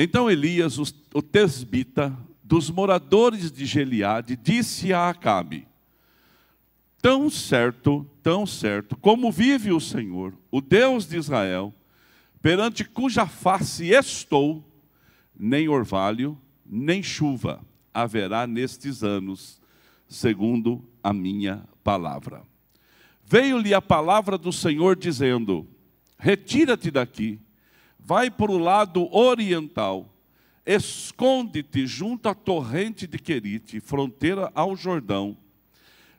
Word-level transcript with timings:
Então 0.00 0.30
Elias, 0.30 0.78
o 0.78 1.20
tesbita, 1.20 2.16
dos 2.40 2.70
moradores 2.70 3.50
de 3.50 3.66
Geliade, 3.66 4.36
disse 4.36 4.92
a 4.92 5.08
Acabe: 5.08 5.66
Tão 7.02 7.28
certo, 7.28 8.08
tão 8.22 8.46
certo, 8.46 8.96
como 8.96 9.32
vive 9.32 9.72
o 9.72 9.80
Senhor, 9.80 10.32
o 10.52 10.60
Deus 10.60 11.04
de 11.04 11.16
Israel, 11.16 11.74
perante 12.40 12.84
cuja 12.84 13.26
face 13.26 13.88
estou, 13.88 14.64
nem 15.36 15.68
orvalho, 15.68 16.38
nem 16.64 17.02
chuva 17.02 17.60
haverá 17.92 18.46
nestes 18.46 19.02
anos, 19.02 19.60
segundo 20.06 20.88
a 21.02 21.12
minha 21.12 21.64
palavra. 21.82 22.44
Veio-lhe 23.24 23.74
a 23.74 23.82
palavra 23.82 24.38
do 24.38 24.52
Senhor 24.52 24.94
dizendo: 24.94 25.66
Retira-te 26.16 26.88
daqui, 26.88 27.40
vai 28.08 28.30
para 28.30 28.50
o 28.50 28.56
lado 28.56 29.14
oriental, 29.14 30.08
esconde-te 30.64 31.86
junto 31.86 32.26
à 32.26 32.34
torrente 32.34 33.06
de 33.06 33.18
Querite, 33.18 33.80
fronteira 33.80 34.50
ao 34.54 34.74
Jordão. 34.74 35.36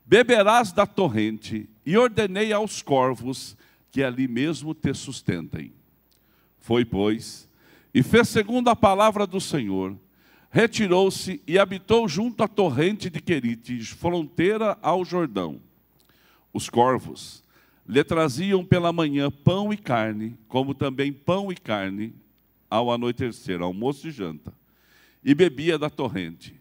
Beberás 0.05 0.71
da 0.71 0.85
torrente, 0.85 1.67
e 1.83 1.97
ordenei 1.97 2.53
aos 2.53 2.83
corvos 2.83 3.57
que 3.89 4.03
ali 4.03 4.27
mesmo 4.27 4.75
te 4.75 4.93
sustentem. 4.93 5.73
Foi, 6.59 6.85
pois, 6.85 7.49
e 7.91 8.03
fez 8.03 8.29
segundo 8.29 8.67
a 8.69 8.75
palavra 8.75 9.25
do 9.25 9.41
Senhor, 9.41 9.97
retirou-se 10.51 11.41
e 11.47 11.57
habitou 11.57 12.07
junto 12.07 12.43
à 12.43 12.47
torrente 12.47 13.09
de 13.09 13.19
Querite, 13.19 13.83
fronteira 13.83 14.77
ao 14.83 15.03
Jordão. 15.03 15.59
Os 16.53 16.69
corvos 16.69 17.43
lhe 17.89 18.03
traziam 18.03 18.63
pela 18.63 18.93
manhã 18.93 19.31
pão 19.31 19.73
e 19.73 19.77
carne, 19.77 20.37
como 20.47 20.75
também 20.75 21.11
pão 21.11 21.51
e 21.51 21.55
carne 21.55 22.13
ao 22.69 22.91
anoitecer, 22.91 23.63
almoço 23.63 24.07
e 24.07 24.11
janta, 24.11 24.53
e 25.23 25.33
bebia 25.33 25.75
da 25.75 25.89
torrente. 25.89 26.53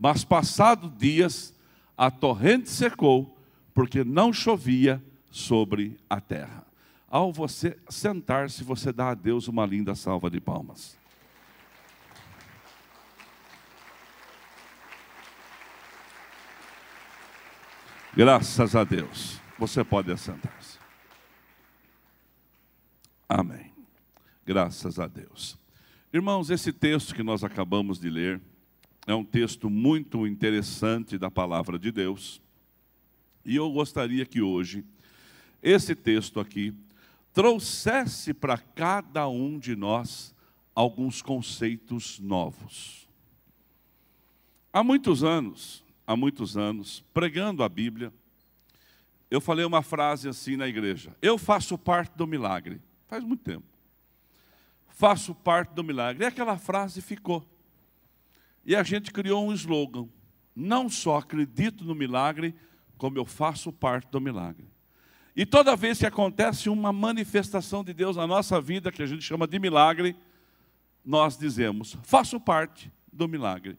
Mas 0.00 0.24
passados 0.24 0.90
dias, 0.96 1.54
a 1.94 2.10
torrente 2.10 2.70
secou, 2.70 3.38
porque 3.74 4.02
não 4.02 4.32
chovia 4.32 5.02
sobre 5.30 5.98
a 6.08 6.22
terra. 6.22 6.64
Ao 7.06 7.30
você 7.30 7.76
sentar-se, 7.90 8.64
você 8.64 8.90
dá 8.90 9.10
a 9.10 9.14
Deus 9.14 9.48
uma 9.48 9.66
linda 9.66 9.94
salva 9.94 10.30
de 10.30 10.40
palmas. 10.40 10.96
Graças 18.16 18.74
a 18.74 18.84
Deus. 18.84 19.42
Você 19.62 19.84
pode 19.84 20.10
assentar-se. 20.10 20.61
Amém. 23.34 23.72
Graças 24.44 24.98
a 24.98 25.06
Deus. 25.06 25.58
Irmãos, 26.12 26.50
esse 26.50 26.70
texto 26.70 27.14
que 27.14 27.22
nós 27.22 27.42
acabamos 27.42 27.98
de 27.98 28.10
ler 28.10 28.38
é 29.06 29.14
um 29.14 29.24
texto 29.24 29.70
muito 29.70 30.26
interessante 30.26 31.16
da 31.16 31.30
palavra 31.30 31.78
de 31.78 31.90
Deus. 31.90 32.42
E 33.42 33.56
eu 33.56 33.70
gostaria 33.72 34.26
que 34.26 34.42
hoje 34.42 34.84
esse 35.62 35.94
texto 35.94 36.40
aqui 36.40 36.74
trouxesse 37.32 38.34
para 38.34 38.58
cada 38.58 39.26
um 39.28 39.58
de 39.58 39.74
nós 39.74 40.34
alguns 40.74 41.22
conceitos 41.22 42.18
novos. 42.18 43.08
Há 44.70 44.84
muitos 44.84 45.24
anos, 45.24 45.82
há 46.06 46.14
muitos 46.14 46.58
anos, 46.58 47.02
pregando 47.14 47.62
a 47.62 47.68
Bíblia, 47.70 48.12
eu 49.30 49.40
falei 49.40 49.64
uma 49.64 49.80
frase 49.80 50.28
assim 50.28 50.54
na 50.54 50.68
igreja: 50.68 51.16
Eu 51.22 51.38
faço 51.38 51.78
parte 51.78 52.14
do 52.14 52.26
milagre. 52.26 52.78
Faz 53.12 53.22
muito 53.22 53.44
tempo. 53.44 53.66
Faço 54.88 55.34
parte 55.34 55.74
do 55.74 55.84
milagre. 55.84 56.24
E 56.24 56.26
aquela 56.26 56.56
frase 56.56 57.02
ficou. 57.02 57.46
E 58.64 58.74
a 58.74 58.82
gente 58.82 59.12
criou 59.12 59.46
um 59.46 59.52
slogan: 59.52 60.08
Não 60.56 60.88
só 60.88 61.18
acredito 61.18 61.84
no 61.84 61.94
milagre, 61.94 62.54
como 62.96 63.18
eu 63.18 63.26
faço 63.26 63.70
parte 63.70 64.10
do 64.10 64.18
milagre. 64.18 64.64
E 65.36 65.44
toda 65.44 65.76
vez 65.76 65.98
que 65.98 66.06
acontece 66.06 66.70
uma 66.70 66.90
manifestação 66.90 67.84
de 67.84 67.92
Deus 67.92 68.16
na 68.16 68.26
nossa 68.26 68.58
vida, 68.62 68.90
que 68.90 69.02
a 69.02 69.06
gente 69.06 69.20
chama 69.20 69.46
de 69.46 69.58
milagre, 69.58 70.16
nós 71.04 71.36
dizemos, 71.36 71.98
faço 72.04 72.40
parte 72.40 72.90
do 73.12 73.28
milagre. 73.28 73.76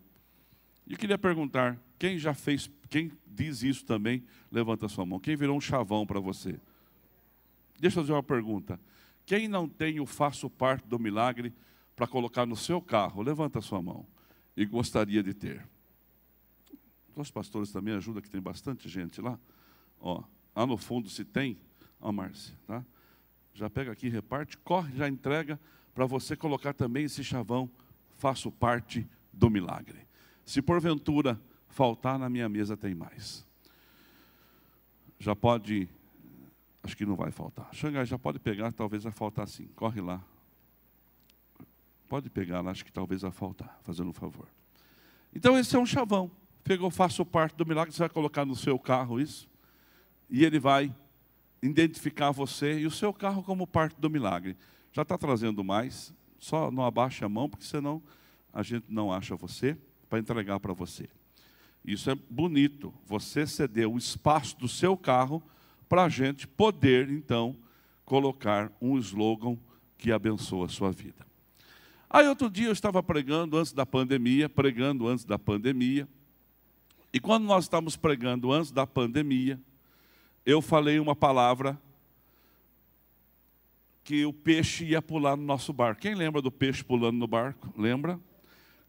E 0.86 0.96
queria 0.96 1.18
perguntar, 1.18 1.80
quem 1.98 2.20
já 2.20 2.36
fez, 2.36 2.70
quem 2.88 3.12
diz 3.26 3.64
isso 3.64 3.84
também, 3.84 4.24
levanta 4.52 4.88
sua 4.88 5.08
mão. 5.08 5.20
Quem 5.20 5.36
virou 5.36 5.58
um 5.58 5.62
chavão 5.62 6.06
para 6.06 6.20
você? 6.20 6.60
Deixa 7.80 7.98
eu 7.98 8.04
fazer 8.04 8.14
uma 8.14 8.22
pergunta. 8.22 8.80
Quem 9.26 9.48
não 9.48 9.68
tem 9.68 10.00
o 10.00 10.06
faço 10.06 10.50
parte 10.50 10.88
do 10.88 11.00
milagre 11.00 11.54
para 11.96 12.08
colocar 12.08 12.46
no 12.46 12.56
seu 12.56 12.82
carro, 12.82 13.22
levanta 13.22 13.60
a 13.60 13.62
sua 13.62 13.82
mão. 13.82 14.06
E 14.56 14.66
gostaria 14.66 15.24
de 15.24 15.34
ter. 15.34 15.68
Os 17.16 17.32
pastores 17.32 17.72
também 17.72 17.94
ajudam, 17.94 18.22
que 18.22 18.30
tem 18.30 18.42
bastante 18.42 18.90
gente 18.90 19.22
lá. 19.22 19.40
Ó, 20.00 20.24
Lá 20.56 20.68
no 20.68 20.78
fundo 20.78 21.10
se 21.10 21.26
tem, 21.26 21.58
ó 22.00 22.12
Márcia, 22.12 22.56
tá? 22.68 22.86
Já 23.54 23.70
pega 23.70 23.92
aqui, 23.92 24.08
reparte, 24.08 24.58
corre, 24.58 24.96
já 24.96 25.08
entrega 25.08 25.60
para 25.94 26.06
você 26.06 26.36
colocar 26.36 26.74
também 26.74 27.06
esse 27.06 27.24
chavão, 27.24 27.70
faço 28.18 28.52
parte 28.52 29.08
do 29.32 29.50
milagre. 29.50 30.08
Se 30.46 30.62
porventura 30.62 31.40
faltar 31.68 32.20
na 32.20 32.30
minha 32.30 32.48
mesa 32.48 32.78
tem 32.78 32.94
mais. 32.94 33.46
Já 35.20 35.36
pode, 35.36 35.88
acho 36.84 36.98
que 36.98 37.06
não 37.06 37.16
vai 37.16 37.32
faltar. 37.32 37.70
Xangai, 37.74 38.06
já 38.06 38.20
pode 38.20 38.40
pegar, 38.40 38.72
talvez 38.74 39.04
vai 39.04 39.12
faltar 39.12 39.48
sim. 39.48 39.68
Corre 39.76 40.02
lá. 40.02 40.22
Pode 42.10 42.30
pegar 42.30 42.62
lá, 42.62 42.72
acho 42.72 42.86
que 42.86 42.92
talvez 42.92 43.22
vai 43.22 43.32
faltar, 43.32 43.80
fazendo 43.84 44.10
um 44.10 44.14
favor. 44.14 44.48
Então 45.34 45.58
esse 45.58 45.76
é 45.76 45.80
um 45.80 45.86
chavão. 45.86 46.30
Pegou, 46.64 46.92
faço 46.92 47.26
parte 47.26 47.56
do 47.56 47.66
milagre, 47.66 47.94
você 47.94 48.00
vai 48.00 48.10
colocar 48.10 48.46
no 48.46 48.56
seu 48.56 48.78
carro 48.78 49.20
isso 49.20 49.50
e 50.30 50.46
ele 50.46 50.60
vai 50.60 50.94
identificar 51.62 52.32
você 52.32 52.80
e 52.80 52.86
o 52.86 52.92
seu 52.92 53.14
carro 53.14 53.42
como 53.42 53.66
parte 53.66 54.00
do 54.00 54.10
milagre. 54.10 54.58
Já 54.92 55.02
está 55.02 55.18
trazendo 55.18 55.64
mais, 55.64 56.14
só 56.38 56.70
não 56.70 56.86
abaixe 56.86 57.24
a 57.24 57.30
mão, 57.30 57.50
porque 57.50 57.66
senão 57.66 58.02
a 58.54 58.62
gente 58.62 58.86
não 58.90 59.12
acha 59.12 59.36
você 59.36 59.78
para 60.10 60.20
entregar 60.20 60.60
para 60.60 60.74
você. 60.74 61.10
Isso 61.84 62.10
é 62.10 62.16
bonito, 62.16 62.94
você 63.06 63.48
cedeu 63.48 63.94
o 63.94 63.98
espaço 63.98 64.58
do 64.58 64.68
seu 64.68 64.96
carro 64.96 65.42
para 65.94 66.06
a 66.06 66.09
gente 66.09 66.48
poder, 66.48 67.08
então, 67.12 67.56
colocar 68.04 68.72
um 68.81 68.98
slogan 68.98 69.56
que 69.96 70.12
abençoa 70.12 70.66
a 70.66 70.70
sua 70.70 70.92
vida. 70.92 71.24
Aí 72.09 72.28
outro 72.28 72.50
dia 72.50 72.66
eu 72.66 72.72
estava 72.72 73.04
pregando 73.04 73.59
antes 73.59 73.74
da 73.74 73.86
pandemia, 73.86 74.50
pregando 74.50 75.08
antes 75.08 75.24
da 75.24 75.38
pandemia, 75.38 76.08
e 77.14 77.20
quando 77.20 77.44
nós 77.44 77.66
estávamos 77.66 77.96
pregando 77.96 78.52
antes 78.52 78.72
da 78.72 78.88
pandemia, 78.88 79.62
eu 80.44 80.64
falei 80.64 81.00
uma 81.00 81.16
palavra 81.16 81.80
que 84.04 84.25
o 84.25 84.34
peixe 84.34 84.86
ia 84.86 85.00
pular 85.00 85.38
no 85.38 85.44
nosso 85.44 85.72
barco. 85.72 86.02
Quem 86.02 86.16
lembra 86.16 86.42
do 86.42 86.52
peixe 86.52 86.84
pulando 86.84 87.20
no 87.20 87.28
barco? 87.28 87.72
Lembra? 87.78 88.20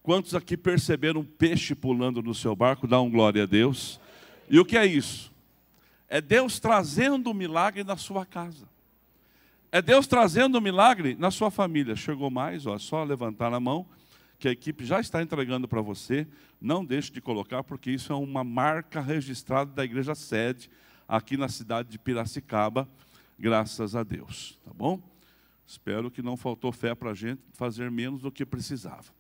Quantos 0.03 0.35
aqui 0.35 0.57
perceberam 0.57 1.21
um 1.21 1.25
peixe 1.25 1.75
pulando 1.75 2.23
no 2.23 2.35
seu 2.35 2.57
barco? 2.57 2.87
Dá 2.87 2.99
um 2.99 3.11
glória 3.11 3.43
a 3.43 3.47
Deus. 3.47 4.01
E 4.49 4.59
o 4.59 4.65
que 4.65 4.79
é 4.79 4.87
isso? 4.87 5.34
É 6.15 6.21
Deus 6.21 6.61
trazendo 6.61 7.29
um 7.29 7.35
milagre 7.35 7.83
na 7.83 7.97
sua 7.97 8.25
casa. 8.25 8.69
É 9.73 9.83
Deus 9.83 10.07
trazendo 10.07 10.59
um 10.59 10.61
milagre 10.61 11.17
na 11.19 11.29
sua 11.29 11.51
família. 11.51 11.97
Chegou 11.97 12.31
mais, 12.31 12.67
ó, 12.67 12.79
só 12.79 13.03
levantar 13.03 13.53
a 13.53 13.59
mão, 13.59 13.85
que 14.39 14.47
a 14.47 14.53
equipe 14.53 14.85
já 14.85 15.01
está 15.01 15.21
entregando 15.21 15.67
para 15.67 15.81
você. 15.81 16.25
Não 16.61 16.85
deixe 16.85 17.11
de 17.11 17.21
colocar, 17.21 17.65
porque 17.65 17.91
isso 17.91 18.13
é 18.13 18.15
uma 18.15 18.45
marca 18.45 19.01
registrada 19.01 19.73
da 19.73 19.85
igreja 19.85 20.15
sede 20.15 20.71
aqui 21.09 21.37
na 21.37 21.49
cidade 21.49 21.89
de 21.89 21.99
Piracicaba, 21.99 22.89
graças 23.37 23.97
a 23.97 24.05
Deus, 24.05 24.57
tá 24.65 24.71
bom? 24.73 25.03
Espero 25.67 26.13
que 26.13 26.23
não 26.23 26.37
faltou 26.37 26.71
fé 26.71 26.95
para 26.95 27.11
a 27.11 27.15
gente 27.15 27.43
fazer 27.55 27.91
menos 27.91 28.23
do 28.23 28.31
que 28.31 28.47
precisava. 28.47 29.13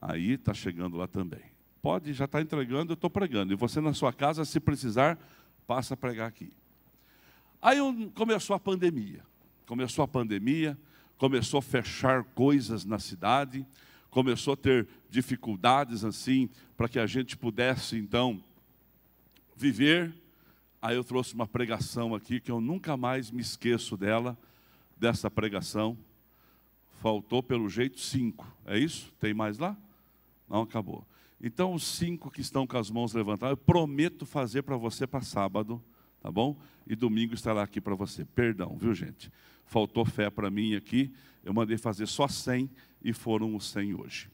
Aí 0.00 0.30
está 0.30 0.54
chegando 0.54 0.96
lá 0.96 1.06
também. 1.06 1.52
Pode, 1.82 2.14
já 2.14 2.24
está 2.24 2.40
entregando, 2.40 2.92
eu 2.92 2.94
estou 2.94 3.10
pregando. 3.10 3.52
E 3.52 3.56
você 3.56 3.82
na 3.82 3.92
sua 3.92 4.14
casa, 4.14 4.46
se 4.46 4.58
precisar, 4.60 5.18
passa 5.66 5.94
a 5.94 5.96
pregar 5.96 6.28
aqui. 6.28 6.52
Aí 7.60 7.78
começou 8.14 8.54
a 8.54 8.60
pandemia. 8.60 9.22
Começou 9.66 10.04
a 10.04 10.08
pandemia, 10.08 10.78
começou 11.16 11.58
a 11.58 11.62
fechar 11.62 12.24
coisas 12.24 12.84
na 12.84 12.98
cidade, 12.98 13.66
começou 14.10 14.54
a 14.54 14.56
ter 14.56 14.88
dificuldades 15.08 16.04
assim, 16.04 16.50
para 16.76 16.88
que 16.88 16.98
a 16.98 17.06
gente 17.06 17.36
pudesse 17.36 17.96
então 17.96 18.42
viver 19.56 20.12
Aí 20.82 20.96
eu 20.96 21.04
trouxe 21.04 21.32
uma 21.32 21.46
pregação 21.46 22.12
aqui 22.12 22.40
que 22.40 22.50
eu 22.50 22.60
nunca 22.60 22.96
mais 22.96 23.30
me 23.30 23.40
esqueço 23.40 23.96
dela, 23.96 24.36
dessa 24.96 25.30
pregação. 25.30 25.96
Faltou 27.00 27.40
pelo 27.40 27.68
jeito 27.68 28.00
cinco, 28.00 28.44
é 28.66 28.76
isso? 28.76 29.12
Tem 29.20 29.32
mais 29.32 29.58
lá? 29.58 29.76
Não, 30.48 30.62
acabou. 30.62 31.06
Então, 31.42 31.74
os 31.74 31.84
cinco 31.84 32.30
que 32.30 32.40
estão 32.40 32.66
com 32.66 32.76
as 32.76 32.90
mãos 32.90 33.12
levantadas, 33.12 33.58
eu 33.58 33.64
prometo 33.64 34.24
fazer 34.24 34.62
para 34.62 34.76
você 34.76 35.06
para 35.06 35.22
sábado, 35.22 35.82
tá 36.20 36.30
bom? 36.30 36.56
E 36.86 36.94
domingo 36.94 37.34
estará 37.34 37.62
aqui 37.62 37.80
para 37.80 37.94
você. 37.94 38.24
Perdão, 38.24 38.76
viu 38.78 38.94
gente? 38.94 39.30
faltou 39.72 40.04
fé 40.04 40.28
para 40.30 40.50
mim 40.50 40.74
aqui, 40.74 41.10
eu 41.42 41.54
mandei 41.54 41.78
fazer 41.78 42.06
só 42.06 42.28
100 42.28 42.70
e 43.02 43.12
foram 43.12 43.56
os 43.56 43.66
100 43.70 43.94
hoje. 43.94 44.30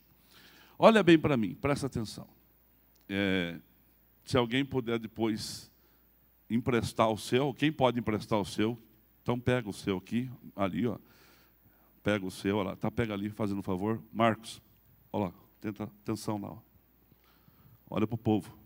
Olha 0.77 1.03
bem 1.03 1.19
para 1.19 1.37
mim, 1.37 1.55
presta 1.55 1.87
atenção. 1.87 2.29
É, 3.09 3.59
se 4.25 4.37
alguém 4.37 4.65
puder 4.65 4.99
depois 4.99 5.71
emprestar 6.51 7.09
o 7.09 7.17
seu, 7.17 7.55
quem 7.55 7.73
pode 7.73 7.99
emprestar 7.99 8.39
o 8.39 8.45
seu? 8.45 8.77
Então 9.23 9.39
pega 9.39 9.69
o 9.69 9.73
seu 9.73 9.99
aqui, 9.99 10.29
ali, 10.57 10.87
ó. 10.87 10.99
Pega 12.03 12.27
o 12.27 12.31
seu, 12.31 12.57
olha 12.57 12.71
lá, 12.71 12.77
tá, 12.77 12.91
pega 12.91 13.15
ali, 13.15 13.31
fazendo 13.31 13.59
um 13.59 13.63
favor. 13.63 14.03
Marcos, 14.13 14.61
olha 15.13 15.27
lá, 15.27 15.33
tenta 15.61 15.85
atenção 15.85 16.41
lá. 16.41 16.51
Ó. 16.51 16.68
Olha 17.91 18.07
para 18.07 18.15
o 18.15 18.19
povo. 18.19 18.57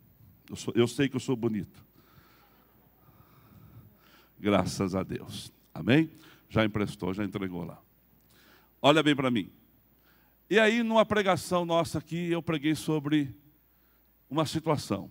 Eu, 0.48 0.56
sou, 0.56 0.74
eu 0.76 0.88
sei 0.88 1.08
que 1.08 1.16
eu 1.16 1.20
sou 1.20 1.36
bonito. 1.36 1.84
Graças 4.38 4.94
a 4.94 5.02
Deus. 5.02 5.52
Amém? 5.72 6.10
Já 6.48 6.64
emprestou, 6.64 7.14
já 7.14 7.24
entregou 7.24 7.64
lá. 7.64 7.80
Olha 8.80 9.02
bem 9.02 9.14
para 9.14 9.30
mim. 9.30 9.50
E 10.50 10.58
aí, 10.58 10.82
numa 10.82 11.06
pregação 11.06 11.64
nossa 11.64 11.98
aqui, 11.98 12.30
eu 12.30 12.42
preguei 12.42 12.74
sobre 12.74 13.34
uma 14.28 14.44
situação, 14.44 15.10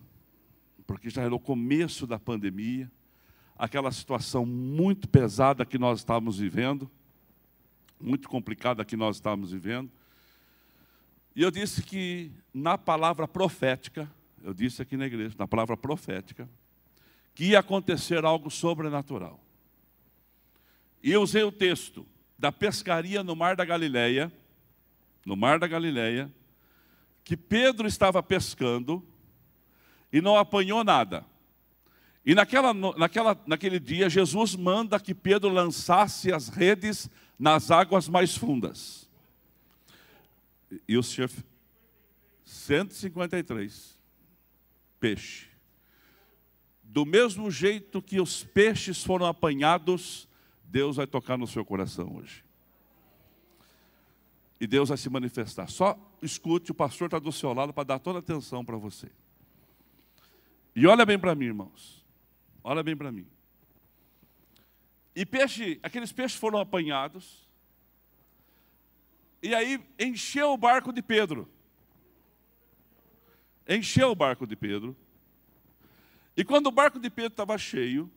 porque 0.86 1.08
já 1.08 1.22
era 1.22 1.34
o 1.34 1.40
começo 1.40 2.06
da 2.06 2.18
pandemia, 2.18 2.90
aquela 3.56 3.90
situação 3.90 4.44
muito 4.44 5.08
pesada 5.08 5.64
que 5.64 5.78
nós 5.78 6.00
estávamos 6.00 6.38
vivendo, 6.38 6.90
muito 8.00 8.28
complicada 8.28 8.84
que 8.84 8.96
nós 8.96 9.16
estávamos 9.16 9.52
vivendo. 9.52 9.90
E 11.34 11.42
eu 11.42 11.50
disse 11.50 11.82
que 11.82 12.30
na 12.52 12.76
palavra 12.76 13.26
profética, 13.26 14.10
eu 14.42 14.52
disse 14.52 14.82
aqui 14.82 14.96
na 14.96 15.06
igreja, 15.06 15.34
na 15.38 15.46
palavra 15.46 15.76
profética, 15.76 16.48
que 17.34 17.46
ia 17.46 17.60
acontecer 17.60 18.24
algo 18.24 18.50
sobrenatural. 18.50 19.40
E 21.02 21.10
eu 21.10 21.22
usei 21.22 21.42
o 21.42 21.50
texto 21.50 22.06
da 22.38 22.52
pescaria 22.52 23.22
no 23.22 23.34
Mar 23.34 23.56
da 23.56 23.64
Galileia, 23.64 24.30
no 25.24 25.36
Mar 25.36 25.58
da 25.58 25.66
Galileia, 25.66 26.30
que 27.24 27.36
Pedro 27.36 27.86
estava 27.86 28.22
pescando 28.22 29.02
e 30.12 30.20
não 30.20 30.36
apanhou 30.36 30.84
nada. 30.84 31.24
E 32.24 32.34
naquela, 32.34 32.72
naquela, 32.74 33.40
naquele 33.46 33.80
dia, 33.80 34.08
Jesus 34.08 34.54
manda 34.54 35.00
que 35.00 35.14
Pedro 35.14 35.48
lançasse 35.48 36.32
as 36.32 36.48
redes 36.48 37.10
nas 37.38 37.70
águas 37.70 38.08
mais 38.08 38.36
fundas. 38.36 39.01
E 40.88 40.96
o 40.96 41.02
Senhor, 41.02 41.30
153 42.44 44.00
peixe. 44.98 45.48
Do 46.82 47.04
mesmo 47.04 47.50
jeito 47.50 48.02
que 48.02 48.20
os 48.20 48.44
peixes 48.44 49.02
foram 49.02 49.26
apanhados, 49.26 50.28
Deus 50.64 50.96
vai 50.96 51.06
tocar 51.06 51.36
no 51.36 51.46
seu 51.46 51.64
coração 51.64 52.16
hoje 52.16 52.44
e 54.62 54.66
Deus 54.68 54.90
vai 54.90 54.96
se 54.96 55.10
manifestar. 55.10 55.68
Só 55.68 55.98
escute, 56.22 56.70
o 56.70 56.74
pastor 56.74 57.06
está 57.06 57.18
do 57.18 57.32
seu 57.32 57.52
lado 57.52 57.72
para 57.72 57.82
dar 57.82 57.98
toda 57.98 58.18
a 58.18 58.20
atenção 58.20 58.64
para 58.64 58.76
você. 58.76 59.10
E 60.76 60.86
olha 60.86 61.04
bem 61.04 61.18
para 61.18 61.34
mim, 61.34 61.46
irmãos. 61.46 62.06
Olha 62.62 62.80
bem 62.80 62.96
para 62.96 63.10
mim. 63.10 63.26
E 65.16 65.26
peixe, 65.26 65.80
aqueles 65.82 66.12
peixes 66.12 66.38
foram 66.38 66.60
apanhados. 66.60 67.50
E 69.42 69.54
aí 69.54 69.84
encheu 69.98 70.52
o 70.52 70.56
barco 70.56 70.92
de 70.92 71.02
Pedro. 71.02 71.48
Encheu 73.68 74.10
o 74.10 74.14
barco 74.14 74.46
de 74.46 74.54
Pedro. 74.54 74.96
E 76.36 76.44
quando 76.44 76.68
o 76.68 76.72
barco 76.72 77.00
de 77.00 77.10
Pedro 77.10 77.32
estava 77.32 77.58
cheio, 77.58 78.10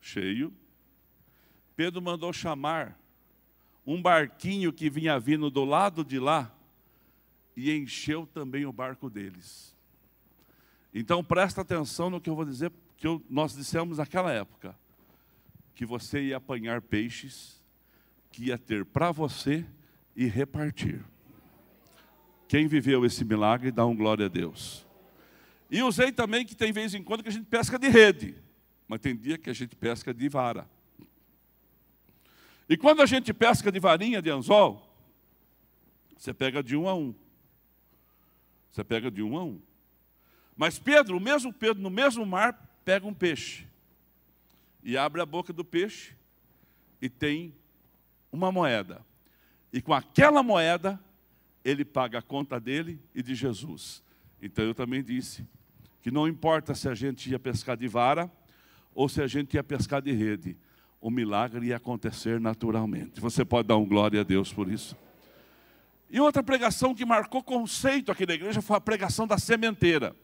cheio, 0.00 0.52
Pedro 1.76 2.00
mandou 2.00 2.32
chamar 2.32 2.98
um 3.86 4.00
barquinho 4.00 4.72
que 4.72 4.88
vinha 4.88 5.20
vindo 5.20 5.50
do 5.50 5.64
lado 5.64 6.04
de 6.04 6.18
lá 6.18 6.52
e 7.56 7.70
encheu 7.70 8.26
também 8.26 8.64
o 8.64 8.72
barco 8.72 9.10
deles. 9.10 9.76
Então 10.92 11.22
presta 11.22 11.60
atenção 11.60 12.08
no 12.08 12.20
que 12.20 12.30
eu 12.30 12.34
vou 12.34 12.44
dizer, 12.44 12.72
que 12.96 13.06
eu, 13.06 13.22
nós 13.28 13.54
dissemos 13.54 13.98
naquela 13.98 14.32
época, 14.32 14.74
que 15.74 15.84
você 15.84 16.22
ia 16.22 16.38
apanhar 16.38 16.80
peixes, 16.80 17.62
que 18.30 18.46
ia 18.46 18.58
ter 18.58 18.84
para 18.84 19.12
você 19.12 19.66
e 20.16 20.26
repartir. 20.26 21.04
Quem 22.48 22.66
viveu 22.66 23.04
esse 23.04 23.24
milagre, 23.24 23.70
dá 23.70 23.84
um 23.84 23.96
glória 23.96 24.26
a 24.26 24.28
Deus. 24.28 24.86
E 25.70 25.82
usei 25.82 26.12
também 26.12 26.44
que 26.44 26.54
tem 26.54 26.72
vez 26.72 26.94
em 26.94 27.02
quando 27.02 27.22
que 27.22 27.28
a 27.28 27.32
gente 27.32 27.46
pesca 27.46 27.78
de 27.78 27.88
rede, 27.88 28.36
mas 28.86 29.00
tem 29.00 29.16
dia 29.16 29.38
que 29.38 29.50
a 29.50 29.52
gente 29.52 29.74
pesca 29.74 30.14
de 30.14 30.28
vara. 30.28 30.68
E 32.68 32.76
quando 32.76 33.02
a 33.02 33.06
gente 33.06 33.32
pesca 33.32 33.72
de 33.72 33.80
varinha 33.80 34.22
de 34.22 34.30
anzol, 34.30 34.88
você 36.16 36.32
pega 36.32 36.62
de 36.62 36.76
um 36.76 36.88
a 36.88 36.94
um. 36.94 37.14
Você 38.70 38.84
pega 38.84 39.10
de 39.10 39.22
um 39.22 39.36
a 39.36 39.44
um. 39.44 39.60
Mas 40.56 40.78
Pedro, 40.78 41.16
o 41.16 41.20
mesmo 41.20 41.52
Pedro, 41.52 41.82
no 41.82 41.90
mesmo 41.90 42.24
mar, 42.24 42.78
pega 42.84 43.06
um 43.06 43.14
peixe. 43.14 43.66
E 44.82 44.96
abre 44.96 45.20
a 45.20 45.26
boca 45.26 45.52
do 45.52 45.64
peixe 45.64 46.14
e 47.00 47.08
tem 47.08 47.54
uma 48.30 48.52
moeda. 48.52 49.04
E 49.74 49.82
com 49.82 49.92
aquela 49.92 50.40
moeda, 50.40 51.00
ele 51.64 51.84
paga 51.84 52.20
a 52.20 52.22
conta 52.22 52.60
dele 52.60 53.00
e 53.12 53.20
de 53.20 53.34
Jesus. 53.34 54.04
Então 54.40 54.64
eu 54.64 54.72
também 54.72 55.02
disse 55.02 55.44
que 56.00 56.12
não 56.12 56.28
importa 56.28 56.76
se 56.76 56.88
a 56.88 56.94
gente 56.94 57.28
ia 57.28 57.40
pescar 57.40 57.76
de 57.76 57.88
vara 57.88 58.30
ou 58.94 59.08
se 59.08 59.20
a 59.20 59.26
gente 59.26 59.54
ia 59.54 59.64
pescar 59.64 60.00
de 60.00 60.12
rede 60.12 60.56
o 61.00 61.10
milagre 61.10 61.66
ia 61.66 61.76
acontecer 61.76 62.38
naturalmente. 62.38 63.20
Você 63.20 63.44
pode 63.44 63.66
dar 63.66 63.76
um 63.76 63.84
glória 63.84 64.20
a 64.20 64.22
Deus 64.22 64.52
por 64.52 64.70
isso? 64.70 64.96
E 66.08 66.20
outra 66.20 66.40
pregação 66.40 66.94
que 66.94 67.04
marcou 67.04 67.42
conceito 67.42 68.12
aqui 68.12 68.24
na 68.24 68.34
igreja 68.34 68.62
foi 68.62 68.76
a 68.76 68.80
pregação 68.80 69.26
da 69.26 69.38
sementeira. 69.38 70.14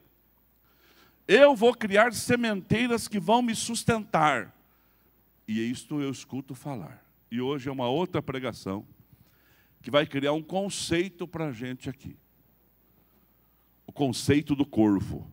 Eu 1.27 1.57
vou 1.57 1.75
criar 1.75 2.13
sementeiras 2.13 3.09
que 3.09 3.19
vão 3.19 3.43
me 3.43 3.57
sustentar. 3.57 4.55
E 5.49 5.61
isto 5.69 6.01
eu 6.01 6.11
escuto 6.11 6.55
falar. 6.55 7.05
E 7.33 7.41
hoje 7.41 7.69
é 7.69 7.73
uma 7.73 7.89
outra 7.89 8.23
pregação 8.23 8.87
que 9.83 9.91
vai 9.91 10.07
criar 10.07 10.33
um 10.33 10.43
conceito 10.43 11.27
para 11.27 11.47
a 11.47 11.53
gente 11.53 11.89
aqui. 11.89 12.17
O 13.87 13.93
conceito 13.93 14.55
do 14.55 14.65
corvo. 14.65 15.31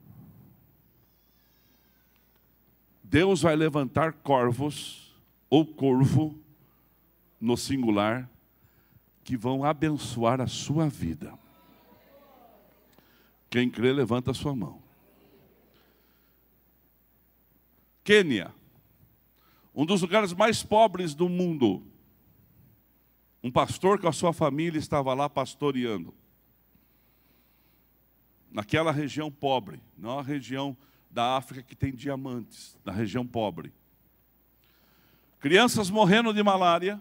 Deus 3.04 3.42
vai 3.42 3.56
levantar 3.56 4.14
corvos 4.14 5.16
ou 5.50 5.66
corvo, 5.66 6.38
no 7.40 7.56
singular, 7.56 8.30
que 9.24 9.38
vão 9.38 9.64
abençoar 9.64 10.42
a 10.42 10.48
sua 10.48 10.90
vida. 10.90 11.38
Quem 13.50 13.70
crê, 13.70 13.94
levanta 13.94 14.32
a 14.32 14.34
sua 14.34 14.56
mão. 14.56 14.82
Quênia, 18.04 18.54
um 19.76 19.86
dos 19.86 20.02
lugares 20.02 20.34
mais 20.34 20.64
pobres 20.64 21.14
do 21.14 21.30
mundo. 21.30 21.84
Um 23.48 23.52
pastor 23.52 23.98
com 23.98 24.10
a 24.10 24.12
sua 24.12 24.34
família 24.34 24.78
estava 24.78 25.14
lá 25.14 25.30
pastoreando. 25.30 26.14
Naquela 28.52 28.92
região 28.92 29.32
pobre, 29.32 29.82
não 29.98 30.20
a 30.20 30.22
região 30.22 30.76
da 31.10 31.38
África 31.38 31.64
que 31.64 31.74
tem 31.74 31.96
diamantes, 31.96 32.78
na 32.84 32.92
região 32.92 33.26
pobre. 33.26 33.72
Crianças 35.40 35.90
morrendo 35.90 36.34
de 36.34 36.44
malária, 36.44 37.00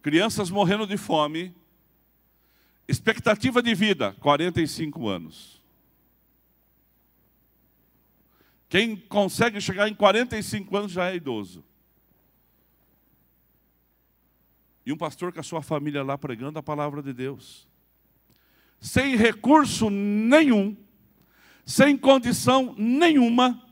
crianças 0.00 0.48
morrendo 0.48 0.86
de 0.86 0.96
fome, 0.96 1.54
expectativa 2.88 3.62
de 3.62 3.74
vida, 3.74 4.16
45 4.18 5.06
anos. 5.06 5.62
Quem 8.70 8.96
consegue 8.96 9.60
chegar 9.60 9.90
em 9.90 9.94
45 9.94 10.74
anos 10.74 10.92
já 10.92 11.10
é 11.10 11.16
idoso. 11.16 11.62
E 14.86 14.92
um 14.92 14.96
pastor 14.96 15.32
com 15.32 15.40
a 15.40 15.42
sua 15.42 15.62
família 15.62 16.02
lá 16.02 16.18
pregando 16.18 16.58
a 16.58 16.62
palavra 16.62 17.02
de 17.02 17.12
Deus. 17.12 17.66
Sem 18.78 19.16
recurso 19.16 19.88
nenhum, 19.88 20.76
sem 21.64 21.96
condição 21.96 22.74
nenhuma. 22.76 23.62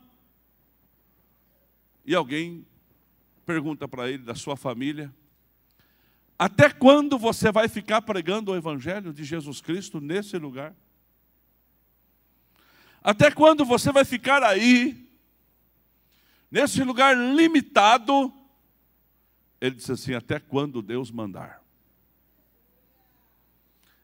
E 2.03 2.15
alguém 2.15 2.65
pergunta 3.45 3.87
para 3.87 4.09
ele, 4.09 4.23
da 4.23 4.33
sua 4.33 4.57
família: 4.57 5.13
Até 6.37 6.69
quando 6.69 7.17
você 7.17 7.51
vai 7.51 7.67
ficar 7.67 8.01
pregando 8.01 8.51
o 8.51 8.55
Evangelho 8.55 9.13
de 9.13 9.23
Jesus 9.23 9.61
Cristo 9.61 10.01
nesse 10.01 10.37
lugar? 10.37 10.75
Até 13.03 13.29
quando 13.29 13.63
você 13.65 13.91
vai 13.91 14.05
ficar 14.05 14.41
aí, 14.41 15.07
nesse 16.49 16.83
lugar 16.83 17.15
limitado? 17.15 18.33
Ele 19.63 19.75
disse 19.75 19.93
assim: 19.93 20.13
Até 20.13 20.41
quando 20.41 20.81
Deus 20.81 21.09
mandar. 21.09 21.63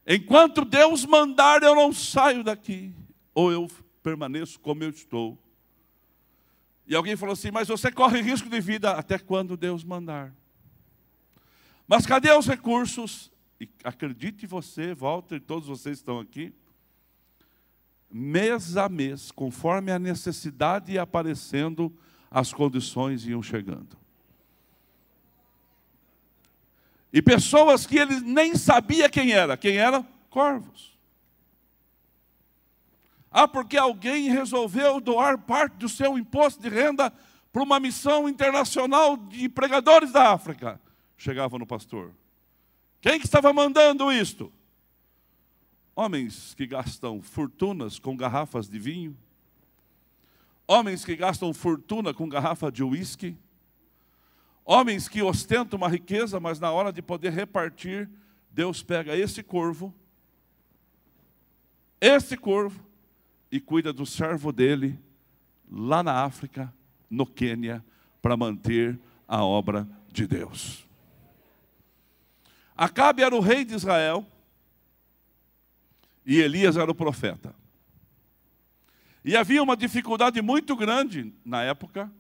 Enquanto 0.08 0.64
Deus 0.64 1.06
mandar, 1.06 1.62
eu 1.62 1.76
não 1.76 1.92
saio 1.92 2.46
daqui, 2.46 2.96
ou 3.34 3.52
eu 3.52 3.70
permaneço 4.02 4.58
como 4.62 4.86
eu 4.86 4.90
estou. 4.90 5.38
E 6.88 6.96
alguém 6.96 7.18
falou 7.18 7.34
assim: 7.34 7.52
Mas 7.52 7.68
você 7.68 7.92
corre 7.92 8.22
risco 8.22 8.50
de 8.50 8.62
vida 8.62 8.92
até 8.92 9.20
quando 9.20 9.58
Deus 9.58 9.84
mandar. 9.84 10.34
Mas 11.86 12.06
cadê 12.06 12.32
os 12.32 12.48
recursos? 12.48 13.30
E 13.60 13.68
acredite 13.84 14.48
você, 14.48 14.94
Walter, 14.94 15.42
todos 15.42 15.68
vocês 15.68 15.98
estão 15.98 16.22
aqui, 16.22 16.54
mês 18.10 18.78
a 18.78 18.88
mês, 18.88 19.30
conforme 19.30 19.92
a 19.92 20.00
necessidade 20.00 20.94
ia 20.94 21.02
aparecendo, 21.02 21.94
as 22.32 22.54
condições 22.54 23.28
iam 23.28 23.44
chegando. 23.44 24.00
E 27.12 27.22
pessoas 27.22 27.86
que 27.86 27.98
ele 27.98 28.20
nem 28.22 28.56
sabia 28.56 29.10
quem 29.10 29.32
era. 29.32 29.58
Quem 29.58 29.78
era? 29.78 30.06
Corvos. 30.30 30.98
Ah, 33.32 33.48
porque 33.48 33.78
alguém 33.78 34.30
resolveu 34.30 35.00
doar 35.00 35.38
parte 35.38 35.78
do 35.78 35.90
seu 35.90 36.18
imposto 36.18 36.62
de 36.62 36.70
renda 36.70 37.14
para 37.52 37.64
uma 37.64 37.80
missão 37.80 38.30
internacional 38.30 39.18
de 39.18 39.50
pregadores 39.50 40.12
da 40.12 40.32
África. 40.32 40.80
Chegava 41.18 41.58
no 41.58 41.66
pastor. 41.66 42.14
Quem 43.02 43.20
que 43.20 43.26
estava 43.26 43.52
mandando 43.54 44.12
isto? 44.12 44.52
Homens 45.96 46.54
que 46.56 46.66
gastam 46.66 47.22
fortunas 47.22 48.00
com 48.00 48.16
garrafas 48.16 48.70
de 48.70 48.80
vinho. 48.80 49.18
Homens 50.68 51.04
que 51.04 51.16
gastam 51.16 51.54
fortuna 51.54 52.14
com 52.14 52.30
garrafa 52.30 52.72
de 52.72 52.84
uísque 52.84 53.36
Homens 54.72 55.10
que 55.10 55.24
ostentam 55.24 55.78
uma 55.78 55.90
riqueza, 55.90 56.40
mas 56.40 56.60
na 56.60 56.72
hora 56.72 56.94
de 56.94 57.02
poder 57.02 57.34
repartir, 57.34 58.08
Deus 58.52 58.84
pega 58.84 59.18
esse 59.18 59.42
corvo, 59.42 59.92
esse 62.00 62.38
corvo, 62.38 62.80
e 63.52 63.60
cuida 63.60 63.92
do 63.92 64.06
servo 64.06 64.52
dele 64.52 65.00
lá 65.72 66.04
na 66.04 66.24
África, 66.24 66.72
no 67.10 67.26
Quênia, 67.26 67.84
para 68.22 68.38
manter 68.38 69.00
a 69.28 69.44
obra 69.44 69.90
de 70.12 70.28
Deus. 70.28 70.88
Acabe 72.78 73.24
era 73.24 73.36
o 73.36 73.40
rei 73.40 73.66
de 73.66 73.74
Israel 73.74 74.24
e 76.24 76.40
Elias 76.40 76.78
era 76.78 76.92
o 76.92 76.94
profeta. 76.94 77.56
E 79.26 79.36
havia 79.36 79.64
uma 79.64 79.76
dificuldade 79.76 80.40
muito 80.44 80.76
grande 80.76 81.34
na 81.44 81.64
época. 81.64 82.12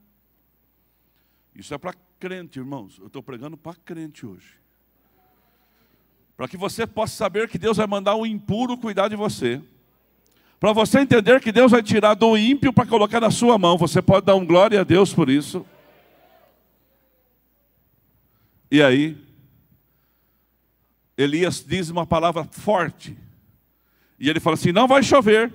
Isso 1.53 1.75
é 1.75 1.77
para 1.77 2.08
crente, 2.19 2.59
irmãos. 2.59 2.97
Eu 2.99 3.07
estou 3.07 3.23
pregando 3.23 3.55
para 3.55 3.75
crente 3.75 4.25
hoje. 4.25 4.59
Para 6.35 6.47
que 6.47 6.57
você 6.57 6.85
possa 6.85 7.15
saber 7.15 7.47
que 7.47 7.57
Deus 7.57 7.77
vai 7.77 7.87
mandar 7.87 8.15
o 8.15 8.25
impuro 8.25 8.77
cuidar 8.77 9.07
de 9.07 9.15
você. 9.15 9.61
Para 10.59 10.73
você 10.73 10.99
entender 10.99 11.39
que 11.39 11.51
Deus 11.51 11.71
vai 11.71 11.81
tirar 11.81 12.15
do 12.15 12.37
ímpio 12.37 12.73
para 12.73 12.85
colocar 12.85 13.21
na 13.21 13.31
sua 13.31 13.57
mão. 13.57 13.77
Você 13.77 14.01
pode 14.01 14.25
dar 14.25 14.35
um 14.35 14.45
glória 14.45 14.81
a 14.81 14.83
Deus 14.83 15.13
por 15.13 15.29
isso. 15.29 15.65
E 18.69 18.83
aí, 18.83 19.17
Elias 21.17 21.63
diz 21.65 21.89
uma 21.89 22.05
palavra 22.05 22.43
forte. 22.43 23.17
E 24.19 24.29
ele 24.29 24.41
fala 24.41 24.55
assim: 24.55 24.73
não 24.73 24.87
vai 24.87 25.01
chover. 25.01 25.53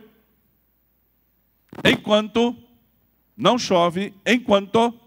Enquanto 1.84 2.56
não 3.36 3.58
chove, 3.58 4.14
enquanto 4.24 4.98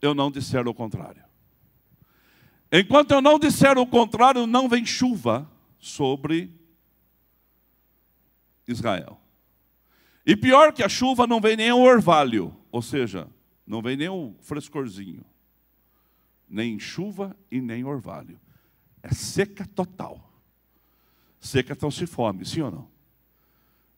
eu 0.00 0.14
não 0.14 0.30
disser 0.30 0.66
o 0.66 0.74
contrário. 0.74 1.24
Enquanto 2.70 3.12
eu 3.12 3.20
não 3.20 3.38
disser 3.38 3.78
o 3.78 3.86
contrário, 3.86 4.46
não 4.46 4.68
vem 4.68 4.84
chuva 4.84 5.50
sobre 5.78 6.52
Israel. 8.66 9.20
E 10.24 10.36
pior 10.36 10.72
que 10.72 10.82
a 10.82 10.88
chuva, 10.88 11.26
não 11.26 11.40
vem 11.40 11.56
nem 11.56 11.70
o 11.70 11.80
orvalho, 11.80 12.54
ou 12.72 12.82
seja, 12.82 13.28
não 13.66 13.80
vem 13.80 13.96
nem 13.96 14.08
o 14.08 14.34
frescorzinho. 14.40 15.24
Nem 16.48 16.78
chuva 16.78 17.36
e 17.50 17.60
nem 17.60 17.84
orvalho. 17.84 18.40
É 19.02 19.12
seca 19.12 19.66
total. 19.66 20.32
Seca 21.38 21.76
trouxe 21.76 22.06
fome, 22.06 22.44
sim 22.44 22.60
ou 22.60 22.70
não? 22.70 22.88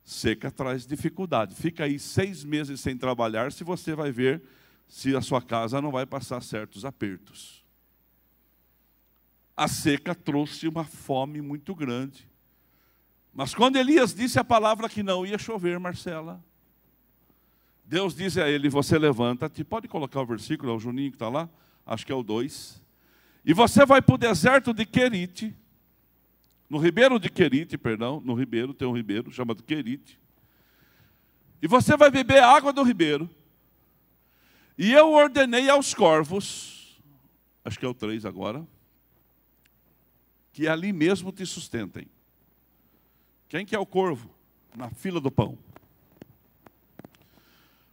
Seca 0.05 0.51
traz 0.51 0.87
dificuldade. 0.87 1.55
Fica 1.55 1.85
aí 1.85 1.99
seis 1.99 2.45
meses 2.45 2.81
sem 2.81 2.97
trabalhar, 2.97 3.53
se 3.53 3.65
você 3.65 3.95
vai 3.95 4.13
ver 4.13 4.43
se 4.89 5.15
a 5.15 5.21
sua 5.21 5.43
casa 5.43 5.81
não 5.83 5.93
vai 5.93 6.07
passar 6.07 6.43
certos 6.43 6.85
apertos. 6.85 7.63
A 9.55 9.69
seca 9.69 10.15
trouxe 10.15 10.67
uma 10.67 10.85
fome 10.85 11.43
muito 11.43 11.75
grande. 11.75 12.27
Mas 13.35 13.55
quando 13.55 13.77
Elias 13.77 14.15
disse 14.15 14.39
a 14.39 14.45
palavra 14.45 14.89
que 14.89 15.03
não 15.03 15.27
ia 15.27 15.39
chover, 15.39 15.79
Marcela, 15.79 16.43
Deus 17.85 18.15
disse 18.15 18.41
a 18.41 18.49
ele: 18.49 18.69
Você 18.69 18.99
levanta-te, 18.99 19.63
pode 19.63 19.87
colocar 19.87 20.21
o 20.21 20.27
versículo, 20.27 20.73
é 20.73 20.75
o 20.75 20.81
Juninho 20.81 21.11
que 21.11 21.17
está 21.17 21.29
lá, 21.29 21.49
acho 21.87 22.07
que 22.07 22.13
é 22.13 22.15
o 22.15 22.23
2. 22.23 22.83
E 23.45 23.53
você 23.53 23.85
vai 23.87 24.01
para 24.01 24.15
o 24.15 24.19
deserto 24.19 24.73
de 24.73 24.85
Querite, 24.85 25.55
no 26.69 26.79
ribeiro 26.79 27.19
de 27.19 27.31
Querite, 27.31 27.79
perdão, 27.79 28.21
no 28.25 28.35
ribeiro, 28.35 28.75
tem 28.75 28.87
um 28.87 28.93
ribeiro 28.93 29.31
chamado 29.31 29.63
Querite. 29.63 30.19
E 31.61 31.67
você 31.67 31.97
vai 31.97 32.11
beber 32.11 32.43
a 32.43 32.55
água 32.55 32.73
do 32.73 32.83
ribeiro. 32.83 33.29
E 34.79 34.93
eu 34.93 35.13
ordenei 35.13 35.69
aos 35.69 35.93
corvos, 35.93 37.03
acho 37.65 37.77
que 37.77 37.85
é 37.85 37.89
o 37.89 37.93
3 37.93 38.25
agora, 38.25 38.65
que 40.53 40.69
ali 40.69 40.93
mesmo 40.93 41.33
te 41.33 41.45
sustentem. 41.45 42.07
Quem 43.49 43.67
que 43.67 43.75
é 43.75 43.79
o 43.79 43.85
corvo? 43.85 44.31
Na 44.77 44.89
fila 44.89 45.21
do 45.21 45.33
pão. 45.33 45.59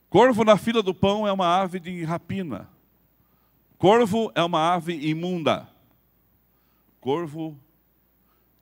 Corvo 0.10 0.44
na 0.44 0.58
fila 0.58 0.84
do 0.84 0.94
pão 0.94 1.28
é 1.28 1.32
uma 1.32 1.48
ave 1.48 1.80
de 1.80 2.04
rapina. 2.04 2.70
Corvo 3.80 4.32
é 4.36 4.44
uma 4.44 4.74
ave 4.76 4.94
imunda. 4.94 5.68
Corvo, 7.02 7.60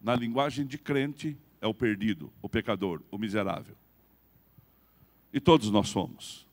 na 0.02 0.16
linguagem 0.16 0.66
de 0.66 0.78
crente, 0.78 1.38
é 1.60 1.68
o 1.68 1.74
perdido, 1.74 2.32
o 2.42 2.48
pecador, 2.48 3.02
o 3.12 3.18
miserável. 3.18 3.76
E 5.34 5.40
todos 5.42 5.70
nós 5.70 5.90
somos. 5.90 6.48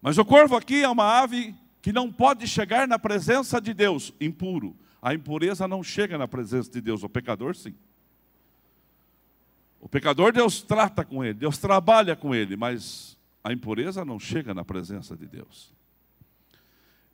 Mas 0.00 0.18
o 0.18 0.24
corvo 0.24 0.56
aqui 0.56 0.82
é 0.82 0.88
uma 0.88 1.20
ave 1.20 1.54
que 1.82 1.92
não 1.92 2.10
pode 2.10 2.46
chegar 2.46 2.86
na 2.86 2.98
presença 2.98 3.60
de 3.60 3.74
Deus, 3.74 4.12
impuro. 4.20 4.76
A 5.02 5.14
impureza 5.14 5.66
não 5.66 5.82
chega 5.82 6.18
na 6.18 6.28
presença 6.28 6.70
de 6.70 6.80
Deus, 6.80 7.02
o 7.02 7.08
pecador 7.08 7.54
sim. 7.54 7.74
O 9.80 9.88
pecador, 9.88 10.32
Deus 10.32 10.60
trata 10.60 11.04
com 11.04 11.24
ele, 11.24 11.34
Deus 11.34 11.56
trabalha 11.56 12.14
com 12.14 12.34
ele, 12.34 12.54
mas 12.54 13.16
a 13.42 13.52
impureza 13.52 14.04
não 14.04 14.20
chega 14.20 14.52
na 14.52 14.62
presença 14.62 15.16
de 15.16 15.26
Deus. 15.26 15.72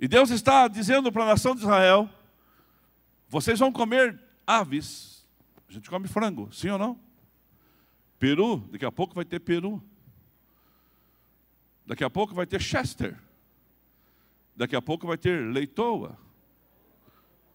E 0.00 0.08
Deus 0.08 0.30
está 0.30 0.66
dizendo 0.66 1.12
para 1.12 1.22
a 1.22 1.28
nação 1.28 1.54
de 1.54 1.62
Israel: 1.62 2.08
vocês 3.28 3.58
vão 3.58 3.72
comer 3.72 4.20
aves. 4.46 5.24
A 5.68 5.72
gente 5.72 5.88
come 5.88 6.06
frango, 6.08 6.48
sim 6.52 6.68
ou 6.68 6.78
não? 6.78 6.98
Peru, 8.18 8.58
daqui 8.70 8.84
a 8.84 8.92
pouco 8.92 9.14
vai 9.14 9.24
ter 9.24 9.40
peru. 9.40 9.82
Daqui 11.86 12.02
a 12.02 12.10
pouco 12.10 12.34
vai 12.34 12.46
ter 12.46 12.60
Chester. 12.60 13.16
Daqui 14.56 14.74
a 14.74 14.82
pouco 14.82 15.06
vai 15.06 15.16
ter 15.16 15.52
leitoa. 15.52 16.18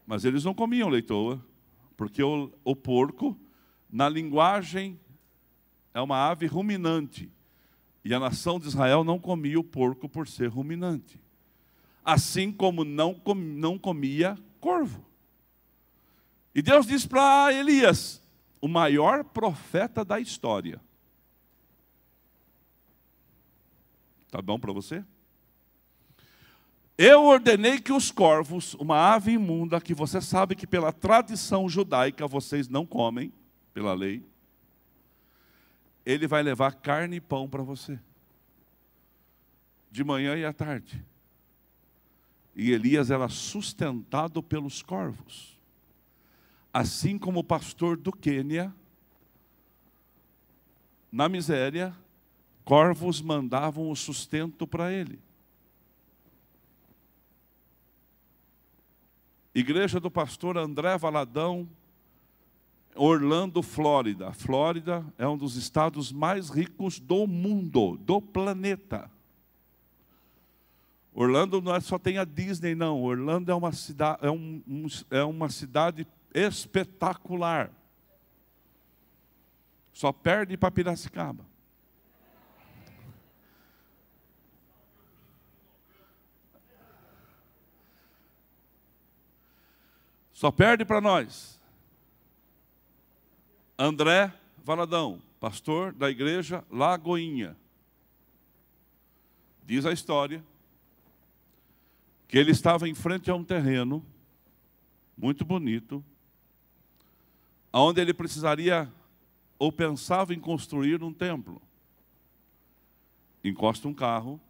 Mas 0.07 0.23
eles 0.23 0.43
não 0.43 0.53
comiam 0.53 0.89
leitoa, 0.89 1.43
porque 1.97 2.23
o, 2.23 2.51
o 2.63 2.75
porco, 2.75 3.37
na 3.91 4.07
linguagem, 4.07 4.99
é 5.93 6.01
uma 6.01 6.29
ave 6.29 6.45
ruminante. 6.45 7.29
E 8.03 8.13
a 8.13 8.19
nação 8.19 8.59
de 8.59 8.67
Israel 8.67 9.03
não 9.03 9.19
comia 9.19 9.59
o 9.59 9.63
porco 9.63 10.07
por 10.07 10.27
ser 10.27 10.47
ruminante. 10.47 11.19
Assim 12.03 12.51
como 12.51 12.83
não, 12.83 13.13
com, 13.13 13.35
não 13.35 13.77
comia 13.77 14.37
corvo. 14.59 15.05
E 16.53 16.61
Deus 16.61 16.85
diz 16.85 17.05
para 17.05 17.53
Elias, 17.53 18.21
o 18.59 18.67
maior 18.67 19.23
profeta 19.23 20.03
da 20.03 20.19
história, 20.19 20.81
Tá 24.31 24.41
bom 24.41 24.57
para 24.57 24.71
você? 24.71 25.03
Eu 26.97 27.25
ordenei 27.25 27.79
que 27.79 27.91
os 27.91 28.11
corvos, 28.11 28.75
uma 28.75 29.13
ave 29.13 29.33
imunda, 29.33 29.81
que 29.81 29.93
você 29.93 30.21
sabe 30.21 30.55
que 30.55 30.65
pela 30.65 30.93
tradição 30.93 31.67
judaica 31.67 32.27
vocês 32.27 32.69
não 32.69 32.85
comem, 32.85 33.33
pela 33.73 33.93
lei, 33.93 34.23
ele 36.05 36.27
vai 36.27 36.41
levar 36.41 36.75
carne 36.75 37.17
e 37.17 37.21
pão 37.21 37.49
para 37.49 37.61
você. 37.61 37.99
De 39.91 40.03
manhã 40.03 40.37
e 40.37 40.45
à 40.45 40.53
tarde. 40.53 41.03
E 42.55 42.71
Elias 42.71 43.11
era 43.11 43.27
sustentado 43.27 44.41
pelos 44.41 44.81
corvos. 44.81 45.59
Assim 46.73 47.17
como 47.17 47.39
o 47.39 47.43
pastor 47.43 47.97
do 47.97 48.11
Quênia, 48.11 48.73
na 51.11 51.27
miséria, 51.27 51.93
corvos 52.71 53.19
mandavam 53.19 53.91
o 53.91 53.95
sustento 53.97 54.65
para 54.65 54.93
ele. 54.93 55.19
Igreja 59.53 59.99
do 59.99 60.09
pastor 60.09 60.57
André 60.57 60.97
Valadão, 60.97 61.67
Orlando, 62.95 63.61
Flórida. 63.61 64.31
Flórida 64.31 65.05
é 65.17 65.27
um 65.27 65.37
dos 65.37 65.57
estados 65.57 66.13
mais 66.13 66.49
ricos 66.49 66.97
do 66.97 67.27
mundo, 67.27 67.97
do 67.97 68.21
planeta. 68.21 69.11
Orlando 71.13 71.61
não 71.61 71.75
é 71.75 71.81
só 71.81 71.99
tem 71.99 72.19
a 72.19 72.23
Disney, 72.23 72.73
não. 72.73 73.03
Orlando 73.03 73.51
é 73.51 73.53
uma, 73.53 73.73
cidade, 73.73 74.25
é, 74.25 74.31
um, 74.31 74.87
é 75.09 75.23
uma 75.25 75.49
cidade 75.49 76.07
espetacular. 76.33 77.69
Só 79.91 80.13
perde 80.13 80.55
para 80.55 80.71
Piracicaba. 80.71 81.50
Só 90.41 90.49
perde 90.51 90.83
para 90.83 90.99
nós. 90.99 91.61
André 93.77 94.33
Valadão, 94.63 95.21
pastor 95.39 95.93
da 95.93 96.09
igreja 96.09 96.65
Lagoinha. 96.71 97.55
Diz 99.63 99.85
a 99.85 99.91
história 99.91 100.43
que 102.27 102.39
ele 102.39 102.49
estava 102.49 102.89
em 102.89 102.95
frente 102.95 103.29
a 103.29 103.35
um 103.35 103.43
terreno 103.43 104.03
muito 105.15 105.45
bonito, 105.45 106.03
onde 107.71 108.01
ele 108.01 108.11
precisaria 108.11 108.91
ou 109.59 109.71
pensava 109.71 110.33
em 110.33 110.39
construir 110.39 111.03
um 111.03 111.13
templo. 111.13 111.61
Encosta 113.43 113.87
um 113.87 113.93
carro 113.93 114.41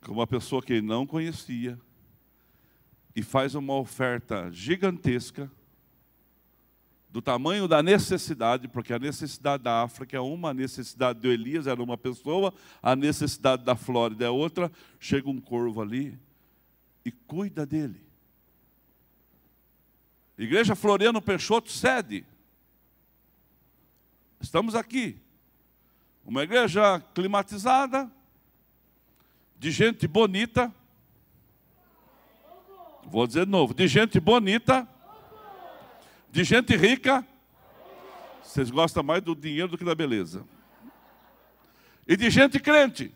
com 0.00 0.14
uma 0.14 0.26
pessoa 0.26 0.60
que 0.60 0.72
ele 0.72 0.82
não 0.84 1.06
conhecia, 1.06 1.80
e 3.16 3.22
faz 3.22 3.54
uma 3.54 3.72
oferta 3.74 4.50
gigantesca 4.52 5.50
do 7.08 7.22
tamanho 7.22 7.66
da 7.66 7.82
necessidade, 7.82 8.68
porque 8.68 8.92
a 8.92 8.98
necessidade 8.98 9.62
da 9.62 9.82
África 9.82 10.18
é 10.18 10.20
uma, 10.20 10.50
a 10.50 10.54
necessidade 10.54 11.20
de 11.20 11.28
Elias 11.28 11.66
era 11.66 11.82
uma 11.82 11.96
pessoa, 11.96 12.52
a 12.82 12.94
necessidade 12.94 13.64
da 13.64 13.74
Flórida 13.74 14.26
é 14.26 14.28
outra. 14.28 14.70
Chega 15.00 15.30
um 15.30 15.40
corvo 15.40 15.80
ali 15.80 16.18
e 17.06 17.10
cuida 17.10 17.64
dele. 17.64 18.04
Igreja 20.36 20.76
Floriano 20.76 21.22
Peixoto 21.22 21.72
sede. 21.72 22.22
Estamos 24.38 24.74
aqui. 24.74 25.18
Uma 26.22 26.42
igreja 26.42 27.00
climatizada, 27.14 28.12
de 29.58 29.70
gente 29.70 30.06
bonita, 30.06 30.70
Vou 33.06 33.26
dizer 33.26 33.44
de 33.44 33.50
novo: 33.50 33.72
de 33.72 33.86
gente 33.86 34.18
bonita, 34.18 34.86
de 36.30 36.44
gente 36.44 36.76
rica. 36.76 37.26
Vocês 38.42 38.70
gostam 38.70 39.02
mais 39.02 39.22
do 39.22 39.34
dinheiro 39.34 39.68
do 39.68 39.78
que 39.78 39.84
da 39.84 39.94
beleza. 39.94 40.44
E 42.06 42.16
de 42.16 42.30
gente 42.30 42.58
crente. 42.58 43.12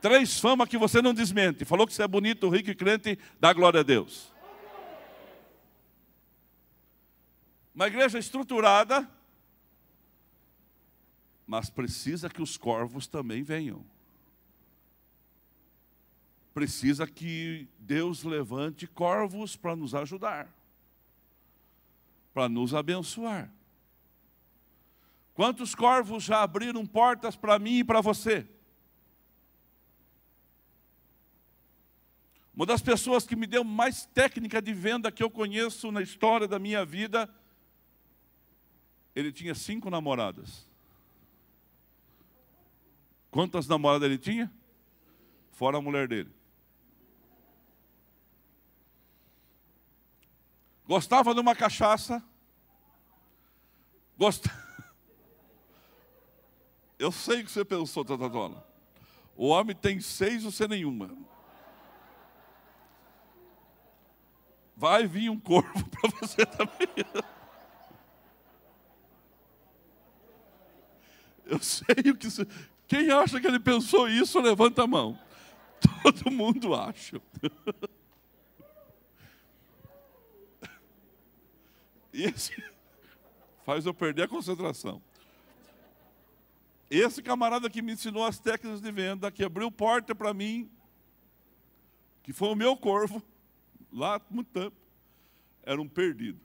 Três 0.00 0.38
famas 0.38 0.68
que 0.68 0.78
você 0.78 1.00
não 1.00 1.14
desmente. 1.14 1.64
Falou 1.64 1.86
que 1.86 1.92
você 1.92 2.02
é 2.02 2.08
bonito, 2.08 2.48
rico 2.48 2.70
e 2.70 2.74
crente, 2.74 3.18
dá 3.40 3.52
glória 3.52 3.80
a 3.80 3.82
Deus. 3.82 4.32
Uma 7.74 7.88
igreja 7.88 8.18
estruturada, 8.18 9.08
mas 11.46 11.68
precisa 11.68 12.28
que 12.28 12.40
os 12.40 12.56
corvos 12.56 13.06
também 13.06 13.42
venham 13.42 13.84
precisa 16.56 17.06
que 17.06 17.68
Deus 17.78 18.22
levante 18.22 18.86
corvos 18.86 19.54
para 19.56 19.76
nos 19.76 19.94
ajudar, 19.94 20.50
para 22.32 22.48
nos 22.48 22.72
abençoar. 22.72 23.52
Quantos 25.34 25.74
corvos 25.74 26.24
já 26.24 26.42
abriram 26.42 26.86
portas 26.86 27.36
para 27.36 27.58
mim 27.58 27.80
e 27.80 27.84
para 27.84 28.00
você? 28.00 28.48
Uma 32.54 32.64
das 32.64 32.80
pessoas 32.80 33.26
que 33.26 33.36
me 33.36 33.46
deu 33.46 33.62
mais 33.62 34.06
técnica 34.06 34.62
de 34.62 34.72
venda 34.72 35.12
que 35.12 35.22
eu 35.22 35.28
conheço 35.28 35.92
na 35.92 36.00
história 36.00 36.48
da 36.48 36.58
minha 36.58 36.86
vida, 36.86 37.28
ele 39.14 39.30
tinha 39.30 39.54
cinco 39.54 39.90
namoradas. 39.90 40.66
Quantas 43.30 43.68
namoradas 43.68 44.06
ele 44.06 44.16
tinha? 44.16 44.50
Fora 45.52 45.76
a 45.76 45.82
mulher 45.82 46.08
dele. 46.08 46.35
Gostava 50.86 51.34
de 51.34 51.40
uma 51.40 51.54
cachaça. 51.54 52.22
Gost... 54.16 54.46
Eu 56.98 57.12
sei 57.12 57.42
que 57.44 57.50
você 57.50 57.64
pensou, 57.64 58.04
Tatatola. 58.04 58.66
O 59.36 59.48
homem 59.48 59.76
tem 59.76 60.00
seis, 60.00 60.44
você 60.44 60.66
nenhuma. 60.66 61.14
Vai 64.74 65.06
vir 65.06 65.30
um 65.30 65.38
corvo 65.38 65.84
para 65.88 66.10
você 66.20 66.46
também. 66.46 66.88
Eu 71.44 71.58
sei 71.60 72.10
o 72.10 72.16
que. 72.16 72.30
Você... 72.30 72.46
Quem 72.86 73.10
acha 73.10 73.40
que 73.40 73.46
ele 73.46 73.60
pensou 73.60 74.08
isso, 74.08 74.40
levanta 74.40 74.84
a 74.84 74.86
mão. 74.86 75.18
Todo 76.02 76.30
mundo 76.30 76.74
acha. 76.74 77.20
Esse 82.22 82.52
faz 83.64 83.86
eu 83.86 83.94
perder 83.94 84.22
a 84.22 84.28
concentração. 84.28 85.02
Esse 86.88 87.22
camarada 87.22 87.68
que 87.68 87.82
me 87.82 87.92
ensinou 87.92 88.24
as 88.24 88.38
técnicas 88.38 88.80
de 88.80 88.92
venda, 88.92 89.30
que 89.30 89.44
abriu 89.44 89.70
porta 89.70 90.14
para 90.14 90.32
mim, 90.32 90.70
que 92.22 92.32
foi 92.32 92.48
o 92.48 92.54
meu 92.54 92.76
corvo, 92.76 93.22
lá 93.92 94.20
muito 94.30 94.48
tempo, 94.52 94.76
era 95.62 95.80
um 95.80 95.88
perdido. 95.88 96.40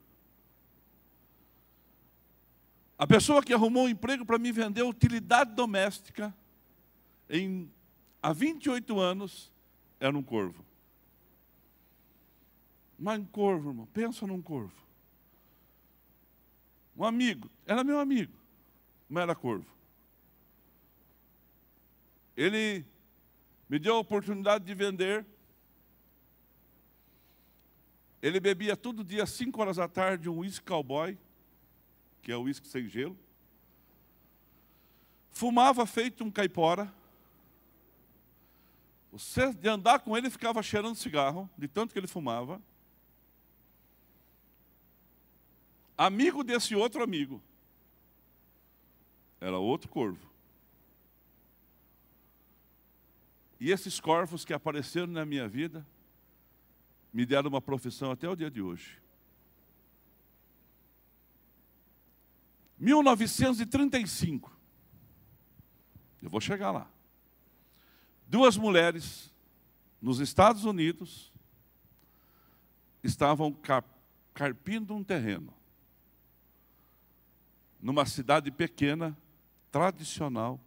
A 2.98 3.08
pessoa 3.08 3.44
que 3.44 3.54
arrumou 3.54 3.86
um 3.86 3.90
emprego 3.90 4.26
para 4.26 4.38
mim 4.38 4.52
vender 4.52 4.84
utilidade 4.84 5.54
doméstica, 5.54 6.36
em, 7.30 7.72
há 8.22 8.32
28 8.34 9.00
anos, 9.00 9.52
era 10.00 10.16
um 10.16 10.22
corvo. 10.22 10.64
Mas 12.98 13.20
um 13.20 13.26
corvo, 13.26 13.70
irmão, 13.70 13.88
pensa 13.92 14.28
num 14.28 14.42
corvo. 14.42 14.74
Um 16.96 17.06
amigo, 17.06 17.50
era 17.66 17.84
meu 17.84 18.00
amigo, 18.00 18.34
não 19.10 19.22
era 19.22 19.34
corvo. 19.34 19.66
Ele 22.36 22.86
me 23.70 23.80
deu 23.80 23.96
a 23.96 24.00
oportunidade 24.00 24.66
de 24.66 24.74
vender. 24.74 25.26
Ele 28.22 28.40
bebia 28.40 28.76
todo 28.76 29.04
dia, 29.04 29.24
às 29.24 29.30
5 29.32 29.60
horas 29.62 29.78
da 29.78 29.88
tarde, 29.88 30.30
um 30.30 30.40
uísque 30.40 30.66
cowboy, 30.66 31.18
que 32.22 32.32
é 32.32 32.36
o 32.36 32.44
uísque 32.44 32.68
sem 32.68 32.88
gelo. 32.88 33.18
Fumava 35.30 35.86
feito 35.86 36.24
um 36.24 36.30
caipora. 36.30 36.94
Você, 39.12 39.54
de 39.54 39.68
andar 39.68 40.00
com 40.00 40.16
ele, 40.16 40.30
ficava 40.30 40.62
cheirando 40.62 40.96
cigarro, 40.96 41.50
de 41.58 41.68
tanto 41.68 41.94
que 41.94 42.00
ele 42.00 42.08
fumava. 42.08 42.62
Amigo 46.06 46.44
desse 46.44 46.76
outro 46.76 47.04
amigo. 47.04 47.42
Era 49.40 49.58
outro 49.58 49.88
corvo. 49.90 50.30
E 53.60 53.72
esses 53.72 54.00
corvos 54.00 54.44
que 54.44 54.54
apareceram 54.54 55.08
na 55.08 55.24
minha 55.24 55.48
vida 55.48 55.86
me 57.14 57.26
deram 57.26 57.50
uma 57.50 57.62
profissão 57.62 58.10
até 58.10 58.28
o 58.28 58.36
dia 58.36 58.50
de 58.50 58.62
hoje. 58.62 59.00
1935. 62.80 64.52
Eu 66.20 66.30
vou 66.32 66.42
chegar 66.42 66.72
lá. 66.72 66.90
Duas 68.28 68.58
mulheres 68.58 69.32
nos 70.02 70.20
Estados 70.20 70.66
Unidos 70.66 71.32
estavam 73.04 73.56
carpindo 74.34 74.96
um 74.96 75.04
terreno 75.04 75.61
numa 77.82 78.06
cidade 78.06 78.52
pequena, 78.52 79.18
tradicional, 79.72 80.60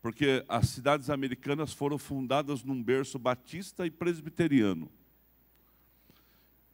porque 0.00 0.44
as 0.48 0.68
cidades 0.70 1.10
americanas 1.10 1.72
foram 1.72 1.98
fundadas 1.98 2.64
num 2.64 2.82
berço 2.82 3.18
batista 3.18 3.86
e 3.86 3.90
presbiteriano. 3.90 4.90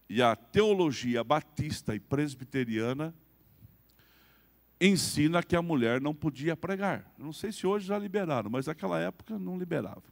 E 0.08 0.22
a 0.22 0.36
teologia 0.36 1.24
batista 1.24 1.94
e 1.94 1.98
presbiteriana 1.98 3.12
ensina 4.80 5.42
que 5.42 5.56
a 5.56 5.62
mulher 5.62 6.00
não 6.00 6.14
podia 6.14 6.56
pregar. 6.56 7.10
não 7.18 7.32
sei 7.32 7.50
se 7.50 7.66
hoje 7.66 7.86
já 7.86 7.98
liberaram, 7.98 8.48
mas 8.48 8.66
naquela 8.66 9.00
época 9.00 9.38
não 9.38 9.58
liberava. 9.58 10.04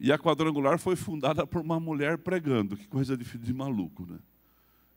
E 0.00 0.10
a 0.10 0.18
quadrangular 0.18 0.78
foi 0.78 0.96
fundada 0.96 1.46
por 1.46 1.60
uma 1.60 1.78
mulher 1.78 2.18
pregando, 2.18 2.76
que 2.76 2.88
coisa 2.88 3.16
de, 3.16 3.24
de 3.38 3.54
maluco, 3.54 4.04
né? 4.04 4.18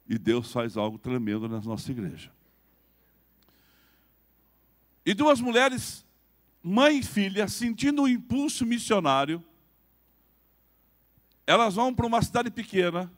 E 0.07 0.17
Deus 0.17 0.51
faz 0.51 0.77
algo 0.77 0.97
tremendo 0.97 1.49
na 1.49 1.59
nossa 1.59 1.91
igreja. 1.91 2.31
E 5.05 5.13
duas 5.13 5.39
mulheres, 5.39 6.05
mãe 6.61 6.99
e 6.99 7.03
filha, 7.03 7.47
sentindo 7.47 8.03
o 8.03 8.07
impulso 8.07 8.65
missionário, 8.65 9.43
elas 11.45 11.75
vão 11.75 11.93
para 11.93 12.05
uma 12.05 12.21
cidade 12.21 12.51
pequena 12.51 13.11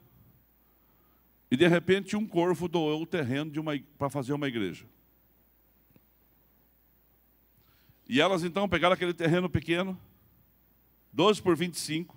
e 1.52 1.58
de 1.58 1.68
repente 1.68 2.16
um 2.16 2.28
corvo 2.28 2.68
doou 2.68 3.02
o 3.02 3.08
terreno 3.08 3.52
para 3.98 4.10
fazer 4.10 4.34
uma 4.34 4.48
igreja. 4.48 4.86
E 8.08 8.22
elas 8.22 8.44
então 8.44 8.70
pegaram 8.70 8.94
aquele 8.94 9.14
terreno 9.14 9.50
pequeno, 9.50 10.00
12 11.12 11.42
por 11.42 11.56
25, 11.56 12.16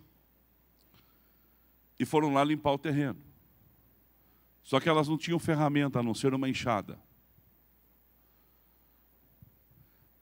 e 1.99 2.05
foram 2.05 2.33
lá 2.33 2.45
limpar 2.45 2.73
o 2.73 2.79
terreno. 2.79 3.19
Só 4.63 4.81
que 4.81 4.89
elas 4.89 5.09
não 5.09 5.19
tinham 5.19 5.39
ferramenta 5.39 6.01
a 6.01 6.03
não 6.03 6.15
ser 6.15 6.35
uma 6.35 6.49
enxada. 6.49 6.99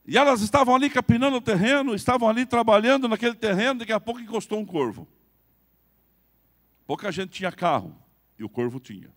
E 0.06 0.16
elas 0.16 0.40
estavam 0.40 0.74
ali 0.74 0.90
capinando 0.90 1.36
o 1.36 1.40
terreno, 1.40 1.94
estavam 1.94 2.28
ali 2.28 2.44
trabalhando 2.44 3.06
naquele 3.06 3.34
terreno, 3.34 3.80
daqui 3.80 3.92
a 3.92 4.00
pouco 4.00 4.20
encostou 4.20 4.58
um 4.58 4.66
corvo. 4.66 5.06
Pouca 6.86 7.12
gente 7.12 7.30
tinha 7.30 7.52
carro, 7.52 7.96
e 8.38 8.42
o 8.42 8.48
corvo 8.48 8.80
tinha. 8.80 9.10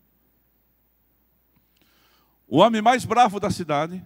O 2.46 2.58
homem 2.58 2.80
mais 2.80 3.04
bravo 3.04 3.40
da 3.40 3.50
cidade 3.50 4.04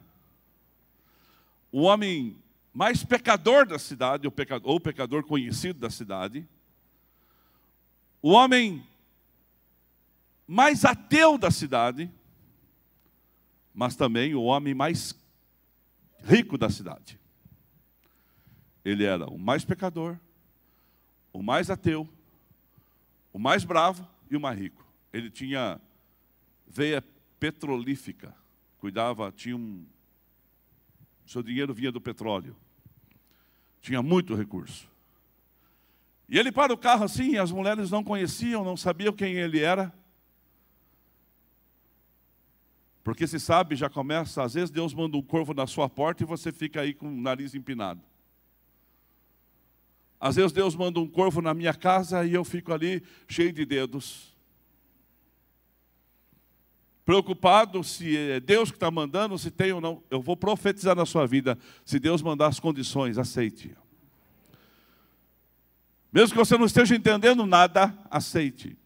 o 1.71 1.83
homem 1.83 2.37
mais 2.73 3.05
pecador 3.05 3.67
da 3.67 3.79
cidade, 3.79 4.27
ou 4.27 4.33
pecador, 4.33 4.81
pecador 4.81 5.25
conhecido 5.25 5.79
da 5.79 5.91
cidade, 5.91 6.47
o 8.23 8.31
homem 8.31 8.85
mais 10.49 10.87
ateu 10.87 11.37
da 11.37 11.51
cidade, 11.51 12.11
mas 13.75 13.95
também 13.95 14.35
o 14.35 14.43
homem 14.43 14.75
mais 14.75 15.15
rico 16.25 16.57
da 16.57 16.71
cidade. 16.71 17.21
Ele 18.83 19.05
era 19.05 19.29
o 19.29 19.39
mais 19.39 19.65
pecador, 19.65 20.19
o 21.33 21.43
mais 21.43 21.69
ateu, 21.69 22.09
o 23.33 23.39
mais 23.39 23.63
bravo 23.63 24.09
e 24.31 24.37
o 24.37 24.41
mais 24.41 24.59
rico. 24.59 24.85
Ele 25.13 25.31
tinha 25.31 25.79
veia 26.67 27.05
petrolífica, 27.39 28.35
cuidava, 28.79 29.31
tinha 29.31 29.57
um, 29.57 29.85
seu 31.27 31.43
dinheiro 31.43 31.75
vinha 31.75 31.93
do 31.93 32.01
petróleo. 32.01 32.57
Tinha 33.83 34.03
muito 34.03 34.35
recurso. 34.35 34.89
E 36.27 36.39
ele 36.39 36.51
para 36.51 36.73
o 36.73 36.79
carro 36.79 37.05
assim, 37.05 37.37
as 37.37 37.53
mulheres 37.53 37.91
não 37.91 38.03
conheciam, 38.03 38.65
não 38.65 38.77
sabiam 38.77 39.13
quem 39.13 39.35
ele 39.35 39.61
era. 39.61 39.93
Porque 43.09 43.27
se 43.27 43.41
sabe, 43.41 43.75
já 43.75 43.89
começa, 43.89 44.43
às 44.43 44.53
vezes 44.53 44.69
Deus 44.69 44.93
manda 44.93 45.17
um 45.17 45.23
corvo 45.23 45.55
na 45.55 45.67
sua 45.67 45.89
porta 45.89 46.23
e 46.23 46.27
você 46.27 46.53
fica 46.53 46.83
aí 46.83 46.93
com 46.93 47.09
o 47.09 47.11
nariz 47.11 47.55
empinado. 47.55 48.03
Às 50.21 50.37
vezes 50.37 50.53
Deus 50.53 50.77
manda 50.77 51.01
um 51.01 51.09
corvo 51.09 51.41
na 51.41 51.55
minha 51.55 51.73
casa 51.73 52.27
e 52.27 52.35
eu 52.35 52.45
fico 52.45 52.71
ali 52.71 53.03
cheio 53.27 53.51
de 53.51 53.65
dedos 53.65 54.37
preocupado 57.03 57.83
se 57.83 58.15
é 58.15 58.41
Deus 58.41 58.71
que 58.71 58.77
está 58.77 58.91
mandando, 58.91 59.39
se 59.39 59.51
tem 59.51 59.73
ou 59.73 59.81
não. 59.81 60.03
Eu 60.11 60.21
vou 60.21 60.37
profetizar 60.37 60.95
na 60.95 61.07
sua 61.07 61.27
vida. 61.27 61.59
Se 61.87 61.99
Deus 61.99 62.21
mandar 62.21 62.49
as 62.49 62.61
condições, 62.61 63.17
aceite. 63.17 63.75
Mesmo 66.13 66.33
que 66.33 66.45
você 66.45 66.59
não 66.59 66.67
esteja 66.67 66.95
entendendo 66.95 67.47
nada, 67.47 67.97
aceite. 68.11 68.77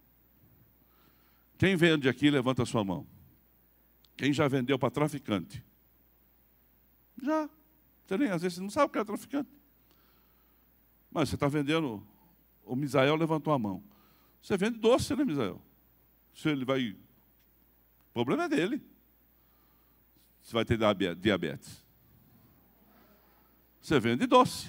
Quem 1.58 1.74
vende 1.74 2.08
aqui, 2.08 2.30
levanta 2.30 2.62
a 2.62 2.66
sua 2.66 2.85
mão. 2.85 3.11
Quem 4.22 4.32
já 4.32 4.46
vendeu 4.46 4.78
para 4.78 4.88
traficante? 4.88 5.64
Já. 7.20 7.50
Você 8.06 8.16
nem, 8.16 8.30
às 8.30 8.40
vezes 8.40 8.58
não 8.58 8.70
sabe 8.70 8.87
o 8.87 8.88
que 8.88 8.98
é 9.00 9.02
traficante. 9.04 9.50
Mas 11.11 11.28
você 11.28 11.35
está 11.35 11.48
vendendo. 11.48 12.06
O 12.64 12.76
Misael 12.76 13.16
levantou 13.16 13.52
a 13.52 13.58
mão. 13.58 13.82
Você 14.40 14.56
vende 14.56 14.78
doce, 14.78 15.16
né, 15.16 15.24
Misael? 15.24 15.61
Se 16.32 16.48
ele 16.48 16.64
vai 16.64 16.96
o 18.11 18.12
problema 18.12 18.44
é 18.44 18.48
dele. 18.48 18.80
Você 20.40 20.52
vai 20.52 20.64
ter 20.64 20.78
diabetes. 21.16 21.85
Você 23.80 23.98
vende 23.98 24.24
doce. 24.24 24.68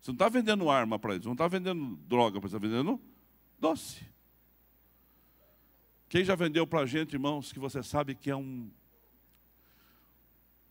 Você 0.00 0.12
não 0.12 0.14
está 0.14 0.28
vendendo 0.28 0.70
arma 0.70 1.00
para 1.00 1.14
eles, 1.14 1.26
não 1.26 1.32
está 1.32 1.48
vendendo 1.48 1.96
droga, 2.06 2.38
você 2.38 2.54
está 2.54 2.58
vendendo 2.58 3.00
doce. 3.58 4.06
Quem 6.08 6.24
já 6.24 6.34
vendeu 6.34 6.66
para 6.66 6.80
a 6.80 6.86
gente, 6.86 7.12
irmãos, 7.12 7.52
que 7.52 7.58
você 7.58 7.82
sabe 7.82 8.14
que 8.14 8.30
é 8.30 8.36
um 8.36 8.70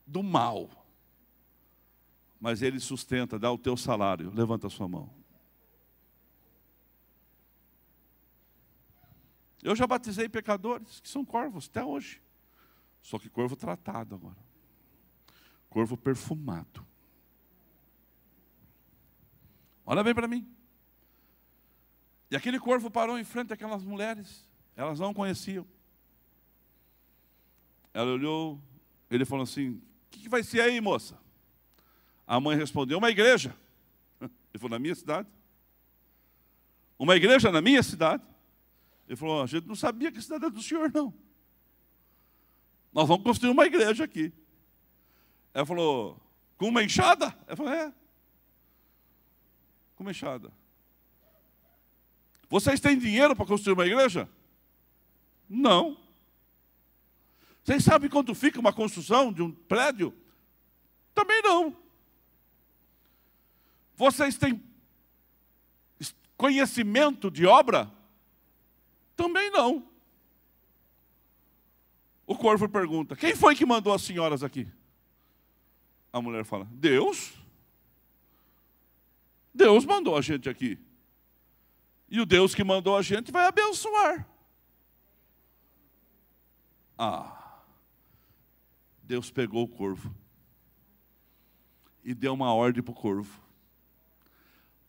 do 0.05 0.23
mal, 0.23 0.69
mas 2.39 2.61
ele 2.61 2.79
sustenta, 2.79 3.37
dá 3.37 3.51
o 3.51 3.57
teu 3.57 3.75
salário, 3.75 4.31
levanta 4.33 4.67
a 4.67 4.69
sua 4.69 4.87
mão. 4.87 5.13
Eu 9.61 9.75
já 9.75 9.85
batizei 9.85 10.29
pecadores 10.29 11.01
que 11.01 11.09
são 11.09 11.25
corvos 11.25 11.67
até 11.69 11.83
hoje. 11.83 12.21
Só 13.01 13.19
que 13.19 13.29
corvo 13.29 13.55
tratado 13.55 14.15
agora. 14.15 14.37
Corvo 15.69 15.97
perfumado. 15.97 16.85
Olha 19.85 20.03
bem 20.03 20.15
para 20.15 20.27
mim. 20.27 20.49
E 22.31 22.35
aquele 22.35 22.59
corvo 22.59 22.89
parou 22.89 23.19
em 23.19 23.23
frente 23.23 23.53
àquelas 23.53 23.83
mulheres. 23.83 24.46
Elas 24.77 24.99
não 24.99 25.11
conheciam. 25.11 25.67
Ela 27.91 28.11
olhou, 28.11 28.61
ele 29.09 29.25
falou 29.25 29.43
assim: 29.43 29.71
O 29.71 29.81
que, 30.11 30.19
que 30.19 30.29
vai 30.29 30.43
ser 30.43 30.61
aí, 30.61 30.79
moça? 30.79 31.19
A 32.27 32.39
mãe 32.39 32.55
respondeu: 32.55 32.99
Uma 32.99 33.09
igreja. 33.09 33.57
Ele 34.21 34.59
falou: 34.59 34.69
Na 34.69 34.79
minha 34.79 34.93
cidade. 34.93 35.27
Uma 36.99 37.15
igreja 37.15 37.51
na 37.51 37.59
minha 37.59 37.81
cidade. 37.81 38.23
Ele 39.07 39.15
falou: 39.15 39.41
a 39.41 39.47
gente 39.47 39.67
não 39.67 39.75
sabia 39.75 40.11
que 40.11 40.19
a 40.19 40.21
cidade 40.21 40.45
era 40.45 40.53
do 40.53 40.61
senhor, 40.61 40.91
não. 40.93 41.13
Nós 42.93 43.07
vamos 43.07 43.23
construir 43.23 43.51
uma 43.51 43.65
igreja 43.65 44.03
aqui. 44.03 44.31
Ela 45.53 45.65
falou: 45.65 46.21
com 46.55 46.67
uma 46.67 46.83
enxada? 46.83 47.35
Ela 47.47 47.55
falou: 47.55 47.73
é. 47.73 47.91
Com 49.95 50.03
uma 50.03 50.11
enxada. 50.11 50.51
Vocês 52.47 52.79
têm 52.79 52.97
dinheiro 52.97 53.35
para 53.35 53.45
construir 53.45 53.73
uma 53.73 53.85
igreja? 53.85 54.29
Não. 55.49 55.97
Vocês 57.63 57.83
sabem 57.83 58.09
quanto 58.09 58.33
fica 58.33 58.59
uma 58.59 58.71
construção 58.71 59.31
de 59.31 59.41
um 59.41 59.51
prédio? 59.51 60.13
Também 61.13 61.41
não. 61.41 61.75
Vocês 63.95 64.37
têm 64.37 64.63
conhecimento 66.37 67.31
de 67.31 67.45
obra? 67.45 67.91
Também 69.15 69.49
não. 69.49 69.85
O 72.25 72.35
corvo 72.35 72.69
pergunta: 72.69 73.15
Quem 73.15 73.35
foi 73.35 73.55
que 73.55 73.65
mandou 73.65 73.93
as 73.93 74.01
senhoras 74.01 74.43
aqui? 74.43 74.67
A 76.13 76.21
mulher 76.21 76.45
fala: 76.45 76.67
Deus. 76.71 77.33
Deus 79.53 79.85
mandou 79.85 80.15
a 80.15 80.21
gente 80.21 80.47
aqui. 80.47 80.77
E 82.09 82.21
o 82.21 82.25
Deus 82.25 82.53
que 82.53 82.63
mandou 82.63 82.95
a 82.95 83.01
gente 83.01 83.31
vai 83.31 83.47
abençoar. 83.47 84.27
Ah, 86.97 87.61
Deus 89.03 89.29
pegou 89.29 89.63
o 89.63 89.67
corvo 89.67 90.13
e 92.03 92.13
deu 92.13 92.33
uma 92.33 92.53
ordem 92.53 92.81
para 92.81 92.91
o 92.91 92.95
corvo. 92.95 93.41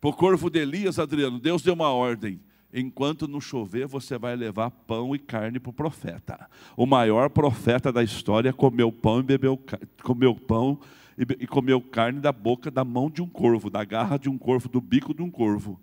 Para 0.01 0.11
o 0.11 0.12
corvo 0.12 0.49
de 0.49 0.61
Elias, 0.61 0.99
Adriano, 0.99 1.38
Deus 1.38 1.62
deu 1.62 1.75
uma 1.75 1.90
ordem 1.90 2.40
enquanto 2.73 3.27
não 3.27 3.40
chover, 3.40 3.87
você 3.87 4.18
vai 4.18 4.37
levar 4.37 4.71
pão 4.71 5.14
e 5.14 5.18
carne 5.18 5.59
para 5.59 5.71
o 5.71 5.73
profeta. 5.73 6.49
O 6.77 6.87
maior 6.87 7.31
profeta 7.31 7.92
da 7.92 8.03
história 8.03 8.53
comeu 8.53 8.92
pão 8.92 9.21
e 9.21 9.23
bebeu 9.23 9.59
comeu 10.03 10.35
pão 10.35 10.81
e, 11.16 11.47
comeu 11.47 11.81
carne 11.81 12.21
da 12.21 12.31
boca, 12.31 12.71
da 12.71 12.85
mão 12.85 13.11
de 13.11 13.21
um 13.21 13.29
corvo, 13.29 13.68
da 13.68 13.85
garra 13.85 14.16
de 14.16 14.29
um 14.29 14.38
corvo, 14.38 14.68
do 14.68 14.81
bico 14.81 15.12
de 15.12 15.23
um 15.23 15.31
corvo. 15.31 15.81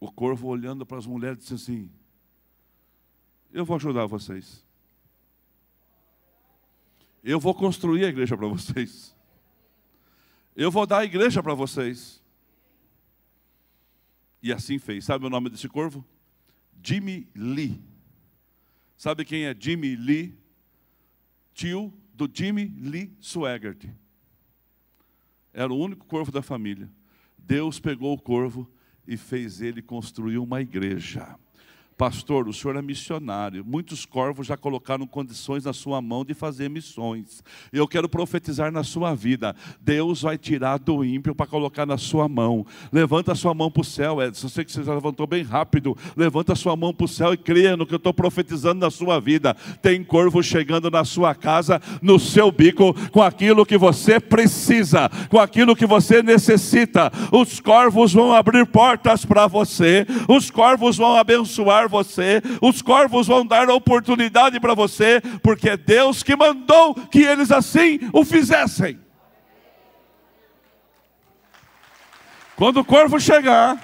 O 0.00 0.10
corvo 0.10 0.48
olhando 0.48 0.84
para 0.84 0.98
as 0.98 1.06
mulheres 1.06 1.38
disse 1.38 1.54
assim: 1.54 1.90
Eu 3.52 3.64
vou 3.64 3.76
ajudar 3.76 4.06
vocês. 4.06 4.64
Eu 7.22 7.38
vou 7.38 7.54
construir 7.54 8.04
a 8.04 8.08
igreja 8.08 8.36
para 8.36 8.46
vocês. 8.46 9.14
Eu 10.56 10.70
vou 10.70 10.86
dar 10.86 10.98
a 10.98 11.04
igreja 11.04 11.42
para 11.42 11.54
vocês. 11.54 12.22
E 14.42 14.52
assim 14.52 14.78
fez. 14.78 15.04
Sabe 15.04 15.26
o 15.26 15.30
nome 15.30 15.50
desse 15.50 15.68
corvo? 15.68 16.04
Jimmy 16.82 17.28
Lee. 17.34 17.82
Sabe 18.96 19.24
quem 19.24 19.44
é 19.44 19.56
Jimmy 19.58 19.96
Lee? 19.96 20.38
Tio 21.52 21.92
do 22.14 22.28
Jimmy 22.32 22.66
Lee 22.78 23.14
Swaggart. 23.20 23.84
Era 25.52 25.72
o 25.72 25.78
único 25.78 26.06
corvo 26.06 26.32
da 26.32 26.42
família. 26.42 26.90
Deus 27.36 27.78
pegou 27.80 28.14
o 28.14 28.20
corvo 28.20 28.70
e 29.06 29.16
fez 29.16 29.60
ele 29.60 29.82
construir 29.82 30.38
uma 30.38 30.60
igreja 30.60 31.38
Pastor, 32.00 32.48
o 32.48 32.52
senhor 32.54 32.76
é 32.76 32.80
missionário. 32.80 33.62
Muitos 33.62 34.06
corvos 34.06 34.46
já 34.46 34.56
colocaram 34.56 35.06
condições 35.06 35.66
na 35.66 35.74
sua 35.74 36.00
mão 36.00 36.24
de 36.24 36.32
fazer 36.32 36.70
missões. 36.70 37.44
Eu 37.70 37.86
quero 37.86 38.08
profetizar 38.08 38.72
na 38.72 38.82
sua 38.82 39.14
vida. 39.14 39.54
Deus 39.82 40.22
vai 40.22 40.38
tirar 40.38 40.78
do 40.78 41.04
ímpio 41.04 41.34
para 41.34 41.46
colocar 41.46 41.84
na 41.84 41.98
sua 41.98 42.26
mão. 42.26 42.64
Levanta 42.90 43.32
a 43.32 43.34
sua 43.34 43.52
mão 43.52 43.70
para 43.70 43.82
o 43.82 43.84
céu, 43.84 44.22
Edson. 44.22 44.46
Eu 44.46 44.50
sei 44.50 44.64
que 44.64 44.72
você 44.72 44.82
já 44.82 44.94
levantou 44.94 45.26
bem 45.26 45.42
rápido. 45.42 45.94
Levanta 46.16 46.54
a 46.54 46.56
sua 46.56 46.74
mão 46.74 46.94
para 46.94 47.04
o 47.04 47.08
céu 47.08 47.34
e 47.34 47.36
creia 47.36 47.76
no 47.76 47.84
que 47.84 47.92
eu 47.92 47.98
estou 47.98 48.14
profetizando 48.14 48.80
na 48.80 48.90
sua 48.90 49.20
vida. 49.20 49.54
Tem 49.82 50.02
corvo 50.02 50.42
chegando 50.42 50.90
na 50.90 51.04
sua 51.04 51.34
casa, 51.34 51.82
no 52.00 52.18
seu 52.18 52.50
bico, 52.50 52.94
com 53.10 53.20
aquilo 53.20 53.66
que 53.66 53.76
você 53.76 54.18
precisa, 54.18 55.10
com 55.28 55.38
aquilo 55.38 55.76
que 55.76 55.84
você 55.84 56.22
necessita. 56.22 57.12
Os 57.30 57.60
corvos 57.60 58.14
vão 58.14 58.32
abrir 58.32 58.64
portas 58.64 59.26
para 59.26 59.46
você. 59.46 60.06
Os 60.26 60.50
corvos 60.50 60.96
vão 60.96 61.14
abençoar 61.14 61.89
você, 61.90 62.40
os 62.62 62.80
corvos 62.80 63.26
vão 63.26 63.44
dar 63.44 63.68
oportunidade 63.68 64.58
para 64.58 64.74
você, 64.74 65.20
porque 65.42 65.70
é 65.70 65.76
Deus 65.76 66.22
que 66.22 66.34
mandou 66.34 66.94
que 66.94 67.18
eles 67.18 67.50
assim 67.50 67.98
o 68.12 68.24
fizessem. 68.24 68.98
Quando 72.56 72.80
o 72.80 72.84
corvo 72.84 73.18
chegar, 73.18 73.82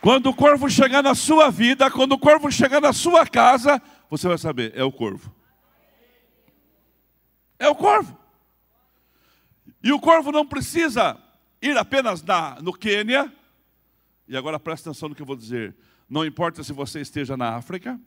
quando 0.00 0.30
o 0.30 0.34
corvo 0.34 0.70
chegar 0.70 1.02
na 1.02 1.14
sua 1.14 1.50
vida, 1.50 1.90
quando 1.90 2.12
o 2.12 2.18
corvo 2.18 2.50
chegar 2.50 2.80
na 2.80 2.92
sua 2.92 3.26
casa, 3.26 3.82
você 4.08 4.28
vai 4.28 4.38
saber, 4.38 4.72
é 4.76 4.84
o 4.84 4.92
corvo. 4.92 5.34
É 7.58 7.68
o 7.68 7.74
corvo. 7.74 8.16
E 9.82 9.92
o 9.92 10.00
corvo 10.00 10.30
não 10.30 10.46
precisa 10.46 11.18
ir 11.62 11.76
apenas 11.76 12.22
na, 12.22 12.60
no 12.60 12.72
Quênia, 12.72 13.32
e 14.26 14.36
agora 14.36 14.58
presta 14.58 14.90
atenção 14.90 15.08
no 15.08 15.14
que 15.14 15.22
eu 15.22 15.26
vou 15.26 15.36
dizer, 15.36 15.76
não 16.08 16.24
importa 16.24 16.62
se 16.62 16.72
você 16.72 17.00
esteja 17.00 17.36
na 17.36 17.56
África, 17.56 18.00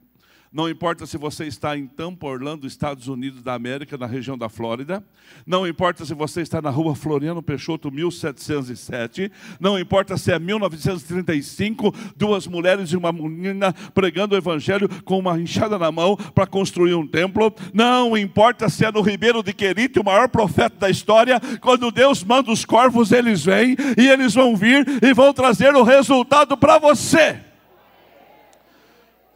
não 0.53 0.69
importa 0.69 1.07
se 1.07 1.17
você 1.17 1.45
está 1.45 1.75
em 1.75 1.87
Tampa, 1.87 2.27
Orlando, 2.27 2.67
Estados 2.67 3.07
Unidos 3.07 3.41
da 3.41 3.55
América, 3.55 3.97
na 3.97 4.05
região 4.05 4.37
da 4.37 4.47
Flórida. 4.47 5.03
Não 5.47 5.67
importa 5.67 6.05
se 6.05 6.13
você 6.13 6.41
está 6.41 6.61
na 6.61 6.69
rua 6.69 6.95
Floriano 6.95 7.41
Peixoto, 7.41 7.91
1707. 7.91 9.31
Não 9.59 9.79
importa 9.79 10.15
se 10.15 10.31
é 10.31 10.37
1935, 10.37 11.91
duas 12.15 12.45
mulheres 12.45 12.91
e 12.91 12.95
uma 12.95 13.11
menina 13.11 13.73
pregando 13.95 14.35
o 14.35 14.37
evangelho 14.37 14.87
com 15.03 15.17
uma 15.17 15.39
enxada 15.39 15.79
na 15.79 15.91
mão 15.91 16.15
para 16.15 16.45
construir 16.45 16.93
um 16.93 17.07
templo. 17.07 17.51
Não 17.73 18.15
importa 18.15 18.69
se 18.69 18.85
é 18.85 18.91
no 18.91 19.01
Ribeiro 19.01 19.41
de 19.41 19.53
Querite, 19.53 19.99
o 19.99 20.03
maior 20.03 20.29
profeta 20.29 20.75
da 20.77 20.89
história. 20.89 21.41
Quando 21.61 21.89
Deus 21.89 22.23
manda 22.23 22.51
os 22.51 22.63
corvos, 22.63 23.11
eles 23.11 23.43
vêm 23.43 23.75
e 23.97 24.07
eles 24.07 24.35
vão 24.35 24.55
vir 24.55 24.85
e 25.01 25.13
vão 25.15 25.33
trazer 25.33 25.73
o 25.73 25.81
resultado 25.81 26.55
para 26.55 26.77
você 26.77 27.52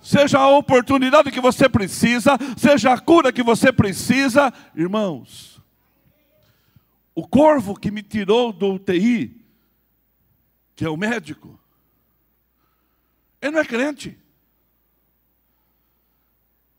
seja 0.08 0.40
a 0.40 0.48
oportunidade 0.48 1.30
que 1.30 1.42
você 1.42 1.68
precisa, 1.68 2.38
seja 2.56 2.94
a 2.94 3.00
cura 3.00 3.34
que 3.34 3.44
você 3.44 3.74
precisa, 3.74 4.54
irmãos. 4.74 5.62
O 7.14 7.28
corvo 7.28 7.78
que 7.78 7.92
me 7.92 8.02
tirou 8.02 8.54
do 8.54 8.76
UTI, 8.76 9.36
que 10.78 10.86
é 10.86 10.90
o 10.90 10.96
médico, 10.96 11.60
ele 13.42 13.52
não 13.52 13.60
é 13.60 13.66
crente. 13.66 14.18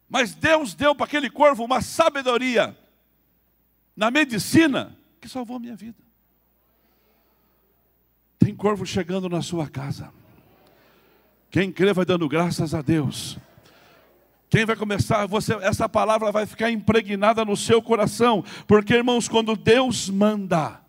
Mas 0.08 0.34
Deus 0.34 0.72
deu 0.72 0.94
para 0.94 1.04
aquele 1.04 1.28
corvo 1.28 1.62
uma 1.62 1.82
sabedoria 1.82 2.74
na 3.94 4.10
medicina 4.10 4.98
que 5.20 5.28
salvou 5.28 5.58
a 5.58 5.60
minha 5.60 5.76
vida. 5.76 6.02
Tem 8.38 8.56
corvo 8.56 8.86
chegando 8.86 9.28
na 9.28 9.42
sua 9.42 9.68
casa. 9.68 10.17
Quem 11.50 11.72
crê 11.72 11.92
vai 11.92 12.04
dando 12.04 12.28
graças 12.28 12.74
a 12.74 12.82
Deus. 12.82 13.38
Quem 14.50 14.64
vai 14.64 14.76
começar, 14.76 15.26
você, 15.26 15.54
essa 15.56 15.88
palavra 15.88 16.32
vai 16.32 16.46
ficar 16.46 16.70
impregnada 16.70 17.44
no 17.44 17.56
seu 17.56 17.82
coração, 17.82 18.42
porque 18.66 18.94
irmãos, 18.94 19.28
quando 19.28 19.54
Deus 19.54 20.08
manda, 20.08 20.80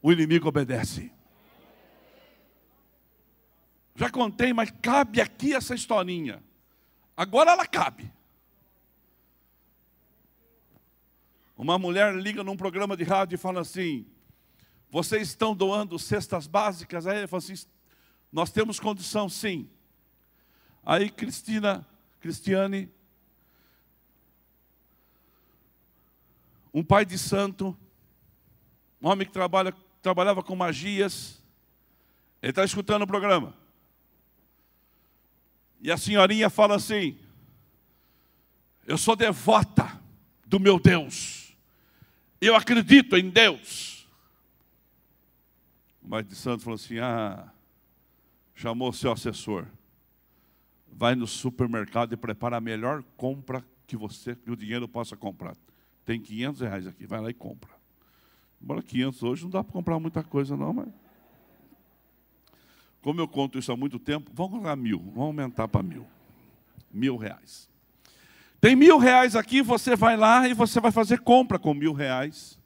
o 0.00 0.12
inimigo 0.12 0.48
obedece. 0.48 1.12
Já 3.94 4.08
contei, 4.08 4.52
mas 4.52 4.72
cabe 4.80 5.20
aqui 5.20 5.52
essa 5.52 5.74
historinha. 5.74 6.42
Agora 7.16 7.50
ela 7.50 7.66
cabe. 7.66 8.10
Uma 11.56 11.78
mulher 11.78 12.14
liga 12.14 12.42
num 12.42 12.56
programa 12.56 12.96
de 12.96 13.04
rádio 13.04 13.34
e 13.34 13.38
fala 13.38 13.60
assim: 13.60 14.06
Vocês 14.88 15.28
estão 15.28 15.54
doando 15.54 15.98
cestas 15.98 16.46
básicas? 16.46 17.06
Aí 17.06 17.18
ele 17.18 17.26
fala 17.26 17.42
assim: 17.42 17.66
nós 18.32 18.50
temos 18.50 18.78
condição, 18.78 19.28
sim. 19.28 19.68
Aí 20.84 21.10
Cristina, 21.10 21.86
Cristiane, 22.20 22.90
um 26.72 26.84
pai 26.84 27.04
de 27.04 27.18
santo, 27.18 27.76
um 29.02 29.08
homem 29.08 29.26
que 29.26 29.32
trabalha, 29.32 29.74
trabalhava 30.00 30.42
com 30.42 30.54
magias, 30.54 31.42
ele 32.40 32.50
está 32.50 32.64
escutando 32.64 33.02
o 33.02 33.06
programa. 33.06 33.54
E 35.80 35.90
a 35.90 35.96
senhorinha 35.96 36.48
fala 36.48 36.76
assim: 36.76 37.18
Eu 38.86 38.96
sou 38.96 39.16
devota 39.16 40.00
do 40.46 40.60
meu 40.60 40.78
Deus, 40.78 41.56
eu 42.40 42.54
acredito 42.54 43.16
em 43.16 43.28
Deus. 43.28 44.08
O 46.02 46.08
pai 46.08 46.22
de 46.22 46.34
santo 46.34 46.62
falou 46.62 46.76
assim: 46.76 46.98
Ah, 46.98 47.52
chamou 48.60 48.92
seu 48.92 49.10
assessor. 49.10 49.66
Vai 50.92 51.14
no 51.14 51.26
supermercado 51.26 52.12
e 52.12 52.16
prepara 52.16 52.58
a 52.58 52.60
melhor 52.60 53.02
compra 53.16 53.64
que 53.86 53.96
você, 53.96 54.36
que 54.36 54.50
o 54.50 54.56
dinheiro 54.56 54.86
possa 54.86 55.16
comprar. 55.16 55.56
Tem 56.04 56.20
500 56.20 56.60
reais 56.60 56.86
aqui, 56.86 57.06
vai 57.06 57.20
lá 57.20 57.30
e 57.30 57.34
compra. 57.34 57.70
Embora 58.60 58.82
500 58.82 59.22
hoje 59.22 59.42
não 59.44 59.50
dá 59.50 59.64
para 59.64 59.72
comprar 59.72 59.98
muita 59.98 60.22
coisa 60.22 60.56
não, 60.56 60.74
mas... 60.74 60.88
Como 63.00 63.18
eu 63.18 63.26
conto 63.26 63.58
isso 63.58 63.72
há 63.72 63.76
muito 63.76 63.98
tempo, 63.98 64.30
vamos 64.34 64.52
colocar 64.52 64.76
mil, 64.76 64.98
vamos 64.98 65.20
aumentar 65.20 65.66
para 65.66 65.82
mil. 65.82 66.06
Mil 66.92 67.16
reais. 67.16 67.66
Tem 68.60 68.76
mil 68.76 68.98
reais 68.98 69.34
aqui, 69.34 69.62
você 69.62 69.96
vai 69.96 70.18
lá 70.18 70.46
e 70.46 70.52
você 70.52 70.80
vai 70.80 70.92
fazer 70.92 71.20
compra 71.20 71.58
com 71.58 71.72
mil 71.72 71.94
reais. 71.94 72.60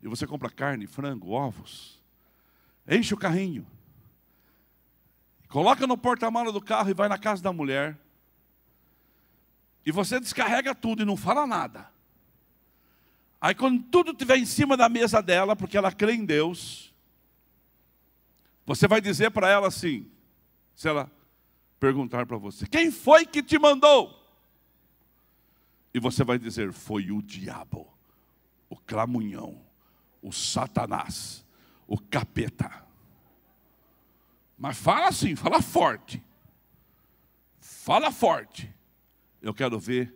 E 0.00 0.06
você 0.06 0.24
compra 0.24 0.48
carne, 0.48 0.86
frango, 0.86 1.30
ovos. 1.30 2.00
Enche 2.88 3.12
o 3.12 3.16
carrinho. 3.16 3.66
Coloca 5.48 5.86
no 5.86 5.96
porta-mala 5.96 6.52
do 6.52 6.60
carro 6.60 6.90
e 6.90 6.94
vai 6.94 7.08
na 7.08 7.18
casa 7.18 7.42
da 7.42 7.52
mulher. 7.52 7.98
E 9.84 9.92
você 9.92 10.18
descarrega 10.18 10.74
tudo 10.74 11.02
e 11.02 11.06
não 11.06 11.16
fala 11.16 11.46
nada. 11.46 11.88
Aí 13.40 13.54
quando 13.54 13.82
tudo 13.84 14.10
estiver 14.10 14.36
em 14.36 14.46
cima 14.46 14.76
da 14.76 14.88
mesa 14.88 15.22
dela, 15.22 15.54
porque 15.54 15.76
ela 15.76 15.92
crê 15.92 16.14
em 16.14 16.24
Deus, 16.24 16.92
você 18.64 18.88
vai 18.88 19.00
dizer 19.00 19.30
para 19.30 19.48
ela 19.48 19.68
assim, 19.68 20.10
se 20.74 20.88
ela 20.88 21.10
perguntar 21.78 22.26
para 22.26 22.36
você, 22.36 22.66
quem 22.66 22.90
foi 22.90 23.24
que 23.24 23.42
te 23.42 23.58
mandou? 23.58 24.24
E 25.94 26.00
você 26.00 26.24
vai 26.24 26.38
dizer, 26.38 26.72
foi 26.72 27.10
o 27.12 27.22
diabo, 27.22 27.86
o 28.68 28.76
clamunhão, 28.76 29.64
o 30.20 30.32
satanás, 30.32 31.44
o 31.86 31.98
capeta. 31.98 32.85
Mas 34.56 34.76
fala 34.78 35.08
assim, 35.08 35.36
fala 35.36 35.60
forte. 35.60 36.22
Fala 37.58 38.10
forte. 38.10 38.72
Eu 39.42 39.52
quero 39.52 39.78
ver 39.78 40.14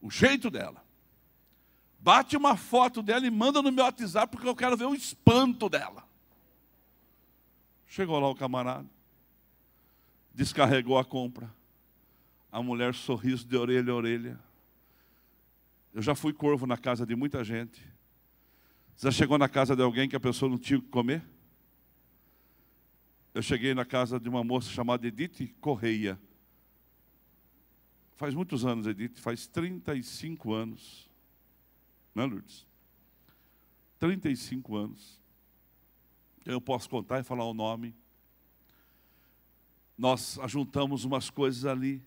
o 0.00 0.10
jeito 0.10 0.50
dela. 0.50 0.84
Bate 1.98 2.36
uma 2.36 2.56
foto 2.56 3.02
dela 3.02 3.26
e 3.26 3.30
manda 3.30 3.62
no 3.62 3.72
meu 3.72 3.84
WhatsApp 3.84 4.30
porque 4.30 4.48
eu 4.48 4.54
quero 4.54 4.76
ver 4.76 4.84
o 4.84 4.94
espanto 4.94 5.68
dela. 5.68 6.06
Chegou 7.86 8.18
lá 8.18 8.28
o 8.28 8.34
camarada, 8.34 8.88
descarregou 10.34 10.98
a 10.98 11.04
compra. 11.04 11.52
A 12.52 12.62
mulher 12.62 12.94
sorriso 12.94 13.46
de 13.46 13.56
orelha 13.56 13.92
a 13.92 13.96
orelha. 13.96 14.38
Eu 15.92 16.02
já 16.02 16.14
fui 16.14 16.32
corvo 16.32 16.66
na 16.66 16.76
casa 16.76 17.06
de 17.06 17.16
muita 17.16 17.42
gente. 17.42 17.82
Já 18.96 19.10
chegou 19.10 19.38
na 19.38 19.48
casa 19.48 19.74
de 19.74 19.82
alguém 19.82 20.08
que 20.08 20.14
a 20.14 20.20
pessoa 20.20 20.48
não 20.50 20.58
tinha 20.58 20.78
o 20.78 20.82
que 20.82 20.88
comer? 20.88 21.24
Eu 23.34 23.42
cheguei 23.42 23.74
na 23.74 23.84
casa 23.84 24.20
de 24.20 24.28
uma 24.28 24.44
moça 24.44 24.70
chamada 24.70 25.04
Edith 25.08 25.52
Correia. 25.60 26.18
Faz 28.14 28.32
muitos 28.32 28.64
anos, 28.64 28.86
Edith, 28.86 29.16
faz 29.16 29.48
35 29.48 30.52
anos. 30.52 31.10
Não 32.14 32.22
é, 32.22 32.26
Lourdes? 32.26 32.64
35 33.98 34.76
anos. 34.76 35.20
Eu 36.46 36.60
posso 36.60 36.88
contar 36.88 37.18
e 37.18 37.24
falar 37.24 37.44
o 37.44 37.52
nome. 37.52 37.92
Nós 39.98 40.38
ajuntamos 40.38 41.04
umas 41.04 41.28
coisas 41.28 41.64
ali. 41.64 42.00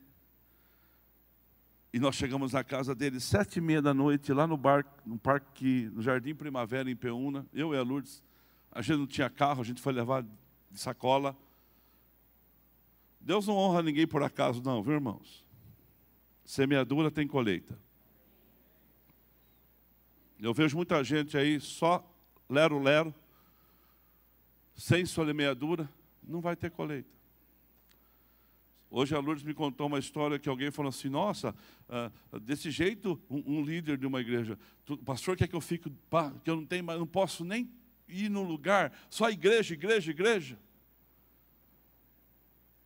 E 1.91 1.99
nós 1.99 2.15
chegamos 2.15 2.53
na 2.53 2.63
casa 2.63 2.95
dele 2.95 3.19
sete 3.19 3.57
e 3.57 3.61
meia 3.61 3.81
da 3.81 3.93
noite, 3.93 4.31
lá 4.31 4.47
no, 4.47 4.55
bar, 4.55 4.85
no 5.05 5.17
parque, 5.17 5.89
no 5.93 6.01
Jardim 6.01 6.35
Primavera, 6.35 6.89
em 6.89 6.95
Peúna, 6.95 7.45
eu 7.53 7.73
e 7.73 7.77
a 7.77 7.81
Lourdes. 7.81 8.23
A 8.71 8.81
gente 8.81 8.97
não 8.97 9.07
tinha 9.07 9.29
carro, 9.29 9.61
a 9.61 9.65
gente 9.65 9.81
foi 9.81 9.91
levar 9.91 10.25
de 10.71 10.80
sacola. 10.80 11.38
Deus 13.19 13.47
não 13.47 13.56
honra 13.56 13.84
ninguém 13.84 14.08
por 14.08 14.23
acaso, 14.23 14.62
não, 14.63 14.82
viu, 14.82 14.93
irmãos? 14.93 15.45
Semeadura 16.45 17.12
tem 17.12 17.27
colheita. 17.27 17.77
Eu 20.39 20.53
vejo 20.53 20.77
muita 20.77 21.03
gente 21.03 21.38
aí 21.38 21.60
só 21.60 22.08
lero-lero, 22.49 23.13
sem 24.75 25.06
semeadura, 25.06 25.89
não 26.23 26.39
vai 26.39 26.56
ter 26.56 26.69
colheita. 26.69 27.17
Hoje 28.89 29.13
a 29.13 29.19
Lourdes 29.19 29.43
me 29.43 29.53
contou 29.53 29.88
uma 29.88 29.99
história 29.99 30.39
que 30.39 30.47
alguém 30.47 30.71
falou 30.71 30.89
assim, 30.89 31.10
nossa, 31.10 31.53
uh, 32.32 32.39
desse 32.39 32.71
jeito, 32.71 33.21
um, 33.30 33.58
um, 33.58 33.62
líder 33.62 33.97
de 33.97 34.06
uma 34.06 34.21
igreja, 34.21 34.58
o 34.88 34.97
pastor 34.97 35.36
quer 35.36 35.47
que 35.47 35.56
eu 35.56 35.62
fique, 35.62 35.91
que 36.43 36.49
eu 36.49 36.56
não 36.56 36.65
tenho, 36.65 36.84
não 36.84 37.08
posso 37.08 37.43
nem 37.43 37.69
ir 38.08 38.30
num 38.30 38.43
lugar, 38.43 38.91
só 39.10 39.30
igreja, 39.30 39.74
igreja, 39.74 40.12
igreja. 40.12 40.60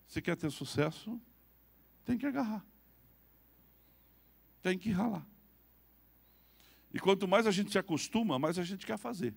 Se 0.07 0.21
quer 0.21 0.35
ter 0.35 0.51
sucesso, 0.51 1.19
tem 2.03 2.17
que 2.17 2.25
agarrar. 2.25 2.65
Tem 4.61 4.77
que 4.77 4.91
ralar. 4.91 5.25
E 6.93 6.99
quanto 6.99 7.27
mais 7.27 7.47
a 7.47 7.51
gente 7.51 7.71
se 7.71 7.77
acostuma, 7.77 8.37
mais 8.37 8.59
a 8.59 8.63
gente 8.63 8.85
quer 8.85 8.97
fazer. 8.97 9.33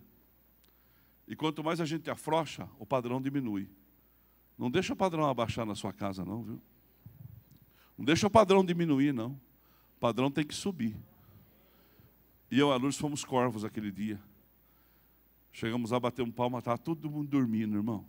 E 1.27 1.37
quanto 1.37 1.63
mais 1.63 1.81
a 1.81 1.85
gente 1.85 2.11
afrouxa, 2.11 2.69
o 2.79 2.85
padrão 2.85 3.21
diminui. 3.23 3.71
Não 4.59 4.71
deixa 4.71 4.93
o 4.93 4.97
padrão 4.97 5.25
abaixar 5.27 5.65
na 5.65 5.75
sua 5.75 5.93
casa, 5.93 6.25
não, 6.25 6.43
viu? 6.43 6.61
Não 7.97 8.05
deixa 8.05 8.27
o 8.27 8.31
padrão 8.31 8.65
diminuir, 8.65 9.13
não. 9.13 9.41
O 9.97 10.01
padrão 10.01 10.31
tem 10.31 10.45
que 10.45 10.55
subir. 10.55 10.97
E 12.51 12.59
eu 12.59 12.69
e 12.69 12.73
a 12.73 12.77
Lourdes 12.77 12.99
fomos 12.99 13.25
corvos 13.25 13.65
aquele 13.65 13.91
dia. 13.91 14.21
Chegamos 15.55 15.93
a 15.93 16.01
bater 16.01 16.21
um 16.23 16.33
palmo, 16.33 16.59
estava 16.59 16.77
todo 16.77 17.09
mundo 17.09 17.29
dormindo, 17.29 17.77
irmão. 17.77 18.05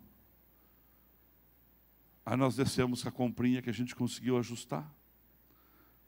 Aí 2.26 2.36
nós 2.36 2.56
descemos 2.56 3.04
com 3.04 3.10
a 3.10 3.12
comprinha 3.12 3.62
que 3.62 3.70
a 3.70 3.74
gente 3.74 3.96
conseguiu 3.96 4.36
ajustar. 4.40 4.92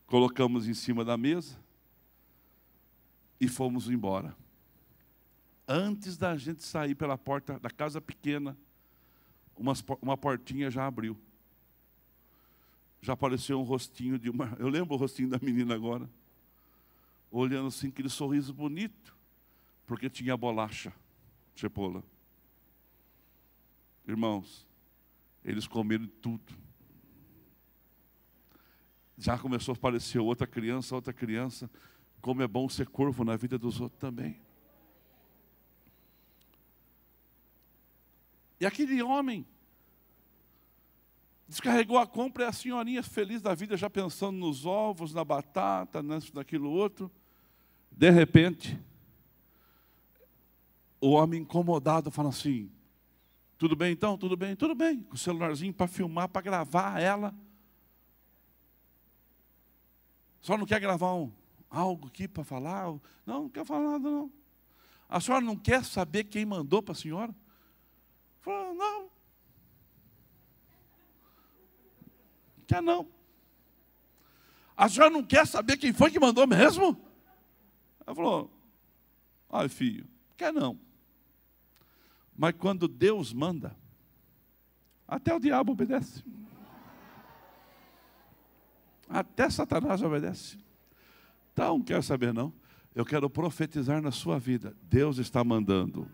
Colocamos 0.08 0.68
em 0.68 0.74
cima 0.74 1.06
da 1.06 1.16
mesa 1.16 1.56
e 3.40 3.48
fomos 3.48 3.88
embora. 3.88 4.36
Antes 5.68 6.18
da 6.18 6.36
gente 6.36 6.64
sair 6.64 6.96
pela 6.96 7.20
porta 7.20 7.60
da 7.60 7.70
casa 7.70 8.02
pequena, 8.02 8.58
uma 10.02 10.18
portinha 10.18 10.72
já 10.72 10.88
abriu. 10.88 11.16
Já 13.00 13.14
apareceu 13.14 13.60
um 13.60 13.64
rostinho 13.64 14.18
de 14.18 14.32
uma. 14.32 14.54
Eu 14.58 14.70
lembro 14.70 14.96
o 14.96 14.98
rostinho 14.98 15.30
da 15.30 15.38
menina 15.40 15.76
agora. 15.76 16.10
Olhando 17.30 17.68
assim, 17.68 17.90
aquele 17.90 18.10
sorriso 18.10 18.56
bonito, 18.56 19.16
porque 19.86 20.10
tinha 20.10 20.36
bolacha, 20.36 20.92
cepola. 21.60 22.04
Irmãos, 24.08 24.68
eles 25.44 25.68
comeram 25.68 26.08
tudo. 26.22 26.54
Já 29.18 29.38
começou 29.38 29.74
a 29.74 29.78
aparecer 29.78 30.20
outra 30.20 30.46
criança, 30.46 30.96
outra 30.96 31.12
criança. 31.12 31.70
Como 32.22 32.42
é 32.42 32.48
bom 32.48 32.70
ser 32.70 32.88
corvo 32.88 33.24
na 33.24 33.36
vida 33.36 33.58
dos 33.58 33.82
outros 33.82 34.00
também. 34.00 34.40
E 38.60 38.66
aquele 38.66 39.02
homem 39.02 39.46
descarregou 41.48 41.98
a 41.98 42.06
compra 42.06 42.44
e 42.44 42.48
a 42.48 42.52
senhorinha 42.52 43.02
feliz 43.02 43.42
da 43.42 43.56
vida, 43.56 43.78
já 43.78 43.90
pensando 43.90 44.38
nos 44.38 44.66
ovos, 44.66 45.14
na 45.14 45.24
batata, 45.24 46.04
naquilo 46.34 46.70
outro. 46.70 47.12
De 47.92 48.10
repente, 48.10 48.78
o 51.00 51.12
homem 51.12 51.42
incomodado 51.42 52.12
fala 52.12 52.30
assim: 52.30 52.72
Tudo 53.58 53.76
bem 53.76 53.94
então? 53.94 54.18
Tudo 54.18 54.36
bem? 54.36 54.56
Tudo 54.56 54.76
bem. 54.76 55.02
Com 55.04 55.16
o 55.16 55.18
celularzinho 55.18 55.74
para 55.74 55.88
filmar, 55.88 56.30
para 56.30 56.42
gravar 56.42 57.00
ela. 57.00 57.34
Só 60.42 60.58
não 60.58 60.66
quer 60.66 60.80
gravar 60.80 61.14
um, 61.14 61.32
algo 61.70 62.08
aqui 62.08 62.28
para 62.28 62.44
falar? 62.44 62.86
Não, 63.26 63.44
não 63.44 63.50
quer 63.50 63.66
falar 63.66 63.92
nada, 63.92 64.10
não. 64.10 64.32
A 65.10 65.20
senhora 65.20 65.44
não 65.44 65.56
quer 65.56 65.84
saber 65.84 66.26
quem 66.26 66.46
mandou 66.46 66.82
para 66.82 66.94
a 66.94 66.96
senhora? 66.96 67.36
Falou, 68.42 68.74
não. 68.74 69.10
Quer 72.68 72.82
não. 72.82 73.08
A 74.76 74.88
senhora 74.90 75.10
não 75.10 75.24
quer 75.24 75.48
saber 75.48 75.78
quem 75.78 75.94
foi 75.94 76.12
que 76.12 76.20
mandou 76.20 76.46
mesmo? 76.46 77.02
Ela 78.06 78.16
falou, 78.16 78.52
ai 79.50 79.68
filho, 79.68 80.08
quer 80.36 80.54
não. 80.54 80.87
Mas 82.38 82.54
quando 82.56 82.88
Deus 82.88 83.34
manda, 83.34 83.76
até 85.08 85.34
o 85.34 85.40
diabo 85.40 85.72
obedece. 85.72 86.24
Até 89.10 89.50
Satanás 89.50 90.02
obedece. 90.04 90.60
Então, 91.52 91.80
não 91.80 91.84
quero 91.84 92.04
saber 92.04 92.34
não. 92.34 92.54
Eu 92.94 93.06
quero 93.06 93.30
profetizar 93.30 94.02
na 94.02 94.12
sua 94.12 94.38
vida. 94.38 94.76
Deus 94.84 95.18
está 95.18 95.44
mandando. 95.44 96.08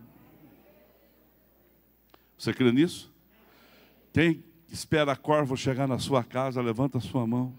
Você 2.37 2.53
crê 2.53 2.71
nisso? 2.71 3.11
Quem 4.13 4.43
espera 4.69 5.11
a 5.11 5.15
corvo 5.15 5.57
chegar 5.57 5.87
na 5.87 5.99
sua 5.99 6.23
casa, 6.23 6.61
levanta 6.61 6.99
a 6.99 7.01
sua 7.01 7.25
mão. 7.27 7.57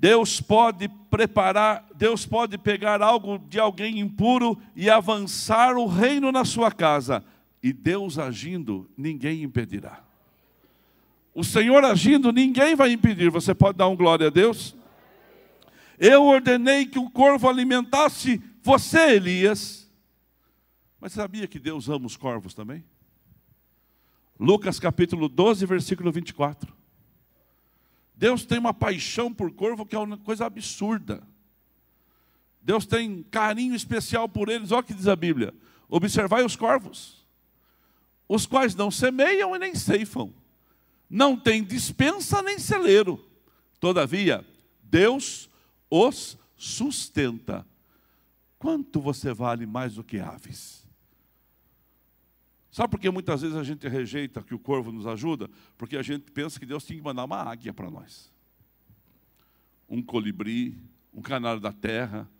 Deus 0.00 0.40
pode 0.40 0.88
preparar, 1.10 1.86
Deus 1.94 2.24
pode 2.24 2.56
pegar 2.56 3.02
algo 3.02 3.38
de 3.38 3.60
alguém 3.60 4.00
impuro 4.00 4.58
e 4.74 4.88
avançar 4.88 5.76
o 5.76 5.84
reino 5.84 6.32
na 6.32 6.42
sua 6.42 6.72
casa. 6.72 7.22
E 7.62 7.70
Deus 7.70 8.18
agindo, 8.18 8.88
ninguém 8.96 9.42
impedirá. 9.42 10.02
O 11.34 11.44
Senhor 11.44 11.84
agindo, 11.84 12.32
ninguém 12.32 12.74
vai 12.74 12.92
impedir. 12.92 13.30
Você 13.30 13.54
pode 13.54 13.76
dar 13.76 13.88
um 13.88 13.96
glória 13.96 14.28
a 14.28 14.30
Deus? 14.30 14.74
Eu 15.98 16.24
ordenei 16.24 16.86
que 16.86 16.98
o 16.98 17.10
corvo 17.10 17.46
alimentasse 17.46 18.42
você, 18.62 19.16
Elias. 19.16 19.86
Mas 20.98 21.12
sabia 21.12 21.46
que 21.46 21.58
Deus 21.58 21.90
ama 21.90 22.06
os 22.06 22.16
corvos 22.16 22.54
também? 22.54 22.82
Lucas 24.38 24.80
capítulo 24.80 25.28
12, 25.28 25.66
versículo 25.66 26.10
24. 26.10 26.79
Deus 28.20 28.44
tem 28.44 28.58
uma 28.58 28.74
paixão 28.74 29.32
por 29.32 29.50
corvo 29.50 29.86
que 29.86 29.96
é 29.96 29.98
uma 29.98 30.18
coisa 30.18 30.44
absurda. 30.44 31.22
Deus 32.60 32.84
tem 32.84 33.22
carinho 33.30 33.74
especial 33.74 34.28
por 34.28 34.50
eles. 34.50 34.72
Olha 34.72 34.80
o 34.80 34.84
que 34.84 34.92
diz 34.92 35.08
a 35.08 35.16
Bíblia. 35.16 35.54
Observai 35.88 36.44
os 36.44 36.54
corvos, 36.54 37.24
os 38.28 38.44
quais 38.44 38.74
não 38.74 38.90
semeiam 38.90 39.56
e 39.56 39.58
nem 39.58 39.74
ceifam, 39.74 40.30
não 41.08 41.34
têm 41.34 41.64
dispensa 41.64 42.42
nem 42.42 42.58
celeiro. 42.58 43.24
Todavia, 43.80 44.46
Deus 44.82 45.48
os 45.88 46.36
sustenta. 46.58 47.66
Quanto 48.58 49.00
você 49.00 49.32
vale 49.32 49.64
mais 49.64 49.94
do 49.94 50.04
que 50.04 50.20
aves? 50.20 50.79
Sabe 52.70 52.90
por 52.90 53.00
que 53.00 53.10
muitas 53.10 53.42
vezes 53.42 53.56
a 53.56 53.64
gente 53.64 53.86
rejeita 53.88 54.42
que 54.42 54.54
o 54.54 54.58
corvo 54.58 54.92
nos 54.92 55.06
ajuda? 55.06 55.50
Porque 55.76 55.96
a 55.96 56.02
gente 56.02 56.30
pensa 56.30 56.58
que 56.58 56.66
Deus 56.66 56.84
tem 56.84 56.96
que 56.96 57.02
mandar 57.02 57.24
uma 57.24 57.36
águia 57.42 57.74
para 57.74 57.90
nós. 57.90 58.32
Um 59.88 60.00
colibri, 60.00 60.78
um 61.12 61.20
canário 61.20 61.60
da 61.60 61.72
terra, 61.72 62.30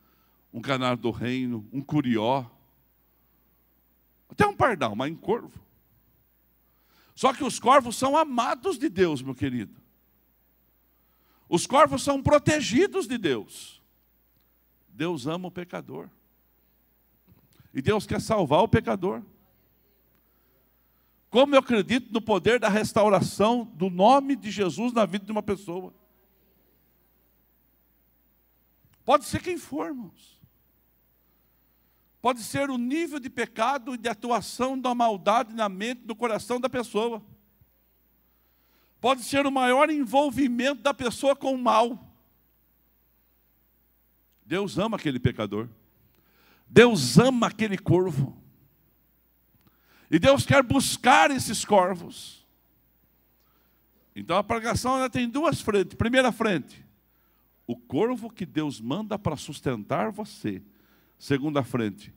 um 0.52 0.60
canário 0.60 0.98
do 0.98 1.10
reino, 1.10 1.66
um 1.72 1.82
curió. 1.82 2.46
Até 4.28 4.46
um 4.46 4.54
pardal, 4.54 4.94
mas 4.94 5.10
um 5.10 5.16
corvo. 5.16 5.60
Só 7.16 7.32
que 7.34 7.42
os 7.42 7.58
corvos 7.58 7.96
são 7.96 8.16
amados 8.16 8.78
de 8.78 8.88
Deus, 8.88 9.20
meu 9.20 9.34
querido. 9.34 9.74
Os 11.48 11.66
corvos 11.66 12.04
são 12.04 12.22
protegidos 12.22 13.08
de 13.08 13.18
Deus. 13.18 13.82
Deus 14.88 15.26
ama 15.26 15.48
o 15.48 15.50
pecador. 15.50 16.08
E 17.74 17.82
Deus 17.82 18.06
quer 18.06 18.20
salvar 18.20 18.62
o 18.62 18.68
pecador. 18.68 19.22
Como 21.30 21.54
eu 21.54 21.60
acredito 21.60 22.12
no 22.12 22.20
poder 22.20 22.58
da 22.58 22.68
restauração 22.68 23.64
do 23.74 23.88
nome 23.88 24.37
de 24.37 24.50
Jesus 24.50 24.92
na 24.92 25.06
vida 25.06 25.24
de 25.24 25.33
uma 25.33 25.42
pessoa. 25.42 25.94
Pode 29.04 29.24
ser 29.24 29.40
quem 29.40 29.56
for, 29.56 29.87
irmãos. 29.87 30.38
Pode 32.20 32.42
ser 32.42 32.68
o 32.68 32.76
nível 32.76 33.18
de 33.18 33.31
pecado 33.31 33.94
e 33.94 33.98
de 33.98 34.08
atuação 34.08 34.78
da 34.78 34.94
maldade 34.94 35.54
na 35.54 35.68
mente, 35.68 36.02
no 36.04 36.14
coração 36.14 36.60
da 36.60 36.68
pessoa 36.68 37.24
pode 39.00 39.22
ser 39.22 39.46
o 39.46 39.50
maior 39.50 39.90
envolvimento 39.90 40.83
da 40.83 40.92
pessoa 40.92 41.35
com 41.35 41.54
o 41.54 41.58
mal. 41.58 41.98
Deus 44.44 44.78
ama 44.78 44.96
aquele 44.96 45.18
pecador. 45.18 45.68
Deus 46.68 47.18
ama 47.18 47.46
aquele 47.46 47.78
corvo. 47.78 48.39
E 50.11 50.19
Deus 50.19 50.44
quer 50.44 50.63
buscar 50.63 51.31
esses 51.31 51.65
corvos. 51.65 52.44
Então 54.15 54.37
a 54.37 54.42
pregação 54.42 54.96
ela 54.96 55.08
tem 55.08 55.29
duas 55.29 55.61
frentes. 55.61 55.94
Primeira 55.94 56.33
frente, 56.33 56.85
o 57.67 57.77
corvo 57.77 58.29
que 58.29 58.44
Deus 58.44 58.81
manda 58.81 59.19
para 59.19 59.37
sustentar 59.37 60.11
você. 60.11 60.63
Segunda 61.19 61.63
frente, 61.63 62.13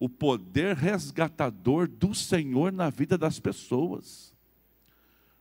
o 0.00 0.08
poder 0.08 0.74
resgatador 0.74 1.86
do 1.86 2.14
Senhor 2.14 2.72
na 2.72 2.90
vida 2.90 3.16
das 3.16 3.38
pessoas. 3.38 4.31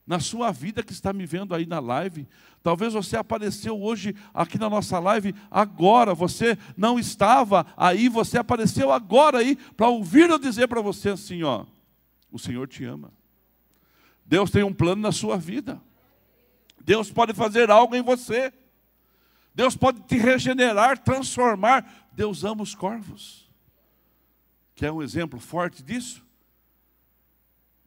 Na 0.05 0.19
sua 0.19 0.51
vida 0.51 0.83
que 0.83 0.91
está 0.91 1.13
me 1.13 1.25
vendo 1.25 1.53
aí 1.53 1.65
na 1.65 1.79
live, 1.79 2.27
talvez 2.63 2.93
você 2.93 3.15
apareceu 3.15 3.79
hoje 3.81 4.15
aqui 4.33 4.57
na 4.57 4.69
nossa 4.69 4.99
live 4.99 5.33
agora, 5.49 6.13
você 6.13 6.57
não 6.75 6.99
estava 6.99 7.65
aí, 7.77 8.09
você 8.09 8.37
apareceu 8.37 8.91
agora 8.91 9.37
aí 9.37 9.55
para 9.77 9.87
ouvir 9.87 10.29
eu 10.29 10.39
dizer 10.39 10.67
para 10.67 10.81
você 10.81 11.09
assim, 11.09 11.43
ó, 11.43 11.65
o 12.31 12.39
Senhor 12.39 12.67
te 12.67 12.83
ama. 12.83 13.11
Deus 14.25 14.49
tem 14.49 14.63
um 14.63 14.73
plano 14.73 15.01
na 15.01 15.11
sua 15.11 15.37
vida. 15.37 15.81
Deus 16.79 17.11
pode 17.11 17.33
fazer 17.33 17.69
algo 17.69 17.95
em 17.95 18.01
você. 18.01 18.51
Deus 19.53 19.75
pode 19.75 20.01
te 20.01 20.17
regenerar, 20.17 20.97
transformar. 20.97 22.09
Deus 22.13 22.43
ama 22.43 22.63
os 22.63 22.73
corvos. 22.73 23.49
Quer 24.73 24.91
um 24.91 25.01
exemplo 25.01 25.39
forte 25.39 25.83
disso? 25.83 26.25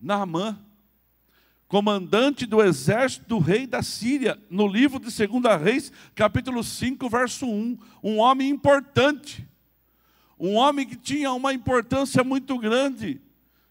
Naamã, 0.00 0.58
comandante 1.68 2.46
do 2.46 2.62
exército 2.62 3.26
do 3.26 3.38
rei 3.38 3.66
da 3.66 3.82
Síria, 3.82 4.38
no 4.50 4.66
livro 4.66 4.98
de 4.98 5.06
2 5.26 5.62
Reis, 5.62 5.92
capítulo 6.14 6.62
5, 6.62 7.08
verso 7.08 7.46
1. 7.46 7.78
Um 8.02 8.18
homem 8.18 8.50
importante, 8.50 9.46
um 10.38 10.54
homem 10.54 10.86
que 10.86 10.96
tinha 10.96 11.32
uma 11.32 11.52
importância 11.52 12.22
muito 12.22 12.58
grande, 12.58 13.20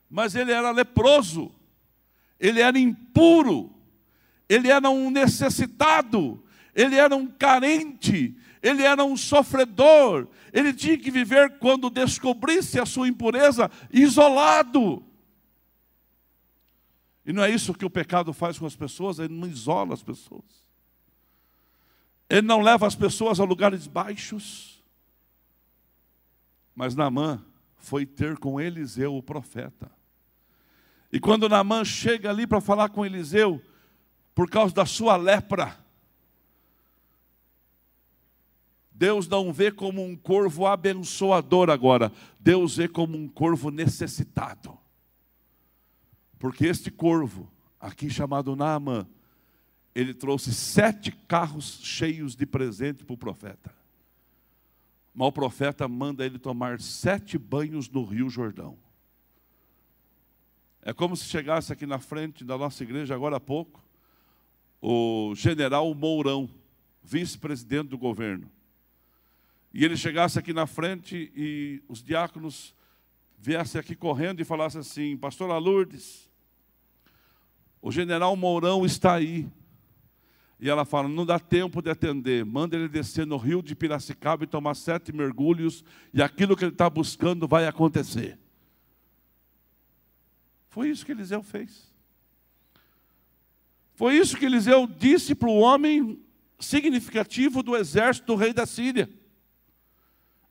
mas 0.09 0.35
ele 0.35 0.51
era 0.51 0.71
leproso, 0.71 1.51
ele 2.39 2.61
era 2.61 2.77
impuro, 2.77 3.71
ele 4.49 4.69
era 4.69 4.89
um 4.89 5.09
necessitado, 5.09 6.43
ele 6.75 6.95
era 6.95 7.15
um 7.15 7.27
carente, 7.27 8.35
ele 8.61 8.83
era 8.83 9.03
um 9.03 9.15
sofredor, 9.15 10.27
ele 10.51 10.73
tinha 10.73 10.97
que 10.97 11.11
viver, 11.11 11.57
quando 11.57 11.89
descobrisse 11.89 12.79
a 12.79 12.85
sua 12.85 13.07
impureza, 13.07 13.69
isolado. 13.91 15.03
E 17.26 17.32
não 17.32 17.43
é 17.43 17.49
isso 17.49 17.74
que 17.74 17.86
o 17.86 17.89
pecado 17.89 18.34
faz 18.34 18.59
com 18.59 18.65
as 18.65 18.76
pessoas, 18.76 19.19
ele 19.19 19.34
não 19.34 19.47
isola 19.47 19.93
as 19.93 20.03
pessoas. 20.03 20.63
Ele 22.30 22.47
não 22.47 22.61
leva 22.61 22.86
as 22.86 22.95
pessoas 22.95 23.39
a 23.39 23.43
lugares 23.43 23.88
baixos. 23.88 24.84
Mas 26.76 26.95
Naamã 26.95 27.43
foi 27.78 28.05
ter 28.05 28.38
com 28.38 28.59
Eliseu, 28.59 29.15
o 29.15 29.24
profeta. 29.24 29.91
E 31.11 31.19
quando 31.19 31.47
Naamã 31.47 31.86
chega 31.86 32.30
ali 32.30 32.47
para 32.47 32.59
falar 32.59 32.89
com 32.89 33.05
Eliseu, 33.05 33.61
por 34.34 34.49
causa 34.49 34.74
da 34.74 34.86
sua 34.86 35.15
lepra, 35.15 35.78
Deus 38.91 39.28
não 39.28 39.53
vê 39.53 39.71
como 39.71 40.03
um 40.03 40.15
corvo 40.15 40.65
abençoador 40.65 41.69
agora, 41.69 42.11
Deus 42.39 42.78
vê 42.78 42.88
como 42.88 43.17
um 43.17 43.28
corvo 43.28 43.69
necessitado. 43.69 44.78
Porque 46.43 46.65
este 46.65 46.91
corvo, 46.91 47.49
aqui 47.79 48.09
chamado 48.09 48.53
Naamã, 48.53 49.07
ele 49.95 50.13
trouxe 50.13 50.53
sete 50.53 51.09
carros 51.09 51.79
cheios 51.81 52.35
de 52.35 52.45
presente 52.45 53.05
para 53.05 53.13
o 53.13 53.17
profeta. 53.17 53.73
Mas 55.15 55.29
o 55.29 55.31
profeta 55.31 55.87
manda 55.87 56.25
ele 56.25 56.37
tomar 56.37 56.81
sete 56.81 57.37
banhos 57.37 57.87
no 57.87 58.03
Rio 58.03 58.29
Jordão. 58.29 58.77
É 60.81 60.91
como 60.91 61.15
se 61.15 61.23
chegasse 61.23 61.71
aqui 61.71 61.85
na 61.85 61.99
frente 61.99 62.43
da 62.43 62.57
nossa 62.57 62.83
igreja 62.83 63.15
agora 63.15 63.37
há 63.37 63.39
pouco, 63.39 63.81
o 64.81 65.33
general 65.37 65.95
Mourão, 65.95 66.49
vice-presidente 67.01 67.87
do 67.87 67.97
governo 67.97 68.51
e 69.73 69.85
ele 69.85 69.95
chegasse 69.95 70.37
aqui 70.37 70.51
na 70.51 70.67
frente 70.67 71.31
e 71.33 71.81
os 71.87 72.03
diáconos 72.03 72.75
viessem 73.39 73.79
aqui 73.79 73.95
correndo 73.95 74.41
e 74.41 74.43
falassem 74.43 74.81
assim: 74.81 75.15
Pastora 75.17 75.57
Lourdes, 75.57 76.29
o 77.84 77.91
general 77.91 78.34
Mourão 78.38 78.86
está 78.86 79.15
aí. 79.15 79.45
E 80.57 80.69
ela 80.69 80.86
fala: 80.86 81.09
não 81.09 81.25
dá 81.25 81.38
tempo 81.38 81.81
de 81.81 81.89
atender, 81.89 82.45
manda 82.45 82.77
ele 82.77 82.88
descer 82.88 83.27
no 83.27 83.36
rio 83.36 83.61
de 83.61 83.75
Piracicaba 83.75 84.45
e 84.45 84.47
tomar 84.47 84.73
sete 84.73 85.11
mergulhos, 85.11 85.84
e 86.13 86.21
aquilo 86.21 86.55
que 86.55 86.63
ele 86.63 86.71
está 86.71 86.89
buscando 86.89 87.45
vai 87.45 87.67
acontecer. 87.67 88.39
Foi 90.69 90.89
isso 90.89 91.05
que 91.05 91.11
Eliseu 91.11 91.43
fez. 91.43 91.91
Foi 93.95 94.15
isso 94.15 94.38
que 94.38 94.45
Eliseu 94.45 94.88
disse 94.88 95.36
para 95.36 95.49
o 95.49 95.59
homem 95.59 96.19
significativo 96.57 97.61
do 97.61 97.75
exército 97.75 98.27
do 98.27 98.36
rei 98.36 98.53
da 98.53 98.65
Síria. 98.65 99.09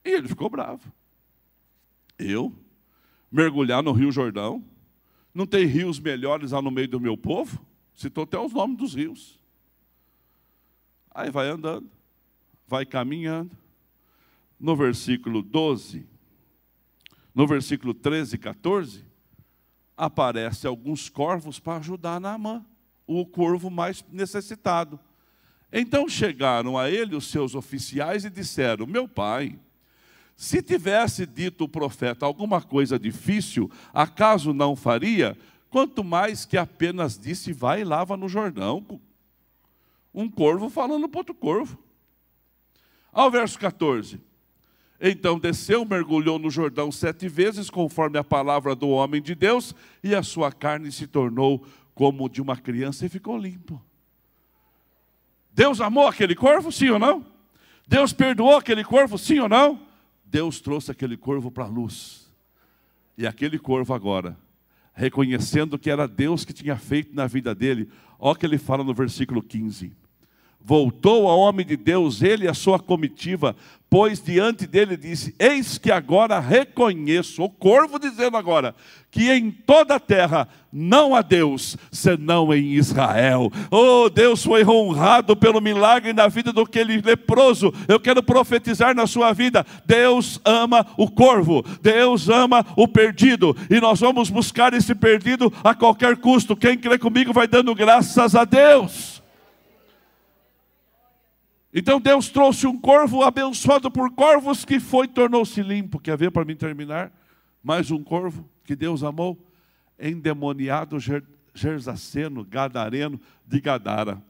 E 0.04 0.10
ele 0.10 0.28
ficou 0.28 0.50
bravo. 0.50 0.92
Eu 2.18 2.54
mergulhar 3.30 3.82
no 3.82 3.92
Rio 3.92 4.12
Jordão, 4.12 4.62
não 5.34 5.46
tem 5.46 5.66
rios 5.66 5.98
melhores 5.98 6.52
lá 6.52 6.60
no 6.60 6.70
meio 6.70 6.88
do 6.88 7.00
meu 7.00 7.16
povo? 7.16 7.64
Citou 7.94 8.24
até 8.24 8.38
os 8.38 8.52
nomes 8.52 8.76
dos 8.76 8.94
rios. 8.94 9.38
Aí 11.10 11.30
vai 11.30 11.48
andando, 11.48 11.90
vai 12.66 12.86
caminhando. 12.86 13.56
No 14.58 14.76
versículo 14.76 15.42
12, 15.42 16.06
no 17.34 17.46
versículo 17.46 17.92
13 17.92 18.36
e 18.36 18.38
14, 18.38 19.04
aparece 19.96 20.66
alguns 20.66 21.08
corvos 21.08 21.58
para 21.58 21.78
ajudar 21.78 22.20
Naamã, 22.20 22.64
o 23.06 23.26
corvo 23.26 23.70
mais 23.70 24.04
necessitado. 24.10 24.98
Então 25.72 26.08
chegaram 26.08 26.78
a 26.78 26.90
ele 26.90 27.16
os 27.16 27.26
seus 27.26 27.54
oficiais 27.54 28.24
e 28.24 28.30
disseram: 28.30 28.86
Meu 28.86 29.08
pai, 29.08 29.58
se 30.42 30.60
tivesse 30.60 31.24
dito 31.24 31.62
o 31.62 31.68
profeta 31.68 32.26
alguma 32.26 32.60
coisa 32.60 32.98
difícil, 32.98 33.70
acaso 33.94 34.52
não 34.52 34.74
faria? 34.74 35.38
Quanto 35.70 36.02
mais 36.02 36.44
que 36.44 36.56
apenas 36.56 37.16
disse, 37.16 37.52
vai 37.52 37.82
e 37.82 37.84
lava 37.84 38.16
no 38.16 38.28
Jordão. 38.28 38.84
Um 40.12 40.28
corvo 40.28 40.68
falando 40.68 41.08
para 41.08 41.20
outro 41.20 41.32
corvo. 41.32 41.78
Ao 43.12 43.30
verso 43.30 43.56
14. 43.56 44.20
Então 45.00 45.38
desceu, 45.38 45.84
mergulhou 45.84 46.40
no 46.40 46.50
Jordão 46.50 46.90
sete 46.90 47.28
vezes, 47.28 47.70
conforme 47.70 48.18
a 48.18 48.24
palavra 48.24 48.74
do 48.74 48.88
homem 48.88 49.22
de 49.22 49.36
Deus, 49.36 49.72
e 50.02 50.12
a 50.12 50.24
sua 50.24 50.50
carne 50.50 50.90
se 50.90 51.06
tornou 51.06 51.64
como 51.94 52.28
de 52.28 52.42
uma 52.42 52.56
criança 52.56 53.06
e 53.06 53.08
ficou 53.08 53.38
limpo. 53.38 53.80
Deus 55.52 55.80
amou 55.80 56.08
aquele 56.08 56.34
corvo, 56.34 56.72
sim 56.72 56.88
ou 56.88 56.98
não? 56.98 57.24
Deus 57.86 58.12
perdoou 58.12 58.56
aquele 58.56 58.82
corvo, 58.82 59.16
sim 59.16 59.38
ou 59.38 59.48
não? 59.48 59.91
Deus 60.32 60.62
trouxe 60.62 60.90
aquele 60.90 61.14
corvo 61.14 61.50
para 61.50 61.64
a 61.64 61.68
luz. 61.68 62.32
E 63.18 63.26
aquele 63.26 63.58
corvo 63.58 63.92
agora, 63.92 64.34
reconhecendo 64.94 65.78
que 65.78 65.90
era 65.90 66.08
Deus 66.08 66.42
que 66.42 66.54
tinha 66.54 66.74
feito 66.74 67.14
na 67.14 67.26
vida 67.26 67.54
dele, 67.54 67.90
olha 68.18 68.32
o 68.32 68.34
que 68.34 68.46
ele 68.46 68.56
fala 68.56 68.82
no 68.82 68.94
versículo 68.94 69.42
15. 69.42 69.92
Voltou 70.64 71.28
ao 71.28 71.38
homem 71.40 71.66
de 71.66 71.76
Deus, 71.76 72.22
ele 72.22 72.44
e 72.44 72.48
a 72.48 72.54
sua 72.54 72.78
comitiva, 72.78 73.56
pois 73.90 74.22
diante 74.22 74.66
dele 74.66 74.96
disse: 74.96 75.34
Eis 75.38 75.76
que 75.76 75.90
agora 75.90 76.38
reconheço, 76.38 77.42
o 77.42 77.50
corvo 77.50 77.98
dizendo 77.98 78.36
agora, 78.36 78.74
que 79.10 79.30
em 79.30 79.50
toda 79.50 79.96
a 79.96 80.00
terra 80.00 80.48
não 80.72 81.14
há 81.14 81.20
Deus 81.20 81.76
senão 81.90 82.54
em 82.54 82.72
Israel. 82.72 83.50
Oh, 83.70 84.08
Deus 84.08 84.42
foi 84.42 84.64
honrado 84.64 85.36
pelo 85.36 85.60
milagre 85.60 86.14
na 86.14 86.26
vida 86.28 86.52
do 86.52 86.62
aquele 86.62 87.02
leproso. 87.02 87.70
Eu 87.86 88.00
quero 88.00 88.22
profetizar 88.22 88.94
na 88.94 89.06
sua 89.06 89.32
vida: 89.32 89.66
Deus 89.84 90.40
ama 90.44 90.86
o 90.96 91.10
corvo, 91.10 91.62
Deus 91.82 92.28
ama 92.30 92.64
o 92.76 92.88
perdido, 92.88 93.54
e 93.68 93.80
nós 93.80 94.00
vamos 94.00 94.30
buscar 94.30 94.72
esse 94.72 94.94
perdido 94.94 95.52
a 95.62 95.74
qualquer 95.74 96.16
custo. 96.16 96.56
Quem 96.56 96.78
crê 96.78 96.98
comigo 96.98 97.32
vai 97.32 97.46
dando 97.46 97.74
graças 97.74 98.34
a 98.34 98.44
Deus. 98.44 99.21
Então 101.72 101.98
Deus 101.98 102.28
trouxe 102.28 102.66
um 102.66 102.78
corvo 102.78 103.22
abençoado 103.22 103.90
por 103.90 104.10
corvos 104.12 104.64
que 104.64 104.78
foi 104.78 105.08
tornou-se 105.08 105.62
limpo. 105.62 105.98
Quer 105.98 106.18
ver 106.18 106.30
para 106.30 106.44
mim 106.44 106.54
terminar? 106.54 107.10
Mais 107.62 107.90
um 107.90 108.02
corvo 108.02 108.46
que 108.64 108.76
Deus 108.76 109.02
amou, 109.02 109.38
endemoniado 109.98 110.98
Gersaceno, 111.54 112.44
gadareno 112.44 113.18
de 113.46 113.60
Gadara. 113.60 114.22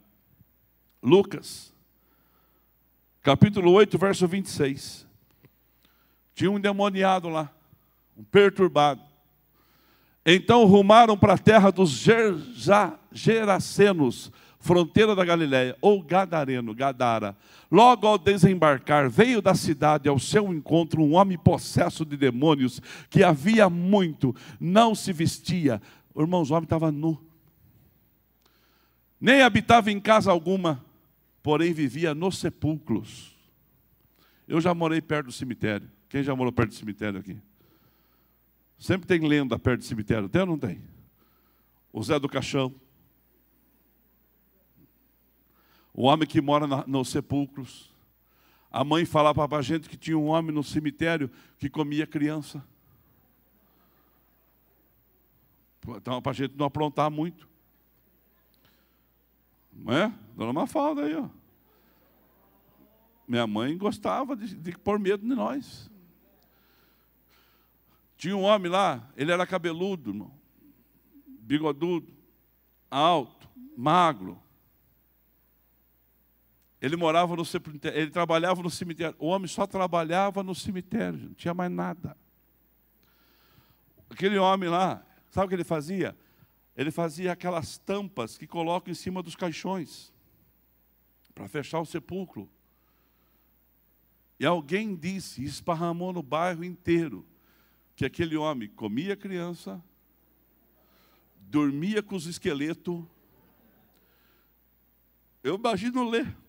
Lucas, 1.03 1.75
capítulo 3.23 3.73
8, 3.73 3.99
verso 3.99 4.29
26. 4.29 5.07
Tinha 6.35 6.51
um 6.51 6.59
endemoniado 6.59 7.29
lá, 7.29 7.51
um 8.17 8.23
perturbado. 8.23 9.03
Então 10.25 10.65
rumaram 10.65 11.19
para 11.19 11.35
a 11.35 11.39
terra 11.39 11.73
dos 11.73 11.91
Gerasenos, 13.11 14.31
fronteira 14.63 15.15
da 15.15 15.25
Galiléia, 15.25 15.77
ou 15.81 16.01
Gadareno, 16.01 16.73
Gadara. 16.73 17.37
Logo 17.71 18.07
ao 18.07 18.17
desembarcar, 18.17 19.11
veio 19.11 19.43
da 19.43 19.55
cidade 19.55 20.09
ao 20.09 20.19
seu 20.19 20.55
encontro 20.55 21.03
um 21.03 21.15
homem 21.15 21.37
possesso 21.37 22.05
de 22.05 22.17
demônios, 22.17 22.81
que 23.11 23.25
havia 23.25 23.69
muito, 23.69 24.35
não 24.59 24.95
se 24.95 25.13
vestia. 25.13 25.83
Irmãos, 26.17 26.51
o 26.51 26.55
homem 26.55 26.65
estava 26.65 26.93
nu. 26.93 27.21
Nem 29.21 29.43
habitava 29.43 29.91
em 29.91 30.01
casa 30.01 30.31
alguma. 30.31 30.83
porém 31.43 31.73
vivia 31.73 32.15
nos 32.15 32.39
sepulcros. 32.39 33.37
Eu 34.47 34.61
já 34.61 34.73
morei 34.73 35.01
perto 35.01 35.27
do 35.27 35.33
cemitério. 35.33 35.91
Quem 36.09 36.23
já 36.23 36.37
morou 36.37 36.53
perto 36.53 36.71
do 36.71 36.77
cemitério 36.77 37.19
aqui? 37.19 37.37
Sempre 38.79 39.09
tem 39.09 39.27
lenda 39.27 39.59
perto 39.59 39.81
do 39.81 39.87
cemitério, 39.87 40.29
tem 40.29 40.43
ou 40.43 40.47
não 40.47 40.59
tem? 40.59 40.81
O 41.93 42.03
Zé 42.03 42.19
do 42.19 42.29
Caixão. 42.29 42.73
O 45.95 46.05
homem 46.05 46.27
que 46.27 46.41
mora 46.41 46.67
na, 46.67 46.87
nos 46.87 47.09
sepulcros. 47.09 47.93
A 48.71 48.83
mãe 48.83 49.05
falava 49.05 49.47
para 49.47 49.59
a 49.59 49.63
gente 49.63 49.89
que 49.89 49.97
tinha 49.97 50.17
um 50.17 50.29
homem 50.29 50.55
no 50.55 50.65
cemitério 50.65 51.31
que 51.59 51.69
comia 51.69 52.07
criança. 52.07 52.65
Então, 55.89 56.23
para 56.23 56.31
a 56.31 56.35
gente 56.35 56.57
não 56.57 56.67
aprontar 56.67 57.11
muito. 57.11 57.49
Não 59.73 59.93
é? 59.93 60.13
Dona 60.37 60.53
Mafalda 60.53 61.05
aí, 61.05 61.15
ó. 61.15 61.29
Minha 63.27 63.47
mãe 63.47 63.77
gostava 63.77 64.37
de, 64.37 64.55
de 64.55 64.79
pôr 64.79 64.99
medo 64.99 65.27
de 65.27 65.35
nós. 65.35 65.91
Tinha 68.17 68.37
um 68.37 68.43
homem 68.43 68.71
lá, 68.71 69.11
ele 69.17 69.33
era 69.33 69.47
cabeludo, 69.47 70.11
irmão, 70.11 70.33
bigodudo, 71.27 72.13
alto, 72.91 73.49
magro. 73.77 74.41
Ele 76.83 76.97
morava 76.97 77.37
no 77.37 77.45
cemitério, 77.45 77.97
ele 77.97 78.11
trabalhava 78.11 78.61
no 78.61 78.69
cemitério. 78.69 79.15
O 79.21 79.29
homem 79.29 79.47
só 79.47 79.69
trabalhava 79.69 80.43
no 80.43 80.53
cemitério, 80.53 81.29
não 81.29 81.35
tinha 81.35 81.55
mais 81.55 81.71
nada. 81.71 82.17
Aquele 84.11 84.37
homem 84.37 84.69
lá, 84.69 85.07
sabe 85.31 85.47
o 85.47 85.49
que 85.49 85.55
ele 85.55 85.63
fazia? 85.63 86.19
Ele 86.77 86.91
fazia 86.91 87.31
aquelas 87.31 87.79
tampas 87.79 88.37
que 88.37 88.49
colocam 88.49 88.91
em 88.91 88.97
cima 88.97 89.23
dos 89.23 89.37
caixões 89.37 90.13
para 91.33 91.47
fechar 91.47 91.79
o 91.79 91.87
sepulcro. 91.87 92.51
E 94.41 94.45
alguém 94.45 94.97
disse, 94.97 95.45
esparramou 95.45 96.13
no 96.13 96.21
bairro 96.21 96.65
inteiro, 96.65 97.25
que 97.95 98.05
aquele 98.05 98.37
homem 98.37 98.69
comia 98.69 99.15
criança, 99.15 99.81
dormia 101.39 102.03
com 102.03 102.17
os 102.17 102.27
esqueletos. 102.27 103.05
Eu 105.45 105.55
imagino 105.55 106.03
ler. 106.03 106.42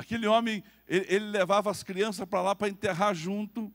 Aquele 0.00 0.26
homem, 0.26 0.64
ele, 0.88 1.04
ele 1.10 1.24
levava 1.26 1.70
as 1.70 1.82
crianças 1.82 2.26
para 2.26 2.40
lá 2.40 2.54
para 2.54 2.70
enterrar 2.70 3.14
junto. 3.14 3.70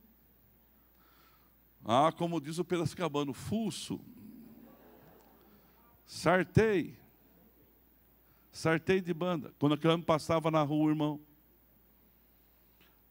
Ah, 1.86 2.12
como 2.12 2.42
diz 2.42 2.58
o 2.58 2.66
Piracicabano, 2.66 3.32
fuço. 3.32 4.04
Sartei. 6.04 6.98
Sartei 8.52 9.02
de 9.02 9.14
banda. 9.14 9.54
Quando 9.60 9.76
aquele 9.76 9.94
homem 9.94 10.04
passava 10.04 10.50
na 10.50 10.64
rua, 10.64 10.90
irmão, 10.90 11.22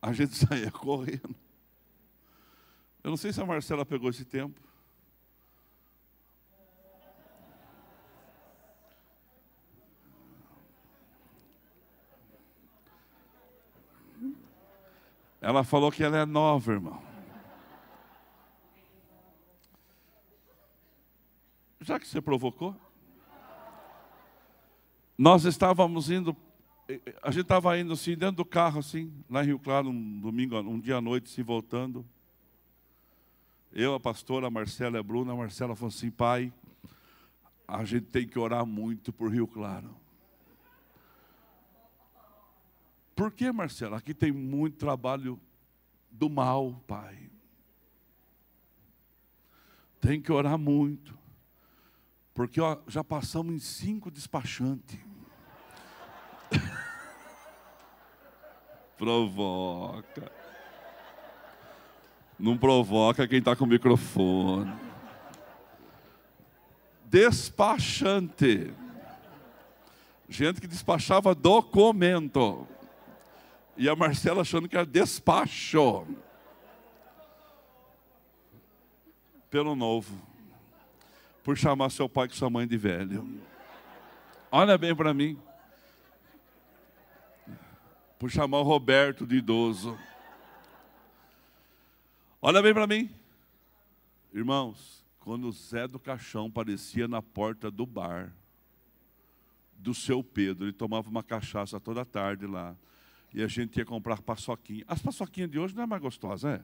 a 0.02 0.12
gente 0.12 0.34
saía 0.34 0.72
correndo. 0.72 1.36
Eu 3.04 3.10
não 3.10 3.16
sei 3.16 3.32
se 3.32 3.40
a 3.40 3.46
Marcela 3.46 3.86
pegou 3.86 4.10
esse 4.10 4.24
tempo. 4.24 4.60
Ela 15.44 15.62
falou 15.62 15.92
que 15.92 16.02
ela 16.02 16.16
é 16.16 16.24
nova, 16.24 16.72
irmão. 16.72 17.02
Já 21.82 22.00
que 22.00 22.08
você 22.08 22.18
provocou. 22.18 22.74
Nós 25.18 25.44
estávamos 25.44 26.10
indo, 26.10 26.34
a 27.22 27.30
gente 27.30 27.42
estava 27.42 27.78
indo 27.78 27.92
assim, 27.92 28.16
dentro 28.16 28.36
do 28.36 28.44
carro, 28.46 28.78
assim, 28.78 29.12
lá 29.28 29.44
em 29.44 29.48
Rio 29.48 29.58
Claro, 29.58 29.90
um 29.90 30.18
domingo, 30.18 30.58
um 30.60 30.80
dia 30.80 30.96
à 30.96 31.00
noite, 31.02 31.28
se 31.28 31.34
assim, 31.34 31.42
voltando. 31.42 32.06
Eu, 33.70 33.92
a 33.92 34.00
pastora, 34.00 34.46
a 34.46 34.50
Marcela 34.50 34.96
e 34.96 35.00
a 35.00 35.02
Bruna, 35.02 35.34
a 35.34 35.36
Marcela 35.36 35.76
falou 35.76 35.90
assim, 35.94 36.10
pai, 36.10 36.50
a 37.68 37.84
gente 37.84 38.06
tem 38.06 38.26
que 38.26 38.38
orar 38.38 38.64
muito 38.64 39.12
por 39.12 39.30
Rio 39.30 39.46
Claro. 39.46 39.94
Por 43.14 43.30
que, 43.30 43.50
Marcela? 43.52 43.98
Aqui 43.98 44.12
tem 44.12 44.32
muito 44.32 44.76
trabalho 44.76 45.40
do 46.10 46.28
mal, 46.28 46.82
pai. 46.86 47.30
Tem 50.00 50.20
que 50.20 50.32
orar 50.32 50.58
muito. 50.58 51.16
Porque 52.34 52.60
ó, 52.60 52.78
já 52.88 53.04
passamos 53.04 53.54
em 53.54 53.58
cinco 53.58 54.10
despachantes. 54.10 54.98
Provoca. 58.98 60.32
Não 62.38 62.58
provoca 62.58 63.28
quem 63.28 63.38
está 63.38 63.54
com 63.54 63.64
o 63.64 63.68
microfone. 63.68 64.72
Despachante. 67.04 68.72
Gente 70.28 70.60
que 70.60 70.66
despachava 70.66 71.34
documento. 71.34 72.66
E 73.76 73.88
a 73.88 73.96
Marcela 73.96 74.42
achando 74.42 74.68
que 74.68 74.76
era 74.76 74.86
despacho. 74.86 76.06
Pelo 79.50 79.74
novo. 79.74 80.14
Por 81.42 81.56
chamar 81.56 81.90
seu 81.90 82.08
pai 82.08 82.28
com 82.28 82.34
sua 82.34 82.48
mãe 82.48 82.66
de 82.66 82.76
velho. 82.76 83.40
Olha 84.50 84.78
bem 84.78 84.94
para 84.94 85.12
mim. 85.12 85.38
Por 88.18 88.30
chamar 88.30 88.58
o 88.58 88.62
Roberto 88.62 89.26
de 89.26 89.36
idoso. 89.36 89.98
Olha 92.40 92.62
bem 92.62 92.72
para 92.72 92.86
mim. 92.86 93.10
Irmãos, 94.32 95.04
quando 95.18 95.48
o 95.48 95.52
Zé 95.52 95.88
do 95.88 95.98
Caixão 95.98 96.46
aparecia 96.46 97.08
na 97.08 97.20
porta 97.20 97.70
do 97.70 97.84
bar 97.84 98.32
do 99.76 99.92
seu 99.92 100.22
Pedro, 100.22 100.66
ele 100.66 100.72
tomava 100.72 101.10
uma 101.10 101.22
cachaça 101.22 101.80
toda 101.80 102.04
tarde 102.04 102.46
lá 102.46 102.76
e 103.34 103.42
a 103.42 103.48
gente 103.48 103.76
ia 103.76 103.84
comprar 103.84 104.22
paçoquinha. 104.22 104.84
As 104.86 105.02
paçoquinhas 105.02 105.50
de 105.50 105.58
hoje 105.58 105.74
não 105.74 105.82
é 105.82 105.86
mais 105.86 106.00
gostosa, 106.00 106.50
é? 106.50 106.60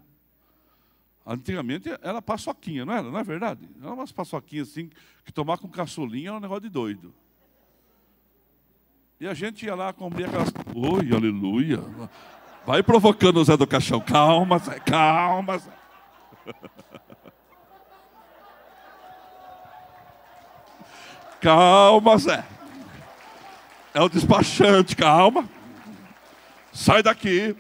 Antigamente 1.27 1.91
era 2.01 2.23
paçoquinha, 2.23 2.85
não 2.85 2.93
era? 2.95 3.11
Não 3.11 3.19
é 3.19 3.25
verdade? 3.25 3.69
Eram 3.83 3.95
umas 3.95 4.13
paçoquinhas 4.13 4.71
assim, 4.71 4.89
que 5.25 5.33
tomar 5.33 5.59
com 5.59 5.69
caçulinha 5.69 6.31
era 6.31 6.37
um 6.37 6.41
negócio 6.41 6.63
de 6.63 6.69
doido. 6.69 7.13
E 9.19 9.27
a 9.27 9.35
gente 9.35 9.67
ia 9.67 9.75
lá, 9.75 9.93
comprar 9.93 10.29
aquelas... 10.29 10.49
Oi, 10.75 11.13
aleluia. 11.13 11.81
Vai 12.65 12.83
provocando 12.83 13.39
o 13.39 13.45
Zé 13.45 13.57
do 13.57 13.67
Caixão. 13.67 14.01
Calma, 14.01 14.59
Zé, 14.59 14.79
calma, 14.81 15.59
Zé. 15.59 15.73
Calma, 21.41 22.19
Zé. 22.19 22.45
É 23.95 24.03
o 24.03 24.11
despachante, 24.11 24.95
calma. 24.95 25.49
Sai 26.81 27.03
daqui. 27.03 27.55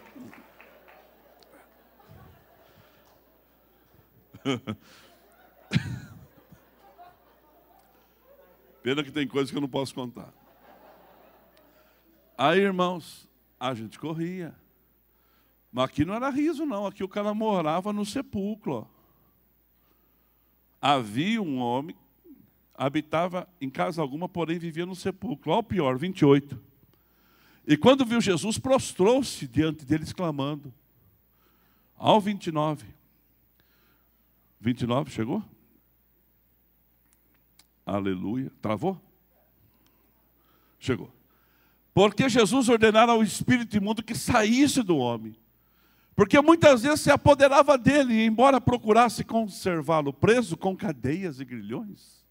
Pena 8.82 9.04
que 9.04 9.10
tem 9.12 9.28
coisas 9.28 9.50
que 9.50 9.56
eu 9.58 9.60
não 9.60 9.68
posso 9.68 9.94
contar. 9.94 10.32
Aí, 12.38 12.60
irmãos, 12.60 13.28
a 13.60 13.74
gente 13.74 13.98
corria. 13.98 14.54
Mas 15.70 15.84
aqui 15.84 16.02
não 16.06 16.14
era 16.14 16.30
riso, 16.30 16.64
não. 16.64 16.86
Aqui 16.86 17.04
o 17.04 17.08
cara 17.08 17.34
morava 17.34 17.92
no 17.92 18.06
sepulcro. 18.06 18.88
Havia 20.80 21.42
um 21.42 21.58
homem, 21.58 21.94
habitava 22.74 23.46
em 23.60 23.68
casa 23.68 24.00
alguma, 24.00 24.26
porém 24.30 24.58
vivia 24.58 24.86
no 24.86 24.94
sepulcro. 24.94 25.50
Olha 25.50 25.60
o 25.60 25.62
pior, 25.62 25.98
28. 25.98 26.69
E 27.70 27.76
quando 27.76 28.04
viu 28.04 28.20
Jesus, 28.20 28.58
prostrou-se 28.58 29.46
diante 29.46 29.84
dele, 29.84 30.02
exclamando. 30.02 30.74
Ao 31.96 32.20
29. 32.20 32.84
29, 34.60 35.12
chegou? 35.12 35.40
Aleluia. 37.86 38.50
Travou? 38.60 39.00
Chegou. 40.80 41.12
Porque 41.94 42.28
Jesus 42.28 42.68
ordenara 42.68 43.12
ao 43.12 43.22
espírito 43.22 43.76
imundo 43.76 44.02
que 44.02 44.16
saísse 44.16 44.82
do 44.82 44.96
homem. 44.96 45.36
Porque 46.16 46.40
muitas 46.40 46.82
vezes 46.82 47.02
se 47.02 47.10
apoderava 47.12 47.78
dele, 47.78 48.24
embora 48.24 48.60
procurasse 48.60 49.22
conservá-lo 49.22 50.12
preso 50.12 50.56
com 50.56 50.76
cadeias 50.76 51.38
e 51.38 51.44
grilhões, 51.44 52.26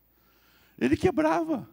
ele 0.77 0.97
quebrava 0.97 1.65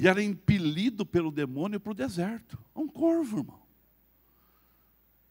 e 0.00 0.06
era 0.06 0.22
impelido 0.22 1.04
pelo 1.04 1.32
demônio 1.32 1.80
para 1.80 1.90
o 1.90 1.94
deserto. 1.94 2.56
Um 2.74 2.86
corvo, 2.86 3.38
irmão. 3.38 3.58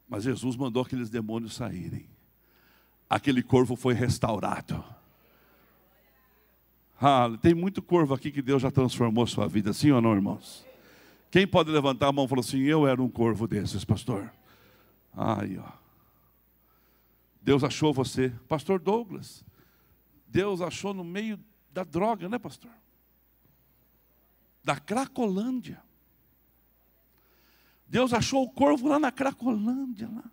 Mas 0.09 0.24
Jesus 0.24 0.57
mandou 0.57 0.84
aqueles 0.84 1.09
demônios 1.09 1.55
saírem. 1.55 2.05
Aquele 3.09 3.41
corvo 3.41 3.78
foi 3.78 3.93
restaurado. 3.93 4.84
Ah, 6.99 7.30
tem 7.41 7.53
muito 7.53 7.82
corvo 7.82 8.13
aqui 8.13 8.30
que 8.30 8.41
Deus 8.41 8.61
já 8.61 8.70
transformou 8.70 9.24
a 9.24 9.28
sua 9.28 9.47
vida, 9.47 9.72
sim 9.72 9.91
ou 9.91 10.01
não, 10.01 10.13
irmãos? 10.13 10.65
Quem 11.32 11.47
pode 11.47 11.72
levantar 11.72 12.07
a 12.07 12.11
mão 12.11 12.26
e 12.26 12.28
falar 12.28 12.41
assim: 12.41 12.59
Eu 12.59 12.86
era 12.86 13.01
um 13.01 13.09
corvo 13.09 13.47
desses, 13.47 13.86
pastor? 13.86 14.30
Aí, 15.15 15.57
ó. 15.57 15.72
Deus 17.41 17.63
achou 17.63 17.93
você, 17.93 18.34
pastor 18.49 18.80
Douglas. 18.80 19.45
Deus 20.28 20.59
achou 20.59 20.93
no 20.93 21.05
meio 21.05 21.39
da 21.72 21.86
droga, 21.86 22.28
né, 22.28 22.38
pastor? 22.38 22.72
Da 24.68 24.76
Cracolândia. 24.76 25.82
Deus 27.88 28.11
achou 28.11 28.43
o 28.43 28.49
corvo 28.49 28.89
lá 28.89 28.99
na 28.99 29.13
Cracolândia. 29.13 30.09
Lá. 30.13 30.30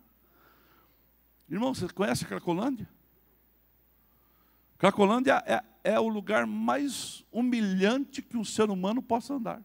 Irmão, 1.49 1.73
você 1.73 1.87
conhece 1.87 2.25
a 2.25 2.27
Cracolândia? 2.27 2.89
Cracolândia 4.77 5.41
é, 5.45 5.63
é 5.85 5.97
o 6.01 6.09
lugar 6.09 6.45
mais 6.45 7.23
humilhante 7.31 8.21
que 8.21 8.35
um 8.35 8.43
ser 8.43 8.69
humano 8.69 9.01
possa 9.01 9.35
andar. 9.35 9.63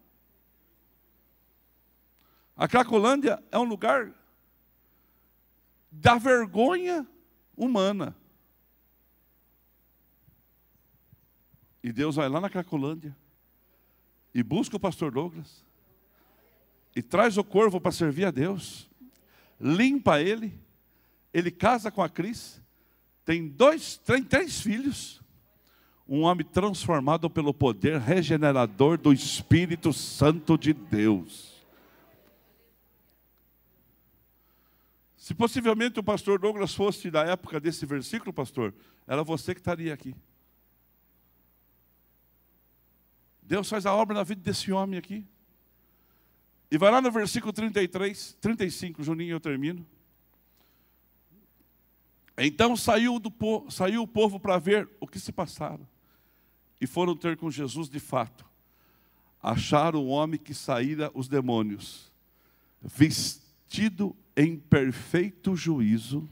A 2.56 2.68
Cracolândia 2.68 3.42
é 3.50 3.58
um 3.58 3.64
lugar 3.64 4.14
da 5.90 6.16
vergonha 6.16 7.04
humana. 7.56 8.16
E 11.82 11.90
Deus 11.90 12.14
vai 12.14 12.28
lá 12.28 12.40
na 12.40 12.48
Cracolândia 12.48 13.18
e 14.34 14.42
busca 14.42 14.76
o 14.76 14.80
pastor 14.80 15.12
Douglas. 15.12 15.64
E 16.94 17.02
traz 17.02 17.36
o 17.38 17.44
corvo 17.44 17.80
para 17.80 17.92
servir 17.92 18.24
a 18.24 18.30
Deus, 18.30 18.88
limpa 19.60 20.20
ele, 20.20 20.52
ele 21.32 21.50
casa 21.50 21.90
com 21.90 22.02
a 22.02 22.08
Cris, 22.08 22.60
tem 23.24 23.46
dois, 23.46 23.96
tem 23.98 24.24
três 24.24 24.60
filhos, 24.60 25.22
um 26.08 26.22
homem 26.22 26.44
transformado 26.44 27.30
pelo 27.30 27.54
poder 27.54 28.00
regenerador 28.00 28.98
do 28.98 29.12
Espírito 29.12 29.92
Santo 29.92 30.58
de 30.58 30.72
Deus. 30.72 31.60
Se 35.16 35.32
possivelmente 35.34 36.00
o 36.00 36.02
pastor 36.02 36.40
Douglas 36.40 36.74
fosse 36.74 37.08
da 37.08 37.22
época 37.22 37.60
desse 37.60 37.86
versículo, 37.86 38.32
pastor, 38.32 38.74
era 39.06 39.22
você 39.22 39.54
que 39.54 39.60
estaria 39.60 39.94
aqui. 39.94 40.12
Deus 43.50 43.68
faz 43.68 43.84
a 43.84 43.92
obra 43.92 44.14
na 44.14 44.22
vida 44.22 44.40
desse 44.40 44.70
homem 44.70 44.96
aqui. 44.96 45.26
E 46.70 46.78
vai 46.78 46.88
lá 46.88 47.00
no 47.00 47.10
versículo 47.10 47.52
33, 47.52 48.38
35, 48.40 49.02
Juninho, 49.02 49.32
eu 49.32 49.40
termino. 49.40 49.84
Então 52.38 52.76
saiu, 52.76 53.18
do, 53.18 53.32
saiu 53.68 54.04
o 54.04 54.06
povo 54.06 54.38
para 54.38 54.56
ver 54.56 54.88
o 55.00 55.06
que 55.06 55.18
se 55.18 55.32
passara. 55.32 55.80
E 56.80 56.86
foram 56.86 57.16
ter 57.16 57.36
com 57.36 57.50
Jesus 57.50 57.88
de 57.88 57.98
fato. 57.98 58.46
Acharam 59.42 60.04
o 60.04 60.10
homem 60.10 60.38
que 60.38 60.54
saíra 60.54 61.10
os 61.12 61.26
demônios, 61.26 62.12
vestido 62.80 64.14
em 64.36 64.56
perfeito 64.56 65.56
juízo, 65.56 66.30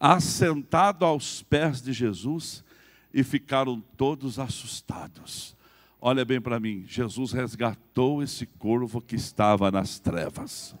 assentado 0.00 1.04
aos 1.04 1.42
pés 1.42 1.82
de 1.82 1.92
Jesus, 1.92 2.64
e 3.12 3.22
ficaram 3.22 3.82
todos 3.98 4.38
assustados. 4.38 5.57
Olha 6.00 6.24
bem 6.24 6.40
para 6.40 6.60
mim, 6.60 6.84
Jesus 6.86 7.32
resgatou 7.32 8.22
esse 8.22 8.46
corvo 8.46 9.00
que 9.00 9.16
estava 9.16 9.70
nas 9.70 9.98
trevas. 9.98 10.76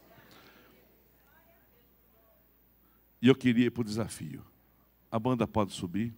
E 3.20 3.26
eu 3.26 3.34
queria 3.34 3.66
ir 3.66 3.70
para 3.70 3.80
o 3.80 3.84
desafio. 3.84 4.44
A 5.10 5.18
banda 5.18 5.46
pode 5.46 5.72
subir. 5.72 6.14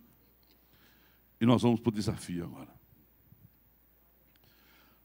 E 1.40 1.46
nós 1.46 1.62
vamos 1.62 1.80
para 1.80 1.88
o 1.88 1.92
desafio 1.92 2.44
agora. 2.44 2.68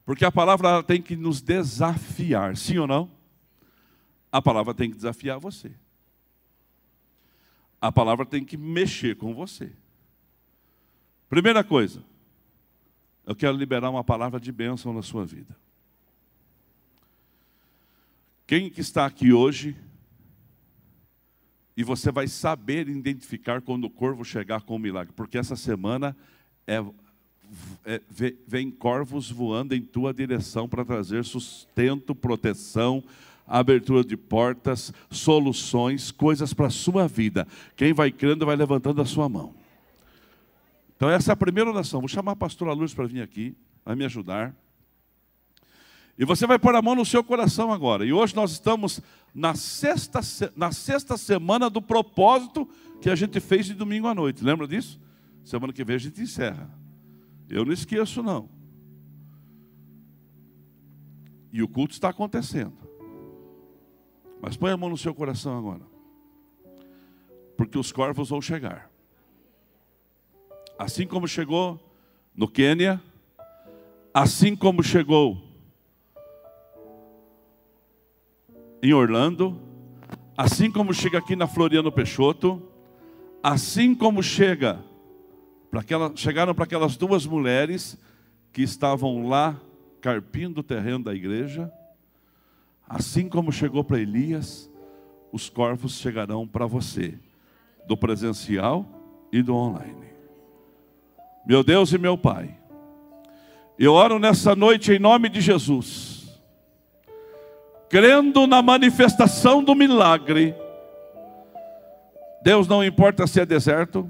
Porque 0.03 0.25
a 0.25 0.31
palavra 0.31 0.83
tem 0.83 1.01
que 1.01 1.15
nos 1.15 1.41
desafiar, 1.41 2.57
sim 2.57 2.77
ou 2.77 2.85
não? 2.85 3.09
A 4.29 4.41
palavra 4.41 4.73
tem 4.73 4.89
que 4.89 4.95
desafiar 4.97 5.39
você. 5.39 5.71
A 7.81 7.91
palavra 7.91 8.25
tem 8.25 8.43
que 8.43 8.57
mexer 8.57 9.15
com 9.15 9.33
você. 9.33 9.71
Primeira 11.29 11.63
coisa, 11.63 12.03
eu 13.25 13.35
quero 13.35 13.57
liberar 13.57 13.89
uma 13.89 14.03
palavra 14.03 14.39
de 14.39 14.51
bênção 14.51 14.93
na 14.93 15.01
sua 15.01 15.25
vida. 15.25 15.55
Quem 18.47 18.69
que 18.69 18.81
está 18.81 19.05
aqui 19.05 19.33
hoje 19.33 19.75
e 21.77 21.83
você 21.83 22.11
vai 22.11 22.27
saber 22.27 22.87
identificar 22.87 23.61
quando 23.61 23.85
o 23.85 23.89
corvo 23.89 24.23
chegar 24.23 24.61
com 24.61 24.75
o 24.75 24.79
milagre, 24.79 25.13
porque 25.13 25.37
essa 25.37 25.55
semana 25.55 26.15
é, 26.65 26.83
é, 27.83 28.01
vem 28.47 28.71
corvos 28.71 29.29
voando 29.29 29.75
em 29.75 29.81
tua 29.81 30.13
direção 30.13 30.69
para 30.69 30.85
trazer 30.85 31.25
sustento, 31.25 32.15
proteção, 32.15 33.03
abertura 33.45 34.03
de 34.03 34.15
portas, 34.15 34.93
soluções, 35.09 36.11
coisas 36.11 36.53
para 36.53 36.67
a 36.67 36.71
sua 36.71 37.07
vida. 37.07 37.47
Quem 37.75 37.93
vai 37.93 38.11
crendo 38.11 38.45
vai 38.45 38.55
levantando 38.55 39.01
a 39.01 39.05
sua 39.05 39.27
mão. 39.27 39.53
Então, 41.05 41.13
essa 41.13 41.31
é 41.31 41.33
a 41.33 41.35
primeira 41.35 41.69
oração. 41.69 41.99
Vou 41.99 42.07
chamar 42.07 42.31
a 42.31 42.35
pastora 42.35 42.73
Luz 42.73 42.91
para 42.91 43.05
vir 43.05 43.21
aqui, 43.21 43.55
vai 43.85 43.95
me 43.95 44.03
ajudar. 44.05 44.55
E 46.17 46.25
você 46.25 46.47
vai 46.47 46.57
pôr 46.57 46.73
a 46.73 46.81
mão 46.81 46.95
no 46.95 47.05
seu 47.05 47.23
coração 47.23 47.71
agora. 47.71 48.03
E 48.03 48.11
hoje 48.11 48.35
nós 48.35 48.53
estamos 48.53 48.99
na 49.31 49.53
sexta, 49.53 50.19
na 50.55 50.71
sexta 50.71 51.15
semana 51.15 51.69
do 51.69 51.79
propósito 51.79 52.67
que 52.99 53.07
a 53.07 53.15
gente 53.15 53.39
fez 53.39 53.67
de 53.67 53.75
domingo 53.75 54.07
à 54.07 54.15
noite. 54.15 54.43
Lembra 54.43 54.67
disso? 54.67 54.99
Semana 55.43 55.71
que 55.71 55.83
vem 55.83 55.95
a 55.95 55.99
gente 55.99 56.19
encerra. 56.19 56.75
Eu 57.47 57.63
não 57.63 57.71
esqueço, 57.71 58.23
não. 58.23 58.49
E 61.53 61.61
o 61.61 61.67
culto 61.67 61.93
está 61.93 62.09
acontecendo. 62.09 62.79
Mas 64.41 64.57
põe 64.57 64.71
a 64.71 64.77
mão 64.77 64.89
no 64.89 64.97
seu 64.97 65.13
coração 65.13 65.55
agora. 65.55 65.85
Porque 67.55 67.77
os 67.77 67.91
corvos 67.91 68.29
vão 68.29 68.41
chegar. 68.41 68.94
Assim 70.77 71.07
como 71.07 71.27
chegou 71.27 71.79
no 72.35 72.47
Quênia, 72.47 73.01
assim 74.13 74.55
como 74.55 74.83
chegou 74.83 75.41
em 78.83 78.93
Orlando, 78.93 79.57
assim 80.37 80.69
como 80.69 80.93
chega 80.93 81.17
aqui 81.17 81.35
na 81.35 81.47
Floriano 81.47 81.91
Peixoto, 81.91 82.61
assim 83.41 83.95
como 83.95 84.21
chega 84.21 84.83
para 85.71 85.79
aquela, 85.79 86.11
chegaram 86.15 86.53
para 86.53 86.65
aquelas 86.65 86.97
duas 86.97 87.25
mulheres 87.25 87.97
que 88.51 88.61
estavam 88.61 89.27
lá 89.27 89.59
carpindo 90.01 90.59
o 90.59 90.63
terreno 90.63 91.03
da 91.05 91.15
igreja, 91.15 91.71
assim 92.87 93.29
como 93.29 93.51
chegou 93.51 93.83
para 93.83 93.99
Elias, 93.99 94.69
os 95.31 95.49
corvos 95.49 95.97
chegarão 95.97 96.45
para 96.47 96.65
você, 96.65 97.17
do 97.87 97.97
presencial 97.97 98.85
e 99.31 99.41
do 99.41 99.55
online. 99.55 100.14
Meu 101.45 101.63
Deus 101.63 101.93
e 101.93 101.97
meu 101.99 102.17
Pai, 102.17 102.49
eu 103.77 103.93
oro 103.93 104.17
nessa 104.17 104.55
noite 104.55 104.91
em 104.91 104.99
nome 104.99 105.29
de 105.29 105.39
Jesus, 105.41 106.41
crendo 107.87 108.47
na 108.47 108.63
manifestação 108.63 109.63
do 109.63 109.75
milagre. 109.75 110.55
Deus 112.41 112.67
não 112.67 112.83
importa 112.83 113.27
se 113.27 113.39
é 113.39 113.45
deserto, 113.45 114.09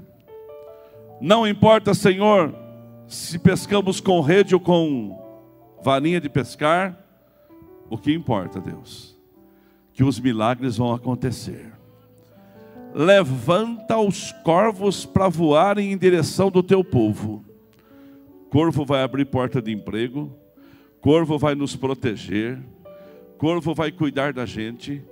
não 1.20 1.46
importa, 1.46 1.92
Senhor, 1.92 2.54
se 3.06 3.38
pescamos 3.38 4.00
com 4.00 4.20
rede 4.22 4.54
ou 4.54 4.60
com 4.60 5.22
varinha 5.82 6.20
de 6.20 6.30
pescar, 6.30 6.96
o 7.90 7.98
que 7.98 8.12
importa, 8.12 8.60
Deus, 8.60 9.14
que 9.92 10.02
os 10.02 10.18
milagres 10.18 10.76
vão 10.78 10.92
acontecer 10.92 11.75
levanta 12.98 13.98
os 13.98 14.32
corvos 14.42 15.04
para 15.04 15.28
voarem 15.28 15.92
em 15.92 15.98
direção 15.98 16.50
do 16.50 16.62
teu 16.62 16.82
povo. 16.82 17.44
Corvo 18.48 18.86
vai 18.86 19.02
abrir 19.02 19.26
porta 19.26 19.60
de 19.60 19.70
emprego, 19.70 20.34
corvo 20.98 21.38
vai 21.38 21.54
nos 21.54 21.76
proteger, 21.76 22.58
corvo 23.36 23.74
vai 23.74 23.92
cuidar 23.92 24.32
da 24.32 24.46
gente, 24.46 25.04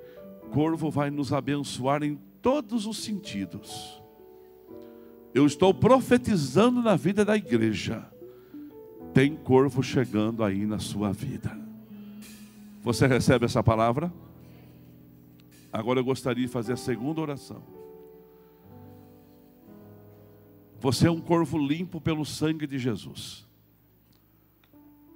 corvo 0.50 0.90
vai 0.90 1.10
nos 1.10 1.30
abençoar 1.30 2.02
em 2.02 2.18
todos 2.40 2.86
os 2.86 2.96
sentidos. 3.04 4.02
Eu 5.34 5.44
estou 5.44 5.74
profetizando 5.74 6.80
na 6.80 6.96
vida 6.96 7.22
da 7.22 7.36
igreja. 7.36 8.08
Tem 9.12 9.36
corvo 9.36 9.82
chegando 9.82 10.42
aí 10.42 10.64
na 10.64 10.78
sua 10.78 11.12
vida. 11.12 11.54
Você 12.82 13.06
recebe 13.06 13.44
essa 13.44 13.62
palavra? 13.62 14.10
Agora 15.70 16.00
eu 16.00 16.04
gostaria 16.04 16.46
de 16.46 16.50
fazer 16.50 16.72
a 16.72 16.76
segunda 16.76 17.20
oração. 17.20 17.73
Você 20.84 21.06
é 21.06 21.10
um 21.10 21.18
corvo 21.18 21.56
limpo 21.56 21.98
pelo 21.98 22.26
sangue 22.26 22.66
de 22.66 22.78
Jesus. 22.78 23.48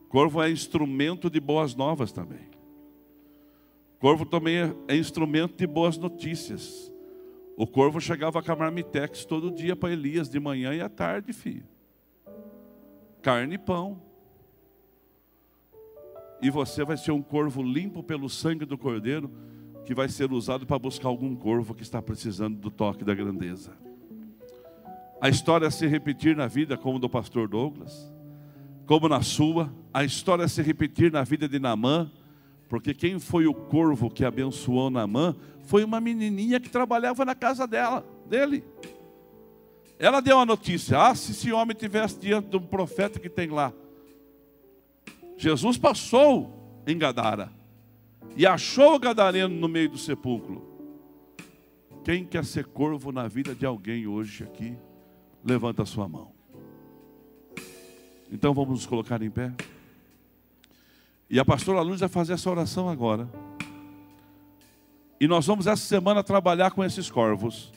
Corvo 0.08 0.42
é 0.42 0.50
instrumento 0.50 1.28
de 1.28 1.38
boas 1.38 1.74
novas 1.74 2.10
também. 2.10 2.48
Corvo 3.98 4.24
também 4.24 4.56
é, 4.56 4.74
é 4.88 4.96
instrumento 4.96 5.58
de 5.58 5.66
boas 5.66 5.98
notícias. 5.98 6.90
O 7.54 7.66
corvo 7.66 8.00
chegava 8.00 8.42
com 8.42 8.50
a 8.50 8.56
marmitex 8.56 9.26
todo 9.26 9.50
dia 9.50 9.76
para 9.76 9.92
Elias, 9.92 10.30
de 10.30 10.40
manhã 10.40 10.72
e 10.72 10.80
à 10.80 10.88
tarde, 10.88 11.34
filho. 11.34 11.68
carne 13.20 13.56
e 13.56 13.58
pão. 13.58 14.00
E 16.40 16.48
você 16.48 16.82
vai 16.82 16.96
ser 16.96 17.10
um 17.10 17.20
corvo 17.20 17.62
limpo 17.62 18.02
pelo 18.02 18.30
sangue 18.30 18.64
do 18.64 18.78
cordeiro, 18.78 19.30
que 19.84 19.92
vai 19.92 20.08
ser 20.08 20.32
usado 20.32 20.64
para 20.64 20.78
buscar 20.78 21.08
algum 21.08 21.36
corvo 21.36 21.74
que 21.74 21.82
está 21.82 22.00
precisando 22.00 22.56
do 22.56 22.70
toque 22.70 23.04
da 23.04 23.14
grandeza. 23.14 23.86
A 25.20 25.28
história 25.28 25.70
se 25.70 25.86
repetir 25.86 26.36
na 26.36 26.46
vida, 26.46 26.76
como 26.76 26.98
do 26.98 27.08
pastor 27.08 27.48
Douglas, 27.48 28.12
como 28.86 29.08
na 29.08 29.20
sua, 29.20 29.72
a 29.92 30.04
história 30.04 30.46
se 30.48 30.62
repetir 30.62 31.10
na 31.10 31.24
vida 31.24 31.48
de 31.48 31.58
Namã, 31.58 32.10
porque 32.68 32.94
quem 32.94 33.18
foi 33.18 33.46
o 33.46 33.54
corvo 33.54 34.10
que 34.10 34.24
abençoou 34.24 34.90
Namã 34.90 35.34
foi 35.62 35.84
uma 35.84 36.00
menininha 36.00 36.60
que 36.60 36.68
trabalhava 36.68 37.24
na 37.24 37.34
casa 37.34 37.66
dela, 37.66 38.06
dele. 38.26 38.64
Ela 39.98 40.20
deu 40.20 40.38
a 40.38 40.46
notícia: 40.46 40.98
ah, 41.00 41.14
se 41.14 41.32
esse 41.32 41.52
homem 41.52 41.76
tivesse 41.76 42.18
diante 42.18 42.48
de 42.48 42.56
um 42.56 42.62
profeta 42.62 43.18
que 43.18 43.28
tem 43.28 43.48
lá. 43.48 43.72
Jesus 45.36 45.76
passou 45.76 46.82
em 46.86 46.96
Gadara 46.96 47.52
e 48.36 48.46
achou 48.46 48.94
o 48.94 48.98
gadareno 48.98 49.54
no 49.54 49.68
meio 49.68 49.90
do 49.90 49.98
sepulcro. 49.98 50.66
Quem 52.04 52.24
quer 52.24 52.44
ser 52.44 52.66
corvo 52.66 53.12
na 53.12 53.28
vida 53.28 53.54
de 53.54 53.66
alguém 53.66 54.06
hoje 54.06 54.44
aqui, 54.44 54.76
levanta 55.45 55.82
a 55.82 55.86
sua 55.86 56.09
mão. 56.09 56.32
Então 58.30 58.53
vamos 58.53 58.70
nos 58.70 58.86
colocar 58.86 59.22
em 59.22 59.30
pé. 59.30 59.53
E 61.30 61.39
a 61.39 61.45
pastora 61.45 61.80
Luz 61.80 62.01
vai 62.01 62.09
fazer 62.09 62.34
essa 62.34 62.51
oração 62.51 62.89
agora. 62.89 63.28
E 65.20 65.26
nós 65.26 65.47
vamos 65.47 65.66
essa 65.66 65.82
semana 65.82 66.22
trabalhar 66.22 66.70
com 66.70 66.84
esses 66.84 67.11
corvos. 67.11 67.72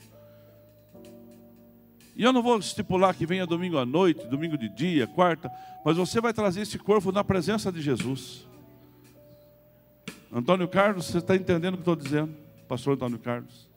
E 2.16 2.24
eu 2.24 2.32
não 2.32 2.44
vou 2.44 2.58
estipular 2.60 3.16
que 3.16 3.26
venha 3.26 3.48
domingo 3.48 3.78
à 3.78 3.86
noite, 3.86 4.28
domingo 4.28 4.58
de 4.58 4.70
dia, 4.70 5.08
quarta, 5.08 5.50
mas 5.84 5.98
você 5.98 6.22
vai 6.22 6.34
trazer 6.34 6.62
esse 6.62 6.78
corvo 6.78 7.12
na 7.12 7.24
presença 7.24 7.72
de 7.72 7.82
Jesus. 7.82 8.48
Antônio 10.32 10.68
Carlos, 10.68 11.08
você 11.08 11.18
está 11.18 11.36
entendendo 11.36 11.74
o 11.74 11.78
que 11.78 11.82
estou 11.82 11.96
dizendo? 11.96 12.34
Pastor 12.68 12.94
Antônio 12.94 13.18
Carlos. 13.18 13.68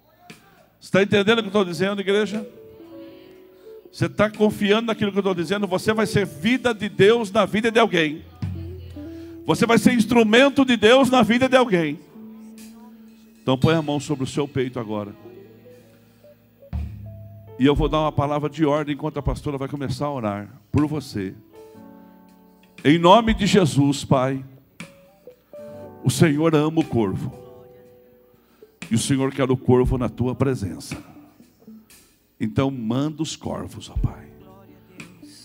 Você 0.78 0.88
está 0.88 1.02
entendendo 1.02 1.38
o 1.38 1.42
que 1.42 1.48
estou 1.48 1.64
dizendo, 1.64 2.00
igreja? 2.00 2.46
Você 3.94 4.06
está 4.06 4.28
confiando 4.28 4.88
naquilo 4.88 5.12
que 5.12 5.18
eu 5.18 5.20
estou 5.20 5.36
dizendo? 5.36 5.68
Você 5.68 5.94
vai 5.94 6.04
ser 6.04 6.26
vida 6.26 6.74
de 6.74 6.88
Deus 6.88 7.30
na 7.30 7.46
vida 7.46 7.70
de 7.70 7.78
alguém. 7.78 8.24
Você 9.46 9.64
vai 9.66 9.78
ser 9.78 9.94
instrumento 9.94 10.64
de 10.64 10.76
Deus 10.76 11.08
na 11.10 11.22
vida 11.22 11.48
de 11.48 11.56
alguém. 11.56 12.00
Então 13.40 13.56
põe 13.56 13.76
a 13.76 13.80
mão 13.80 14.00
sobre 14.00 14.24
o 14.24 14.26
seu 14.26 14.48
peito 14.48 14.80
agora. 14.80 15.14
E 17.56 17.64
eu 17.64 17.76
vou 17.76 17.88
dar 17.88 18.00
uma 18.00 18.10
palavra 18.10 18.50
de 18.50 18.66
ordem 18.66 18.96
enquanto 18.96 19.18
a 19.18 19.22
pastora 19.22 19.56
vai 19.56 19.68
começar 19.68 20.06
a 20.06 20.12
orar 20.12 20.48
por 20.72 20.88
você. 20.88 21.32
Em 22.84 22.98
nome 22.98 23.32
de 23.32 23.46
Jesus, 23.46 24.04
Pai. 24.04 24.44
O 26.02 26.10
Senhor 26.10 26.52
ama 26.56 26.80
o 26.80 26.84
corvo. 26.84 27.32
E 28.90 28.96
o 28.96 28.98
Senhor 28.98 29.30
quer 29.30 29.48
o 29.48 29.56
corvo 29.56 29.96
na 29.96 30.08
tua 30.08 30.34
presença. 30.34 31.13
Então 32.44 32.70
manda 32.70 33.22
os 33.22 33.36
corvos, 33.36 33.88
ó 33.90 33.94
Pai. 33.94 34.28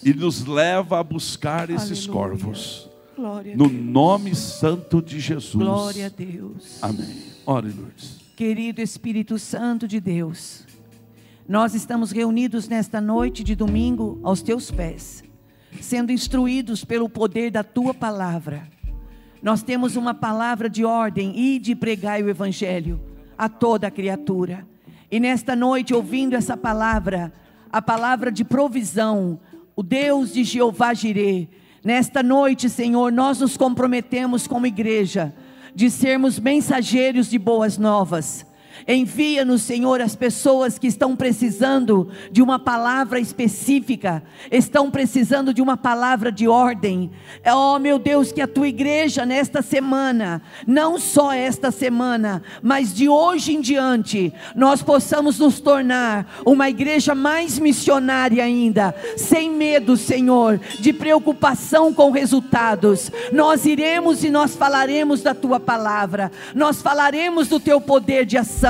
E 0.03 0.13
nos 0.13 0.45
leva 0.45 0.99
a 0.99 1.03
buscar 1.03 1.69
esses 1.69 2.07
Aleluia. 2.07 2.11
corvos. 2.13 2.89
no 3.17 3.41
Deus. 3.41 3.71
nome 3.71 4.35
santo 4.35 5.01
de 5.01 5.19
Jesus. 5.19 5.55
Glória 5.63 6.07
a 6.07 6.09
Deus. 6.09 6.77
Amém. 6.81 7.23
Ore, 7.45 7.69
Lourdes. 7.69 8.19
Querido 8.35 8.81
Espírito 8.81 9.39
Santo 9.39 9.87
de 9.87 9.99
Deus, 9.99 10.65
nós 11.47 11.73
estamos 11.73 12.11
reunidos 12.11 12.67
nesta 12.67 12.99
noite 13.01 13.43
de 13.43 13.55
domingo 13.55 14.19
aos 14.23 14.41
teus 14.41 14.69
pés, 14.71 15.23
sendo 15.81 16.11
instruídos 16.11 16.83
pelo 16.85 17.09
poder 17.09 17.49
da 17.49 17.63
tua 17.63 17.93
palavra. 17.93 18.67
Nós 19.41 19.63
temos 19.63 19.95
uma 19.95 20.13
palavra 20.13 20.69
de 20.69 20.83
ordem 20.83 21.37
e 21.37 21.59
de 21.59 21.75
pregar 21.75 22.21
o 22.21 22.29
evangelho 22.29 22.99
a 23.37 23.47
toda 23.47 23.89
criatura. 23.89 24.67
E 25.11 25.19
nesta 25.19 25.55
noite, 25.55 25.93
ouvindo 25.93 26.35
essa 26.35 26.55
palavra, 26.55 27.33
a 27.71 27.81
palavra 27.81 28.31
de 28.31 28.43
provisão, 28.43 29.39
o 29.75 29.81
Deus 29.81 30.33
de 30.33 30.43
Jeová 30.43 30.93
Jireh, 30.93 31.47
nesta 31.83 32.21
noite, 32.21 32.69
Senhor, 32.69 33.11
nós 33.11 33.39
nos 33.39 33.57
comprometemos 33.57 34.45
como 34.47 34.67
igreja 34.67 35.33
de 35.73 35.89
sermos 35.89 36.39
mensageiros 36.39 37.29
de 37.29 37.39
boas 37.39 37.77
novas 37.77 38.45
Envia-nos, 38.87 39.61
Senhor, 39.61 40.01
as 40.01 40.15
pessoas 40.15 40.79
que 40.79 40.87
estão 40.87 41.15
precisando 41.15 42.09
de 42.31 42.41
uma 42.41 42.57
palavra 42.57 43.19
específica, 43.19 44.23
estão 44.51 44.89
precisando 44.89 45.53
de 45.53 45.61
uma 45.61 45.77
palavra 45.77 46.31
de 46.31 46.47
ordem. 46.47 47.11
Oh, 47.45 47.77
meu 47.79 47.99
Deus, 47.99 48.31
que 48.31 48.41
a 48.41 48.47
tua 48.47 48.67
igreja 48.67 49.25
nesta 49.25 49.61
semana, 49.61 50.41
não 50.65 50.97
só 50.97 51.31
esta 51.31 51.71
semana, 51.71 52.41
mas 52.61 52.93
de 52.93 53.09
hoje 53.09 53.53
em 53.53 53.61
diante, 53.61 54.33
nós 54.55 54.81
possamos 54.81 55.39
nos 55.39 55.59
tornar 55.59 56.41
uma 56.45 56.69
igreja 56.69 57.13
mais 57.13 57.59
missionária 57.59 58.43
ainda, 58.43 58.95
sem 59.17 59.49
medo, 59.51 59.97
Senhor, 59.97 60.59
de 60.79 60.93
preocupação 60.93 61.93
com 61.93 62.11
resultados. 62.11 63.11
Nós 63.31 63.65
iremos 63.65 64.23
e 64.23 64.29
nós 64.29 64.55
falaremos 64.55 65.21
da 65.21 65.33
tua 65.33 65.59
palavra, 65.59 66.31
nós 66.55 66.81
falaremos 66.81 67.47
do 67.47 67.59
teu 67.59 67.79
poder 67.79 68.25
de 68.25 68.37
ação 68.37 68.68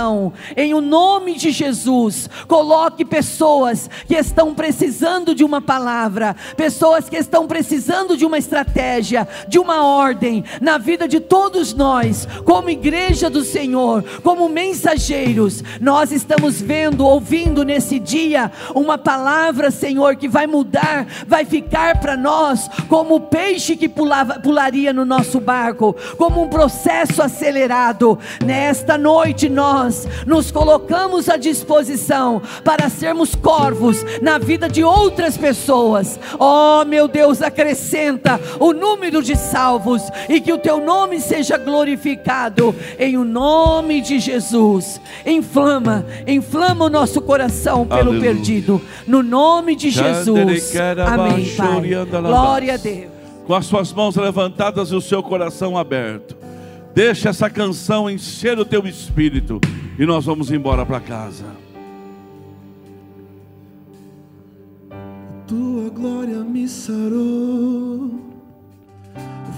Em 0.56 0.74
o 0.74 0.80
nome 0.80 1.36
de 1.36 1.52
Jesus, 1.52 2.30
coloque 2.48 3.04
pessoas 3.04 3.90
que 4.08 4.16
estão 4.16 4.56
precisando 4.56 5.36
de 5.36 5.44
uma 5.44 5.60
palavra, 5.60 6.36
pessoas 6.56 7.10
que 7.10 7.18
estão 7.18 7.46
precisando 7.46 8.16
de 8.16 8.26
uma 8.26 8.38
estratégia, 8.38 9.28
de 9.48 9.60
uma 9.60 9.84
ordem 9.84 10.44
na 10.62 10.78
vida 10.78 11.06
de 11.06 11.20
todos 11.20 11.74
nós, 11.74 12.26
como 12.46 12.70
igreja 12.70 13.30
do 13.30 13.44
Senhor, 13.44 14.04
como 14.24 14.48
mensageiros. 14.48 15.62
Nós 15.82 16.14
estamos 16.14 16.62
vendo, 16.62 17.06
ouvindo 17.06 17.64
nesse 17.64 18.00
dia 18.00 18.52
uma 18.74 18.98
palavra, 18.98 19.70
Senhor, 19.70 20.16
que 20.16 20.30
vai 20.30 20.48
mudar, 20.48 21.08
vai 21.28 21.44
ficar 21.44 22.00
para 22.00 22.16
nós 22.16 22.70
como 22.88 23.16
o 23.16 23.22
peixe 23.22 23.76
que 23.76 23.90
pulava, 23.90 24.40
pularia 24.40 24.94
no 24.94 25.04
nosso 25.04 25.42
barco, 25.42 25.94
como 26.18 26.44
um 26.44 26.48
processo 26.48 27.22
acelerado. 27.22 28.18
Nesta 28.46 28.98
noite 28.98 29.50
nós 29.50 29.89
nós 29.90 30.08
nos 30.26 30.52
colocamos 30.52 31.28
à 31.28 31.36
disposição 31.36 32.42
para 32.64 32.90
sermos 32.90 33.34
corvos 33.34 34.06
na 34.22 34.38
vida 34.38 34.70
de 34.70 34.84
outras 34.84 35.36
pessoas. 35.36 36.20
Oh, 36.38 36.86
meu 36.86 37.08
Deus, 37.08 37.42
acrescenta 37.42 38.40
o 38.60 38.72
número 38.72 39.24
de 39.24 39.36
salvos 39.36 40.04
e 40.30 40.40
que 40.40 40.54
o 40.54 40.60
teu 40.60 40.80
nome 40.80 41.20
seja 41.20 41.58
glorificado 41.58 42.76
em 43.00 43.18
o 43.18 43.26
nome 43.26 44.02
de 44.02 44.20
Jesus. 44.20 45.02
Inflama, 45.26 46.06
inflama 46.28 46.86
o 46.86 46.90
nosso 46.90 47.20
coração 47.22 47.86
pelo 47.88 48.12
Aleluia. 48.12 48.22
perdido. 48.22 48.82
No 49.08 49.24
nome 49.24 49.76
de 49.76 49.90
Jesus. 49.90 50.76
Amém, 51.08 51.56
Pai. 51.56 52.22
Glória 52.22 52.76
a 52.76 52.78
Deus. 52.78 53.08
Com 53.48 53.56
as 53.56 53.66
suas 53.66 53.92
mãos 53.92 54.16
levantadas 54.16 54.92
e 54.92 54.96
o 54.96 55.02
seu 55.02 55.24
coração 55.24 55.76
aberto. 55.76 56.49
Deixa 56.94 57.30
essa 57.30 57.50
canção 57.50 58.10
encher 58.10 58.58
o 58.58 58.66
teu 58.66 58.86
espírito 58.88 59.60
e 59.98 60.06
nós 60.06 60.26
vamos 60.26 60.52
embora 60.52 60.86
para 60.86 61.00
casa. 61.00 61.46
Tua 65.48 65.90
glória 65.90 66.44
me 66.44 66.68
sarou, 66.68 68.12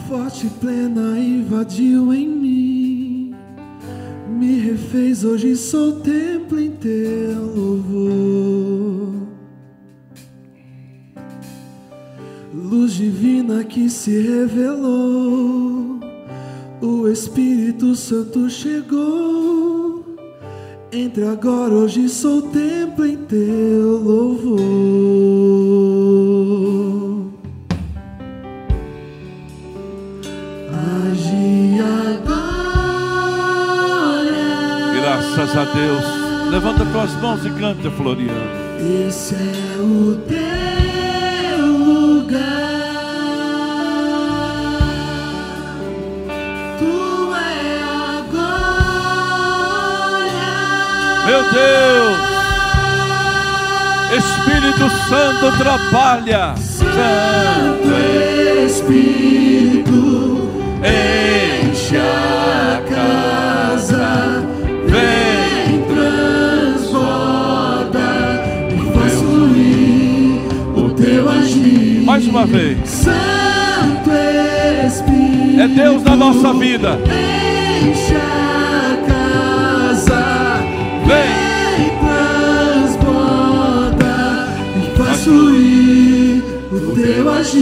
forte 0.08 0.48
e 0.48 0.50
plena 0.50 1.20
invadiu 1.20 2.14
em 2.14 2.28
mim, 2.28 3.36
me 4.28 4.60
refez. 4.60 5.24
Hoje 5.24 5.56
sou 5.56 6.00
templo 6.00 6.60
em 6.60 6.72
teu 6.72 7.46
louvor. 7.56 9.22
Luz 12.54 12.94
divina 12.94 13.64
que 13.64 13.90
se 13.90 14.22
revelou 14.22 16.11
o 16.82 17.08
Espírito 17.08 17.96
Santo 17.96 18.50
chegou. 18.50 20.04
Entre 20.92 21.26
agora, 21.26 21.74
hoje 21.74 22.10
sou 22.10 22.42
templo 22.42 23.06
em 23.06 23.16
teu 23.18 23.98
louvor. 24.04 24.60
Agi 30.74 31.80
agora. 31.80 32.42
Graças 34.96 35.56
a 35.56 35.64
Deus. 35.64 36.04
Levanta 36.52 36.86
tuas 36.86 37.14
mãos 37.22 37.46
e 37.46 37.50
canta, 37.52 37.90
Floriano. 37.92 38.52
Esse 39.08 39.36
é 39.36 39.78
o 39.80 40.18
teu 40.28 41.68
lugar. 41.68 42.71
Meu 51.32 51.44
Deus, 51.44 52.20
Espírito 54.18 54.90
Santo 55.08 55.58
trabalha. 55.58 56.56
Santo 56.58 57.90
Espírito, 58.68 60.50
enche 60.84 61.96
a 61.96 62.82
casa, 62.94 64.44
vem 64.88 65.82
transborda 66.76 68.10
e 68.76 68.78
faz 68.94 69.14
fluir 69.14 70.42
o 70.76 70.90
teu 70.96 71.30
agir. 71.30 72.02
Mais 72.04 72.28
uma 72.28 72.46
vez. 72.46 72.78
Santo 72.90 74.12
Espírito, 74.86 75.62
É 75.62 75.68
Deus 75.70 76.04
na 76.04 76.18
nossa 76.18 76.52
vida. 76.56 77.00
enche 77.06 78.16
a 78.18 78.41
teu 87.22 87.30
agir. 87.30 87.62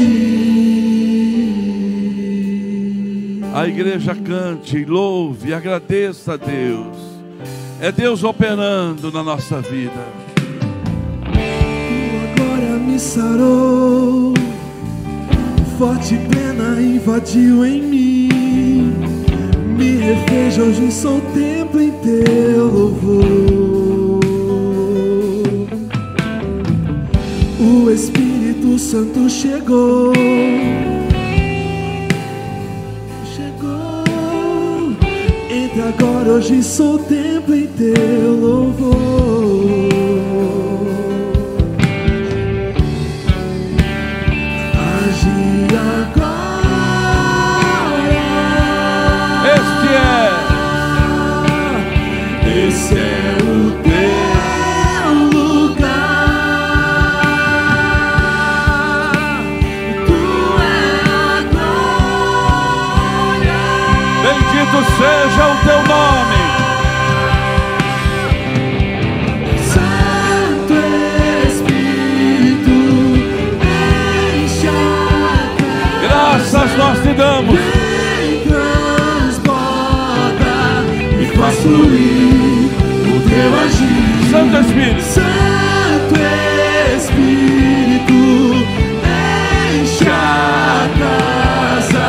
A 3.53 3.67
igreja 3.67 4.15
cante, 4.15 4.85
louve, 4.85 5.53
agradeça 5.53 6.33
a 6.33 6.37
Deus. 6.37 6.97
É 7.81 7.91
Deus 7.91 8.23
operando 8.23 9.11
na 9.11 9.21
nossa 9.23 9.59
vida. 9.61 9.91
Tua 11.23 12.35
glória 12.35 12.77
me 12.77 12.97
sarou, 12.99 14.33
forte 15.77 16.17
pena 16.29 16.81
invadiu 16.81 17.65
em 17.65 17.81
mim, 17.81 18.93
me 19.77 19.97
refez, 19.97 20.57
hoje 20.57 20.91
sou 20.91 21.19
templo 21.33 21.81
em 21.81 21.91
teu 21.91 22.67
louvor. 22.67 23.58
Santo 28.79 29.29
chegou. 29.29 30.13
Chegou, 33.35 34.05
entra 35.51 35.89
agora, 35.89 36.29
hoje 36.29 36.63
sou 36.63 36.97
templo 36.97 37.55
em 37.55 37.67
teu 37.67 38.31
louvor. 38.39 39.08
Damos. 77.15 77.55
Vem 77.55 78.41
transborda 78.47 80.55
e 81.19 81.25
faz 81.37 81.55
fluir 81.59 82.69
o 83.05 83.07
teu 83.29 83.49
agir. 83.59 84.29
Santo 84.31 84.57
Espírito. 84.57 85.01
Santo 85.01 86.15
Espírito, 86.95 88.21
enche 89.81 90.07
a 90.07 90.87
casa, 90.99 92.07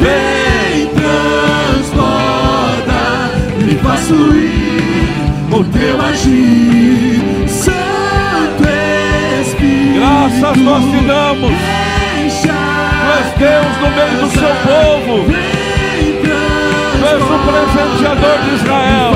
vem 0.00 0.86
transborda 0.94 3.02
e 3.68 3.70
faz 3.82 4.00
fluir 4.08 5.12
o 5.52 5.64
teu 5.64 5.96
agir. 6.00 7.20
Santo 7.48 8.64
Espírito, 9.42 10.00
Graças 10.00 10.56
nós 10.62 10.82
te 10.84 11.00
damos. 11.04 11.52
Deus 13.44 13.76
no 13.76 13.90
meio 13.90 14.16
do 14.20 14.28
seu 14.30 14.54
povo. 14.64 15.12
Vem 15.26 15.44
Tu 16.22 17.04
és 17.06 17.22
o 17.22 17.38
presenteador 17.44 18.38
de 18.42 18.50
Israel. 18.54 19.12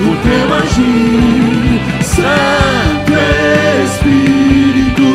O 0.00 0.12
teu 0.22 0.46
agir, 0.56 1.80
Santo 2.02 3.12
Espírito, 3.84 5.08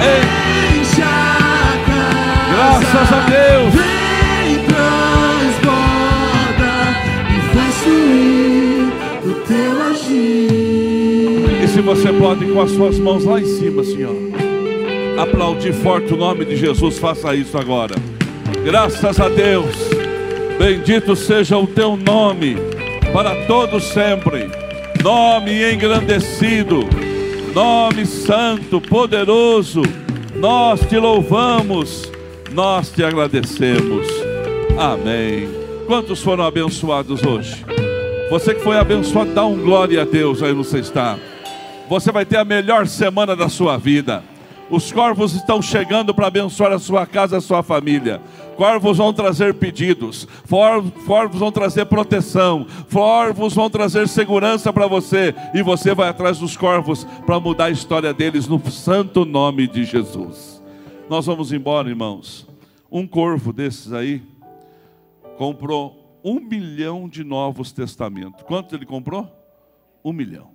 enche 0.00 1.02
a 1.02 1.04
casa. 1.86 2.82
Graças 2.90 3.10
a 3.12 3.20
Deus. 3.20 3.68
Vem 3.74 4.58
transborda 4.64 5.94
e 7.30 7.38
faz 7.54 7.74
fluir 7.84 8.86
o 9.24 9.32
teu 9.46 9.72
agir. 9.90 11.62
E 11.62 11.68
se 11.68 11.80
você 11.80 12.12
pode, 12.12 12.44
com 12.46 12.60
as 12.60 12.70
suas 12.72 12.98
mãos 12.98 13.24
lá 13.24 13.40
em 13.40 13.46
cima, 13.46 13.84
Senhor, 13.84 14.16
aplaudir 15.18 15.72
forte 15.72 16.12
o 16.12 16.16
nome 16.16 16.44
de 16.44 16.56
Jesus, 16.56 16.98
faça 16.98 17.34
isso 17.34 17.56
agora. 17.56 17.94
Graças 18.64 19.20
a 19.20 19.28
Deus, 19.28 19.74
bendito 20.58 21.14
seja 21.14 21.56
o 21.58 21.66
teu 21.66 21.96
nome, 21.96 22.56
para 23.12 23.46
todos 23.46 23.84
sempre. 23.84 24.50
Nome 25.02 25.72
engrandecido, 25.72 26.88
nome 27.54 28.06
santo, 28.06 28.80
poderoso. 28.80 29.82
Nós 30.34 30.80
te 30.80 30.98
louvamos, 30.98 32.10
nós 32.52 32.90
te 32.90 33.04
agradecemos. 33.04 34.06
Amém. 34.78 35.48
Quantos 35.86 36.22
foram 36.22 36.44
abençoados 36.44 37.22
hoje? 37.22 37.64
Você 38.30 38.54
que 38.54 38.62
foi 38.62 38.78
abençoado, 38.78 39.32
dá 39.34 39.44
um 39.44 39.56
glória 39.62 40.02
a 40.02 40.04
Deus 40.04 40.42
aí 40.42 40.50
onde 40.50 40.66
você 40.66 40.78
está. 40.78 41.18
Você 41.88 42.10
vai 42.10 42.24
ter 42.24 42.38
a 42.38 42.44
melhor 42.44 42.86
semana 42.86 43.36
da 43.36 43.48
sua 43.48 43.76
vida. 43.76 44.24
Os 44.70 44.90
corvos 44.90 45.34
estão 45.34 45.60
chegando 45.60 46.14
para 46.14 46.26
abençoar 46.26 46.72
a 46.72 46.78
sua 46.78 47.06
casa, 47.06 47.36
a 47.36 47.40
sua 47.40 47.62
família. 47.62 48.20
Corvos 48.56 48.96
vão 48.96 49.12
trazer 49.12 49.54
pedidos, 49.54 50.26
corvos 50.48 51.38
vão 51.38 51.52
trazer 51.52 51.84
proteção, 51.86 52.66
corvos 52.92 53.52
vão 53.54 53.68
trazer 53.68 54.08
segurança 54.08 54.72
para 54.72 54.86
você, 54.86 55.34
e 55.52 55.62
você 55.62 55.94
vai 55.94 56.08
atrás 56.08 56.38
dos 56.38 56.56
corvos 56.56 57.04
para 57.26 57.40
mudar 57.40 57.66
a 57.66 57.70
história 57.70 58.14
deles 58.14 58.46
no 58.46 58.58
santo 58.70 59.24
nome 59.24 59.66
de 59.66 59.84
Jesus. 59.84 60.62
Nós 61.10 61.26
vamos 61.26 61.52
embora, 61.52 61.88
irmãos. 61.88 62.46
Um 62.90 63.06
corvo 63.06 63.52
desses 63.52 63.92
aí 63.92 64.22
comprou 65.36 66.20
um 66.24 66.40
milhão 66.40 67.08
de 67.08 67.22
novos 67.22 67.70
testamentos. 67.70 68.42
Quanto 68.44 68.74
ele 68.74 68.86
comprou? 68.86 69.30
Um 70.02 70.12
milhão. 70.12 70.52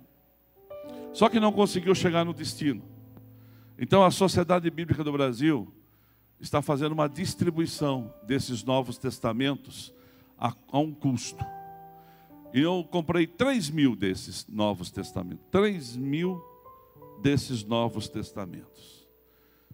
Só 1.12 1.28
que 1.28 1.38
não 1.38 1.52
conseguiu 1.52 1.94
chegar 1.94 2.24
no 2.24 2.32
destino. 2.32 2.89
Então 3.82 4.04
a 4.04 4.10
Sociedade 4.10 4.68
Bíblica 4.68 5.02
do 5.02 5.10
Brasil 5.10 5.72
está 6.38 6.60
fazendo 6.60 6.92
uma 6.92 7.08
distribuição 7.08 8.12
desses 8.24 8.62
novos 8.62 8.98
testamentos 8.98 9.90
a, 10.36 10.54
a 10.70 10.78
um 10.78 10.92
custo. 10.92 11.42
E 12.52 12.60
eu 12.60 12.86
comprei 12.90 13.26
3 13.26 13.70
mil 13.70 13.96
desses 13.96 14.46
novos 14.46 14.90
testamentos. 14.90 15.46
3 15.50 15.96
mil 15.96 16.44
desses 17.22 17.64
novos 17.64 18.06
testamentos. 18.06 19.08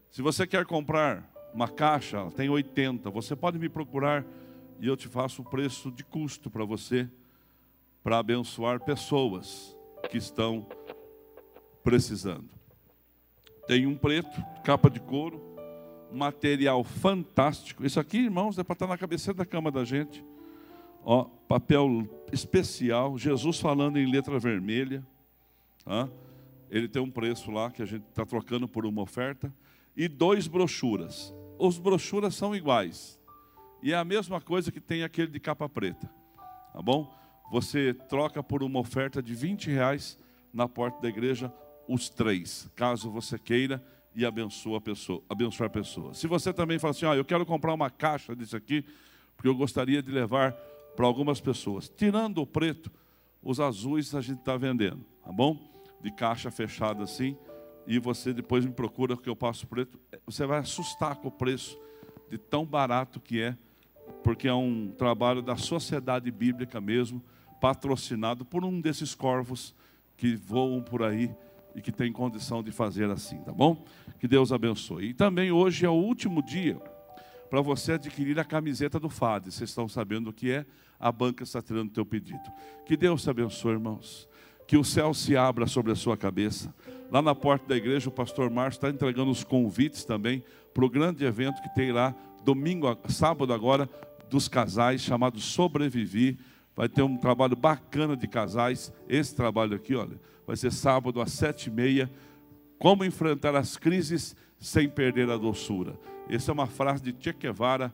Se 0.09 0.23
você 0.23 0.47
quer 0.47 0.65
comprar 0.67 1.29
uma 1.53 1.67
caixa, 1.67 2.19
ela 2.19 2.31
tem 2.31 2.49
80, 2.49 3.11
você 3.11 3.35
pode 3.35 3.59
me 3.59 3.69
procurar 3.69 4.25
e 4.79 4.87
eu 4.87 4.97
te 4.97 5.09
faço 5.09 5.43
o 5.43 5.45
preço 5.45 5.91
de 5.91 6.05
custo 6.05 6.49
para 6.49 6.65
você, 6.65 7.11
para 8.05 8.19
abençoar 8.19 8.79
pessoas 8.85 9.77
que 10.09 10.17
estão 10.17 10.65
precisando. 11.83 12.56
Tem 13.67 13.87
um 13.87 13.97
preto, 13.97 14.45
capa 14.63 14.89
de 14.89 15.01
couro, 15.01 15.43
material 16.13 16.85
fantástico. 16.85 17.85
Isso 17.85 17.99
aqui, 17.99 18.19
irmãos, 18.19 18.59
é 18.59 18.65
para 18.65 18.75
estar 18.75 18.87
na 18.87 18.97
cabeceira 18.97 19.37
da 19.37 19.45
cama 19.45 19.71
da 19.71 19.85
gente. 19.85 20.25
Ó, 21.05 21.25
papel 21.49 22.09
especial, 22.33 23.19
Jesus 23.19 23.61
falando 23.61 23.99
em 23.99 24.11
letra 24.11 24.39
vermelha. 24.39 25.07
Tá? 25.85 26.09
Ele 26.71 26.89
tem 26.89 27.03
um 27.03 27.11
preço 27.11 27.51
lá 27.51 27.71
que 27.71 27.83
a 27.83 27.87
gente 27.87 28.05
está 28.09 28.25
trocando 28.25 28.69
por 28.69 28.87
uma 28.87 29.03
oferta. 29.03 29.53
E 29.97 30.09
dois 30.09 30.47
brochuras. 30.47 31.35
Os 31.59 31.79
brochuras 31.79 32.35
são 32.35 32.55
iguais. 32.55 33.19
E 33.83 33.93
é 33.93 33.97
a 33.97 34.05
mesma 34.05 34.41
coisa 34.41 34.71
que 34.71 34.81
tem 34.81 35.03
aquele 35.03 35.29
de 35.29 35.41
capa 35.41 35.69
preta. 35.69 36.11
Tá 36.73 36.83
bom? 36.83 37.13
Você 37.51 37.95
troca 37.95 38.43
por 38.43 38.63
uma 38.63 38.81
oferta 38.81 39.23
de 39.23 39.35
20 39.35 39.71
reais 39.71 40.19
na 40.53 40.69
porta 40.69 41.01
da 41.01 41.09
igreja, 41.09 41.53
os 41.89 42.09
três, 42.09 42.71
caso 42.75 43.11
você 43.11 43.39
queira 43.39 43.83
e 44.15 44.25
abençoa 44.25 44.79
a 44.79 44.81
pessoa, 44.81 45.23
abençoar 45.29 45.69
a 45.69 45.71
pessoa. 45.71 46.15
Se 46.15 46.27
você 46.27 46.53
também 46.53 46.79
fala 46.79 46.93
assim, 46.93 47.07
ah, 47.07 47.15
eu 47.15 47.25
quero 47.25 47.45
comprar 47.45 47.75
uma 47.75 47.91
caixa 47.91 48.35
disso 48.35 48.57
aqui, 48.57 48.85
porque 49.37 49.49
eu 49.49 49.55
gostaria 49.55 50.03
de 50.03 50.11
levar 50.11 50.53
para 50.97 51.07
algumas 51.07 51.41
pessoas. 51.41 51.89
Tirando 51.89 52.39
o 52.39 52.47
preto, 52.47 52.91
os 53.43 53.61
azuis 53.61 54.15
a 54.15 54.21
gente 54.21 54.39
está 54.39 54.57
vendendo, 54.57 55.05
tá 55.23 55.31
bom? 55.31 55.59
De 56.01 56.11
caixa 56.11 56.51
fechada 56.51 57.05
assim, 57.05 57.37
e 57.87 57.99
você 57.99 58.33
depois 58.33 58.65
me 58.65 58.73
procura 58.73 59.17
que 59.17 59.29
eu 59.29 59.37
passo 59.37 59.67
preto, 59.67 60.01
você 60.25 60.47
vai 60.47 60.61
assustar 60.61 61.17
com 61.17 61.29
o 61.29 61.31
preço 61.31 61.79
de 62.31 62.39
tão 62.39 62.65
barato 62.65 63.21
que 63.21 63.41
é, 63.41 63.57
porque 64.25 64.49
é 64.49 64.55
um 64.55 64.91
trabalho 64.97 65.43
da 65.43 65.57
sociedade 65.57 66.31
bíblica 66.31 66.81
mesmo, 66.81 67.23
patrocinado 67.61 68.45
por 68.45 68.65
um 68.65 68.81
desses 68.81 69.15
corvos 69.15 69.75
que 70.17 70.35
voam 70.35 70.83
por 70.83 71.03
aí 71.03 71.31
e 71.77 71.83
que 71.83 71.93
tem 71.93 72.11
condição 72.11 72.63
de 72.63 72.73
fazer 72.73 73.11
assim, 73.11 73.37
tá 73.43 73.53
bom? 73.53 73.85
Que 74.19 74.27
Deus 74.27 74.51
abençoe. 74.51 75.11
E 75.11 75.15
também 75.15 75.53
hoje 75.53 75.85
é 75.85 75.91
o 75.91 75.93
último 75.93 76.43
dia 76.43 76.81
para 77.51 77.61
você 77.61 77.93
adquirir 77.93 78.41
a 78.41 78.45
camiseta 78.45 78.99
do 78.99 79.11
FAD. 79.11 79.53
Vocês 79.53 79.71
estão 79.71 79.87
sabendo 79.87 80.31
o 80.31 80.33
que 80.33 80.51
é? 80.51 80.65
A 80.99 81.13
banca 81.13 81.45
está 81.45 81.61
tirando 81.61 81.89
o 81.89 81.93
teu 81.93 82.07
pedido. 82.07 82.41
Que 82.87 82.97
Deus 82.97 83.23
te 83.23 83.31
abençoe, 83.31 83.73
irmãos. 83.73 84.27
Que 84.67 84.77
o 84.77 84.83
céu 84.83 85.13
se 85.13 85.37
abra 85.37 85.67
sobre 85.67 85.93
a 85.93 85.95
sua 85.95 86.17
cabeça. 86.17 86.75
Lá 87.11 87.21
na 87.21 87.35
porta 87.35 87.69
da 87.69 87.77
igreja, 87.77 88.09
o 88.09 88.13
pastor 88.13 88.51
Márcio 88.51 88.79
está 88.79 88.89
entregando 88.89 89.31
os 89.31 89.45
convites 89.45 90.05
também 90.05 90.43
para 90.73 90.85
o 90.85 90.91
grande 90.91 91.25
evento 91.25 91.63
que 91.63 91.75
tem 91.75 91.93
lá, 91.93 92.15
domingo, 92.43 92.89
sábado 93.09 93.53
agora, 93.53 93.89
dos 94.29 94.49
casais, 94.49 95.03
chamado 95.03 95.39
Sobreviver. 95.39 96.37
Vai 96.75 96.89
ter 96.89 97.03
um 97.03 97.17
trabalho 97.17 97.55
bacana 97.55 98.17
de 98.17 98.27
casais. 98.27 98.93
Esse 99.09 99.37
trabalho 99.37 99.77
aqui, 99.77 99.95
olha, 99.95 100.19
vai 100.47 100.57
ser 100.57 100.73
sábado 100.73 101.21
às 101.21 101.33
sete 101.33 101.67
e 101.67 101.71
meia. 101.71 102.11
Como 102.79 103.05
enfrentar 103.05 103.55
as 103.57 103.77
crises 103.77 104.37
sem 104.59 104.89
perder 104.89 105.31
a 105.31 105.37
doçura. 105.37 105.99
Essa 106.29 106.51
é 106.51 106.55
uma 106.55 106.67
frase 106.67 107.03
de 107.03 107.15
Che 107.19 107.33
Guevara, 107.33 107.93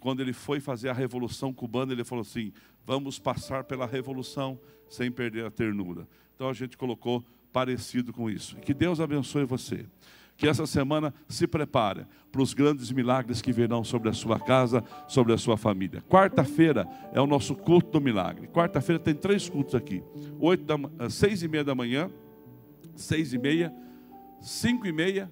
quando 0.00 0.20
ele 0.20 0.32
foi 0.32 0.60
fazer 0.60 0.88
a 0.88 0.92
Revolução 0.92 1.52
Cubana, 1.52 1.92
ele 1.92 2.04
falou 2.04 2.22
assim: 2.22 2.52
vamos 2.84 3.18
passar 3.18 3.64
pela 3.64 3.86
Revolução 3.86 4.58
sem 4.88 5.10
perder 5.10 5.46
a 5.46 5.50
ternura. 5.50 6.06
Então 6.34 6.48
a 6.48 6.52
gente 6.52 6.76
colocou 6.76 7.24
parecido 7.52 8.12
com 8.12 8.28
isso. 8.28 8.56
Que 8.56 8.74
Deus 8.74 9.00
abençoe 9.00 9.44
você. 9.44 9.86
Que 10.36 10.48
essa 10.48 10.66
semana 10.66 11.14
se 11.28 11.46
prepare 11.46 12.06
para 12.32 12.42
os 12.42 12.52
grandes 12.52 12.90
milagres 12.90 13.40
que 13.40 13.52
virão 13.52 13.84
sobre 13.84 14.08
a 14.08 14.12
sua 14.12 14.40
casa, 14.40 14.82
sobre 15.06 15.32
a 15.32 15.38
sua 15.38 15.56
família. 15.56 16.02
Quarta-feira 16.08 16.88
é 17.12 17.20
o 17.20 17.26
nosso 17.26 17.54
culto 17.54 17.92
do 17.92 18.00
milagre. 18.00 18.48
Quarta-feira 18.48 18.98
tem 18.98 19.14
três 19.14 19.48
cultos 19.48 19.74
aqui: 19.74 20.02
oito 20.40 20.64
da, 20.64 20.74
eh, 20.98 21.08
seis 21.08 21.42
e 21.42 21.48
meia 21.48 21.62
da 21.62 21.74
manhã, 21.74 22.10
seis 22.96 23.32
e 23.32 23.38
meia, 23.38 23.72
cinco 24.40 24.86
e 24.86 24.92
meia, 24.92 25.30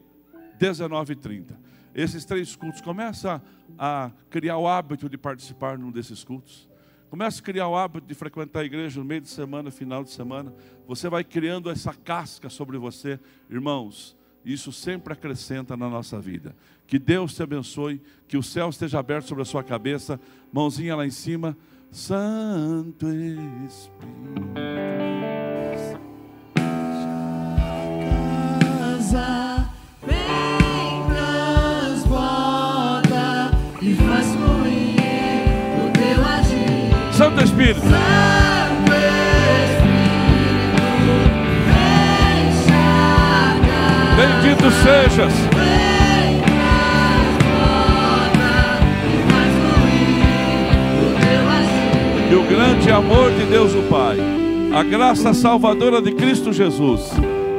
dezenove 0.58 1.14
e 1.14 1.16
trinta. 1.16 1.58
Esses 1.94 2.24
três 2.24 2.56
cultos 2.56 2.80
começa 2.80 3.42
a, 3.78 4.10
criar 4.30 4.58
o 4.58 4.66
hábito 4.66 5.08
de 5.08 5.18
participar 5.18 5.76
num 5.78 5.90
desses 5.90 6.24
cultos. 6.24 6.68
Começa 7.10 7.40
a 7.40 7.42
criar 7.42 7.68
o 7.68 7.76
hábito 7.76 8.06
de 8.06 8.14
frequentar 8.14 8.60
a 8.60 8.64
igreja 8.64 8.98
no 8.98 9.04
meio 9.04 9.20
de 9.20 9.28
semana, 9.28 9.70
final 9.70 10.02
de 10.02 10.10
semana. 10.10 10.54
Você 10.86 11.10
vai 11.10 11.22
criando 11.22 11.68
essa 11.68 11.92
casca 11.92 12.48
sobre 12.48 12.78
você, 12.78 13.20
irmãos. 13.50 14.16
Isso 14.44 14.72
sempre 14.72 15.12
acrescenta 15.12 15.76
na 15.76 15.88
nossa 15.88 16.20
vida. 16.20 16.54
Que 16.86 16.98
Deus 16.98 17.34
te 17.34 17.42
abençoe, 17.42 18.00
que 18.26 18.36
o 18.36 18.42
céu 18.42 18.68
esteja 18.68 18.98
aberto 18.98 19.28
sobre 19.28 19.42
a 19.42 19.46
sua 19.46 19.62
cabeça, 19.62 20.20
mãozinha 20.52 20.96
lá 20.96 21.06
em 21.06 21.10
cima. 21.10 21.56
Santo 21.90 23.06
Espírito. 23.08 23.92
Casa, 28.78 29.70
vem, 30.06 31.06
transborda 31.86 33.50
e 33.80 33.94
faz 33.94 34.26
fluir 34.34 34.96
o 35.78 35.92
teu 35.92 36.24
agir. 36.24 37.14
Santo 37.14 37.44
Espírito. 37.44 37.80
Santo 37.80 38.41
Bendito 44.62 44.70
sejas. 44.70 45.32
E 52.30 52.34
o 52.34 52.42
grande 52.44 52.90
amor 52.90 53.32
de 53.32 53.44
Deus 53.46 53.74
o 53.74 53.82
Pai, 53.90 54.18
a 54.72 54.82
graça 54.84 55.34
salvadora 55.34 56.00
de 56.00 56.12
Cristo 56.12 56.52
Jesus, 56.52 57.10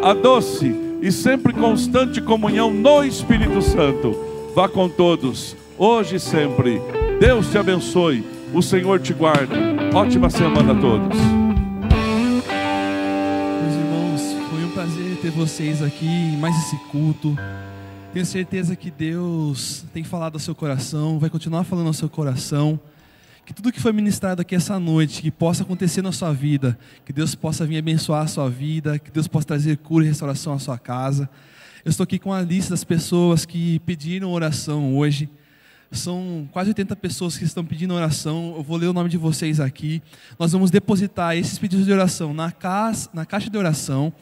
a 0.02 0.14
doce 0.14 0.74
e 1.02 1.12
sempre 1.12 1.52
constante 1.52 2.22
comunhão 2.22 2.72
no 2.72 3.04
Espírito 3.04 3.62
Santo, 3.62 4.18
vá 4.56 4.70
com 4.70 4.88
todos, 4.88 5.58
hoje 5.78 6.16
e 6.16 6.20
sempre. 6.20 6.82
Deus 7.20 7.52
te 7.52 7.58
abençoe, 7.58 8.24
o 8.54 8.62
Senhor 8.62 9.00
te 9.02 9.14
guarde. 9.14 9.54
Ótima 9.94 10.30
semana 10.30 10.72
a 10.72 10.76
todos. 10.76 11.33
Vocês 15.34 15.82
aqui 15.82 16.06
em 16.06 16.38
mais 16.38 16.56
esse 16.58 16.78
culto. 16.92 17.36
Tenho 18.14 18.26
certeza 18.26 18.76
que 18.76 18.92
Deus 18.92 19.84
tem 19.92 20.04
falado 20.04 20.36
ao 20.36 20.40
seu 20.40 20.54
coração, 20.54 21.18
vai 21.18 21.30
continuar 21.30 21.64
falando 21.64 21.88
ao 21.88 21.94
seu 21.94 22.08
coração. 22.08 22.80
Que 23.44 23.52
tudo 23.52 23.72
que 23.72 23.80
foi 23.80 23.92
ministrado 23.92 24.42
aqui 24.42 24.54
essa 24.54 24.80
noite, 24.80 25.24
que 25.24 25.32
possa 25.32 25.64
acontecer 25.64 26.04
na 26.04 26.12
sua 26.12 26.32
vida, 26.32 26.78
que 27.04 27.12
Deus 27.12 27.34
possa 27.34 27.66
vir 27.66 27.80
abençoar 27.80 28.24
a 28.24 28.28
sua 28.28 28.48
vida, 28.48 29.00
que 29.00 29.10
Deus 29.10 29.28
possa 29.28 29.48
trazer 29.48 29.78
cura 29.78 30.06
e 30.06 30.08
restauração 30.08 30.54
à 30.54 30.60
sua 30.60 30.78
casa. 30.78 31.28
Eu 31.84 31.90
estou 31.90 32.04
aqui 32.04 32.20
com 32.20 32.32
a 32.32 32.42
lista 32.42 32.70
das 32.70 32.84
pessoas 32.84 33.44
que 33.44 33.80
pediram 33.80 34.32
oração 34.32 34.96
hoje. 34.96 35.28
São 35.92 36.48
quase 36.52 36.70
80 36.70 36.96
pessoas 36.96 37.38
que 37.38 37.44
estão 37.44 37.66
pedindo 37.66 37.94
oração. 37.94 38.54
Eu 38.56 38.64
vou 38.64 38.78
ler 38.78 38.88
o 38.88 38.94
nome 38.94 39.10
de 39.10 39.18
vocês 39.18 39.60
aqui. 39.60 40.02
Nós 40.38 40.52
vamos 40.52 40.70
depositar 40.70 41.36
esses 41.36 41.58
pedidos 41.58 41.86
de 41.86 41.92
oração 41.92 42.34
na, 42.34 42.52
casa, 42.52 43.10
na 43.14 43.26
caixa 43.26 43.50
de 43.50 43.58
oração. 43.58 44.14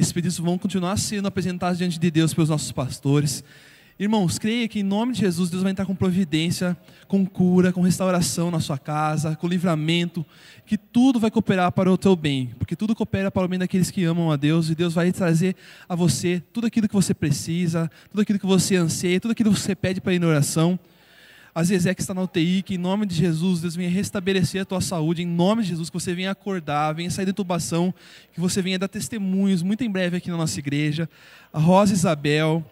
Esses 0.00 0.12
pedidos 0.12 0.38
vão 0.38 0.56
continuar 0.56 0.96
sendo 0.96 1.28
apresentados 1.28 1.76
diante 1.76 2.00
de 2.00 2.10
Deus 2.10 2.32
pelos 2.32 2.48
nossos 2.48 2.72
pastores. 2.72 3.44
Irmãos, 3.98 4.38
creia 4.38 4.66
que 4.66 4.80
em 4.80 4.82
nome 4.82 5.12
de 5.12 5.20
Jesus, 5.20 5.50
Deus 5.50 5.62
vai 5.62 5.72
entrar 5.72 5.84
com 5.84 5.94
providência, 5.94 6.74
com 7.06 7.26
cura, 7.26 7.70
com 7.70 7.82
restauração 7.82 8.50
na 8.50 8.60
sua 8.60 8.78
casa, 8.78 9.36
com 9.36 9.46
livramento, 9.46 10.24
que 10.64 10.78
tudo 10.78 11.20
vai 11.20 11.30
cooperar 11.30 11.70
para 11.72 11.92
o 11.92 11.98
teu 11.98 12.16
bem, 12.16 12.46
porque 12.58 12.74
tudo 12.74 12.94
coopera 12.94 13.30
para 13.30 13.44
o 13.44 13.48
bem 13.48 13.58
daqueles 13.58 13.90
que 13.90 14.02
amam 14.04 14.32
a 14.32 14.36
Deus, 14.36 14.70
e 14.70 14.74
Deus 14.74 14.94
vai 14.94 15.12
trazer 15.12 15.54
a 15.86 15.94
você 15.94 16.42
tudo 16.50 16.66
aquilo 16.66 16.88
que 16.88 16.94
você 16.94 17.12
precisa, 17.12 17.90
tudo 18.10 18.22
aquilo 18.22 18.38
que 18.38 18.46
você 18.46 18.76
anseia, 18.76 19.20
tudo 19.20 19.32
aquilo 19.32 19.52
que 19.52 19.60
você 19.60 19.74
pede 19.74 20.00
para 20.00 20.14
ir 20.14 20.18
na 20.18 20.28
oração. 20.28 20.80
A 21.54 21.64
Zezé 21.64 21.94
que 21.94 22.00
está 22.00 22.14
na 22.14 22.22
UTI, 22.22 22.62
que 22.62 22.74
em 22.74 22.78
nome 22.78 23.04
de 23.06 23.14
Jesus, 23.14 23.60
Deus 23.60 23.74
venha 23.74 23.90
restabelecer 23.90 24.62
a 24.62 24.64
tua 24.64 24.80
saúde, 24.80 25.22
em 25.22 25.26
nome 25.26 25.62
de 25.62 25.68
Jesus, 25.70 25.90
que 25.90 25.94
você 25.94 26.14
venha 26.14 26.30
acordar, 26.30 26.94
venha 26.94 27.10
sair 27.10 27.24
da 27.24 27.32
intubação, 27.32 27.92
que 28.32 28.40
você 28.40 28.62
venha 28.62 28.78
dar 28.78 28.88
testemunhos 28.88 29.62
muito 29.62 29.82
em 29.82 29.90
breve 29.90 30.16
aqui 30.16 30.30
na 30.30 30.36
nossa 30.36 30.58
igreja. 30.58 31.08
A 31.52 31.58
Rosa 31.58 31.92
Isabel, 31.92 32.64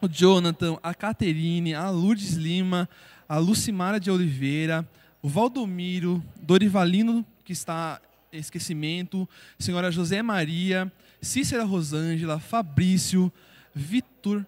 o 0.00 0.08
Jonathan, 0.08 0.78
a 0.82 0.94
Caterine, 0.94 1.74
a 1.74 1.90
Lourdes 1.90 2.34
Lima, 2.34 2.88
a 3.28 3.36
Lucimara 3.38 4.00
de 4.00 4.10
Oliveira, 4.10 4.88
o 5.20 5.28
Valdomiro, 5.28 6.22
Dorivalino, 6.40 7.24
que 7.44 7.52
está 7.52 8.00
em 8.32 8.38
esquecimento, 8.38 9.28
senhora 9.58 9.90
José 9.90 10.22
Maria, 10.22 10.90
Cícera 11.20 11.64
Rosângela, 11.64 12.38
Fabrício, 12.38 13.32
Vitor, 13.74 14.44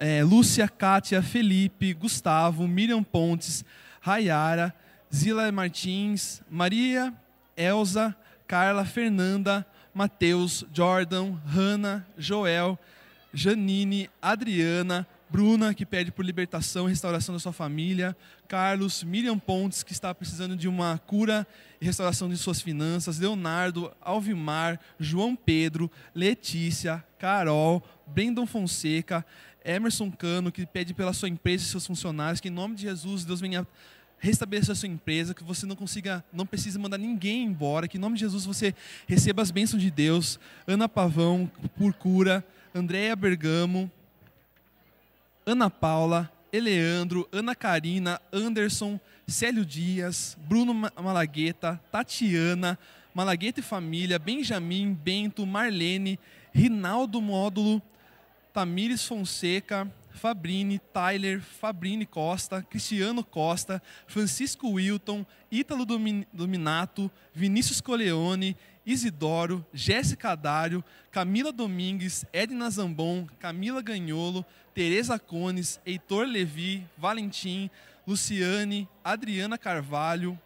eh, 0.00 0.24
Lúcia, 0.24 0.66
Kátia, 0.66 1.22
Felipe, 1.22 1.92
Gustavo, 1.92 2.66
Miriam 2.66 3.02
Pontes, 3.02 3.64
Rayara, 4.00 4.74
Zila 5.14 5.52
Martins, 5.52 6.42
Maria, 6.50 7.12
Elza, 7.56 8.16
Carla, 8.46 8.84
Fernanda, 8.84 9.66
Matheus, 9.92 10.64
Jordan, 10.72 11.34
Hanna, 11.44 12.06
Joel, 12.16 12.78
Janine, 13.32 14.08
Adriana, 14.22 15.06
Bruna, 15.28 15.72
que 15.72 15.86
pede 15.86 16.10
por 16.10 16.24
libertação 16.24 16.86
e 16.86 16.90
restauração 16.90 17.32
da 17.32 17.38
sua 17.38 17.52
família, 17.52 18.16
Carlos, 18.48 19.04
Miriam 19.04 19.38
Pontes, 19.38 19.84
que 19.84 19.92
está 19.92 20.12
precisando 20.12 20.56
de 20.56 20.66
uma 20.66 20.98
cura 21.06 21.46
e 21.80 21.84
restauração 21.84 22.28
de 22.28 22.36
suas 22.36 22.60
finanças, 22.60 23.20
Leonardo, 23.20 23.92
Alvimar, 24.00 24.80
João 24.98 25.36
Pedro, 25.36 25.88
Letícia, 26.12 27.04
Carol, 27.16 27.80
Brendon 28.08 28.44
Fonseca, 28.44 29.24
Emerson 29.64 30.10
Cano, 30.10 30.50
que 30.50 30.64
pede 30.66 30.94
pela 30.94 31.12
sua 31.12 31.28
empresa 31.28 31.64
e 31.64 31.66
seus 31.66 31.86
funcionários, 31.86 32.40
que 32.40 32.48
em 32.48 32.52
nome 32.52 32.74
de 32.74 32.82
Jesus, 32.82 33.24
Deus 33.24 33.40
venha 33.40 33.66
restabelecer 34.18 34.72
a 34.72 34.74
sua 34.74 34.88
empresa, 34.88 35.34
que 35.34 35.42
você 35.42 35.64
não 35.64 35.74
consiga, 35.74 36.22
não 36.32 36.44
precise 36.44 36.78
mandar 36.78 36.98
ninguém 36.98 37.44
embora, 37.44 37.88
que 37.88 37.96
em 37.96 38.00
nome 38.00 38.16
de 38.16 38.20
Jesus 38.20 38.44
você 38.44 38.74
receba 39.06 39.40
as 39.40 39.50
bênçãos 39.50 39.82
de 39.82 39.90
Deus. 39.90 40.38
Ana 40.66 40.88
Pavão, 40.88 41.50
por 41.76 41.94
cura, 41.94 42.44
Andréia 42.74 43.16
Bergamo, 43.16 43.90
Ana 45.46 45.70
Paula, 45.70 46.30
Eleandro, 46.52 47.28
Ana 47.32 47.54
Karina, 47.54 48.20
Anderson, 48.32 49.00
Célio 49.26 49.64
Dias, 49.64 50.36
Bruno 50.46 50.74
Ma- 50.74 50.92
Malagueta, 51.00 51.80
Tatiana, 51.90 52.78
Malagueta 53.14 53.60
e 53.60 53.62
Família, 53.62 54.18
Benjamin, 54.18 54.92
Bento, 54.92 55.46
Marlene, 55.46 56.18
Rinaldo 56.52 57.20
Módulo, 57.22 57.80
Tamires 58.52 59.04
Fonseca, 59.04 59.90
Fabrini, 60.12 60.80
Tyler, 60.92 61.40
Fabrini 61.40 62.04
Costa, 62.04 62.62
Cristiano 62.62 63.22
Costa, 63.22 63.80
Francisco 64.06 64.68
Wilton, 64.68 65.24
Ítalo 65.50 65.86
Dominato, 66.32 67.10
Vinícius 67.32 67.80
Coleone, 67.80 68.56
Isidoro, 68.84 69.64
Jéssica 69.72 70.34
Dário, 70.34 70.84
Camila 71.10 71.52
Domingues, 71.52 72.24
Edna 72.32 72.68
Zambon, 72.70 73.26
Camila 73.38 73.80
Ganholo, 73.82 74.44
Tereza 74.74 75.18
Cones, 75.18 75.80
Heitor 75.86 76.26
Levi, 76.26 76.86
Valentim, 76.98 77.70
Luciane, 78.06 78.88
Adriana 79.04 79.56
Carvalho, 79.56 80.38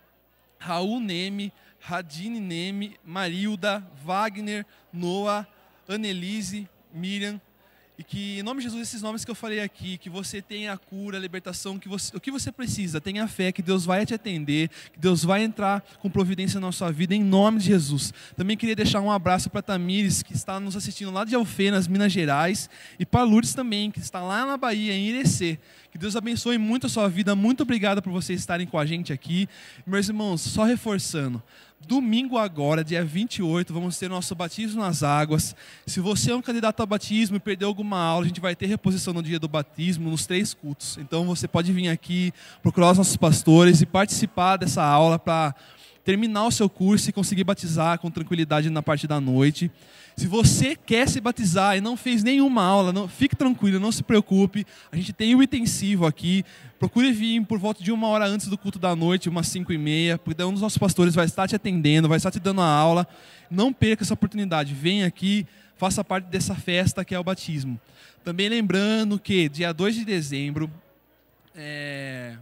Raul 0.58 1.00
Neme, 1.00 1.52
Radine 1.80 2.40
Neme, 2.40 2.96
Marilda, 3.04 3.82
Wagner, 4.04 4.64
Noah, 4.92 5.46
Annelise, 5.88 6.68
Miriam, 6.92 7.40
e 7.96 8.02
que, 8.02 8.40
em 8.40 8.42
nome 8.42 8.60
de 8.60 8.64
Jesus, 8.64 8.82
esses 8.88 9.02
nomes 9.02 9.24
que 9.24 9.30
eu 9.30 9.36
falei 9.36 9.60
aqui, 9.60 9.96
que 9.98 10.10
você 10.10 10.42
tenha 10.42 10.72
a 10.72 10.76
cura, 10.76 11.16
a 11.16 11.20
libertação, 11.20 11.78
que 11.78 11.88
você, 11.88 12.16
o 12.16 12.20
que 12.20 12.30
você 12.30 12.50
precisa, 12.50 13.00
tenha 13.00 13.28
fé, 13.28 13.52
que 13.52 13.62
Deus 13.62 13.84
vai 13.84 14.04
te 14.04 14.12
atender, 14.12 14.68
que 14.92 14.98
Deus 14.98 15.22
vai 15.22 15.44
entrar 15.44 15.80
com 16.00 16.10
providência 16.10 16.58
na 16.58 16.72
sua 16.72 16.90
vida, 16.90 17.14
em 17.14 17.22
nome 17.22 17.60
de 17.60 17.66
Jesus. 17.66 18.12
Também 18.36 18.56
queria 18.56 18.74
deixar 18.74 19.00
um 19.00 19.12
abraço 19.12 19.48
para 19.48 19.62
Tamires, 19.62 20.24
que 20.24 20.32
está 20.32 20.58
nos 20.58 20.74
assistindo 20.74 21.12
lá 21.12 21.24
de 21.24 21.36
Alfenas, 21.36 21.86
Minas 21.86 22.12
Gerais, 22.12 22.68
e 22.98 23.06
para 23.06 23.22
Lourdes 23.22 23.54
também, 23.54 23.92
que 23.92 24.00
está 24.00 24.20
lá 24.20 24.44
na 24.44 24.56
Bahia, 24.56 24.92
em 24.92 25.10
Irecê. 25.10 25.58
Que 25.92 25.98
Deus 25.98 26.16
abençoe 26.16 26.58
muito 26.58 26.86
a 26.86 26.88
sua 26.88 27.08
vida. 27.08 27.36
Muito 27.36 27.62
obrigado 27.62 28.02
por 28.02 28.10
vocês 28.10 28.40
estarem 28.40 28.66
com 28.66 28.76
a 28.76 28.84
gente 28.84 29.12
aqui. 29.12 29.48
Meus 29.86 30.08
irmãos, 30.08 30.40
só 30.40 30.64
reforçando, 30.64 31.40
Domingo 31.84 32.38
agora, 32.38 32.82
dia 32.82 33.04
28, 33.04 33.72
vamos 33.72 33.98
ter 33.98 34.08
nosso 34.08 34.34
batismo 34.34 34.80
nas 34.80 35.02
águas. 35.02 35.54
Se 35.86 36.00
você 36.00 36.30
é 36.30 36.34
um 36.34 36.42
candidato 36.42 36.82
a 36.82 36.86
batismo 36.86 37.36
e 37.36 37.40
perdeu 37.40 37.68
alguma 37.68 37.98
aula, 37.98 38.24
a 38.24 38.28
gente 38.28 38.40
vai 38.40 38.56
ter 38.56 38.66
reposição 38.66 39.12
no 39.12 39.22
dia 39.22 39.38
do 39.38 39.48
batismo, 39.48 40.10
nos 40.10 40.26
três 40.26 40.54
cultos. 40.54 40.96
Então 40.98 41.24
você 41.24 41.46
pode 41.46 41.72
vir 41.72 41.88
aqui, 41.88 42.32
procurar 42.62 42.92
os 42.92 42.98
nossos 42.98 43.16
pastores 43.16 43.80
e 43.80 43.86
participar 43.86 44.56
dessa 44.56 44.82
aula 44.82 45.18
para 45.18 45.54
terminar 46.04 46.46
o 46.46 46.50
seu 46.50 46.68
curso 46.68 47.08
e 47.08 47.12
conseguir 47.12 47.44
batizar 47.44 47.98
com 47.98 48.10
tranquilidade 48.10 48.68
na 48.68 48.82
parte 48.82 49.06
da 49.06 49.20
noite. 49.20 49.70
Se 50.16 50.28
você 50.28 50.76
quer 50.76 51.08
se 51.08 51.20
batizar 51.20 51.76
e 51.76 51.80
não 51.80 51.96
fez 51.96 52.22
nenhuma 52.22 52.62
aula, 52.62 52.92
não, 52.92 53.08
fique 53.08 53.34
tranquilo, 53.34 53.80
não 53.80 53.90
se 53.90 54.02
preocupe. 54.02 54.64
A 54.92 54.96
gente 54.96 55.12
tem 55.12 55.34
o 55.34 55.42
intensivo 55.42 56.06
aqui. 56.06 56.44
Procure 56.78 57.10
vir 57.10 57.44
por 57.46 57.58
volta 57.58 57.82
de 57.82 57.90
uma 57.90 58.06
hora 58.08 58.26
antes 58.26 58.46
do 58.46 58.56
culto 58.56 58.78
da 58.78 58.94
noite, 58.94 59.28
umas 59.28 59.48
cinco 59.48 59.72
e 59.72 59.78
meia, 59.78 60.16
porque 60.16 60.40
um 60.44 60.52
dos 60.52 60.60
nossos 60.60 60.78
pastores 60.78 61.14
vai 61.14 61.24
estar 61.24 61.48
te 61.48 61.56
atendendo, 61.56 62.08
vai 62.08 62.18
estar 62.18 62.30
te 62.30 62.38
dando 62.38 62.60
a 62.60 62.66
aula. 62.66 63.08
Não 63.50 63.72
perca 63.72 64.04
essa 64.04 64.14
oportunidade. 64.14 64.72
Venha 64.72 65.06
aqui, 65.06 65.46
faça 65.76 66.04
parte 66.04 66.26
dessa 66.26 66.54
festa 66.54 67.04
que 67.04 67.14
é 67.14 67.18
o 67.18 67.24
batismo. 67.24 67.80
Também 68.22 68.48
lembrando 68.48 69.18
que 69.18 69.48
dia 69.48 69.72
2 69.72 69.96
de 69.96 70.04
dezembro, 70.04 70.70
é, 71.56 72.36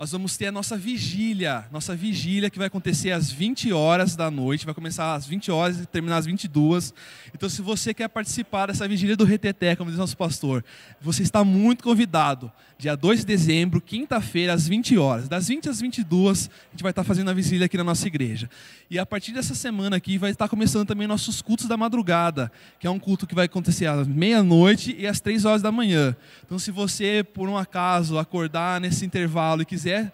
nós 0.00 0.12
vamos 0.12 0.34
ter 0.34 0.46
a 0.46 0.52
nossa 0.52 0.78
vigília, 0.78 1.66
nossa 1.70 1.94
vigília 1.94 2.48
que 2.48 2.56
vai 2.56 2.68
acontecer 2.68 3.10
às 3.10 3.30
20 3.30 3.70
horas 3.70 4.16
da 4.16 4.30
noite, 4.30 4.64
vai 4.64 4.74
começar 4.74 5.14
às 5.14 5.26
20 5.26 5.50
horas 5.50 5.78
e 5.78 5.84
terminar 5.84 6.16
às 6.16 6.24
22. 6.24 6.94
Então, 7.34 7.50
se 7.50 7.60
você 7.60 7.92
quer 7.92 8.08
participar 8.08 8.68
dessa 8.68 8.88
vigília 8.88 9.14
do 9.14 9.24
Reteté, 9.26 9.76
como 9.76 9.90
diz 9.90 9.98
nosso 9.98 10.16
pastor, 10.16 10.64
você 11.02 11.22
está 11.22 11.44
muito 11.44 11.84
convidado. 11.84 12.50
Dia 12.78 12.96
2 12.96 13.20
de 13.20 13.26
dezembro, 13.26 13.78
quinta-feira, 13.78 14.54
às 14.54 14.66
20 14.66 14.96
horas. 14.96 15.28
Das 15.28 15.48
20 15.48 15.68
às 15.68 15.82
22, 15.82 16.48
a 16.48 16.70
gente 16.70 16.82
vai 16.82 16.92
estar 16.92 17.04
fazendo 17.04 17.28
a 17.28 17.34
vigília 17.34 17.66
aqui 17.66 17.76
na 17.76 17.84
nossa 17.84 18.06
igreja. 18.06 18.48
E 18.88 18.98
a 18.98 19.04
partir 19.04 19.32
dessa 19.32 19.54
semana 19.54 19.96
aqui, 19.96 20.16
vai 20.16 20.30
estar 20.30 20.48
começando 20.48 20.88
também 20.88 21.06
nossos 21.06 21.42
cultos 21.42 21.66
da 21.66 21.76
madrugada, 21.76 22.50
que 22.78 22.86
é 22.86 22.90
um 22.90 22.98
culto 22.98 23.26
que 23.26 23.34
vai 23.34 23.44
acontecer 23.44 23.84
às 23.84 24.08
meia-noite 24.08 24.96
e 24.98 25.06
às 25.06 25.20
3 25.20 25.44
horas 25.44 25.60
da 25.60 25.70
manhã. 25.70 26.16
Então, 26.46 26.58
se 26.58 26.70
você, 26.70 27.22
por 27.22 27.50
um 27.50 27.58
acaso, 27.58 28.18
acordar 28.18 28.80
nesse 28.80 29.04
intervalo 29.04 29.60
e 29.60 29.66
quiser 29.66 29.89
quiser 29.90 30.12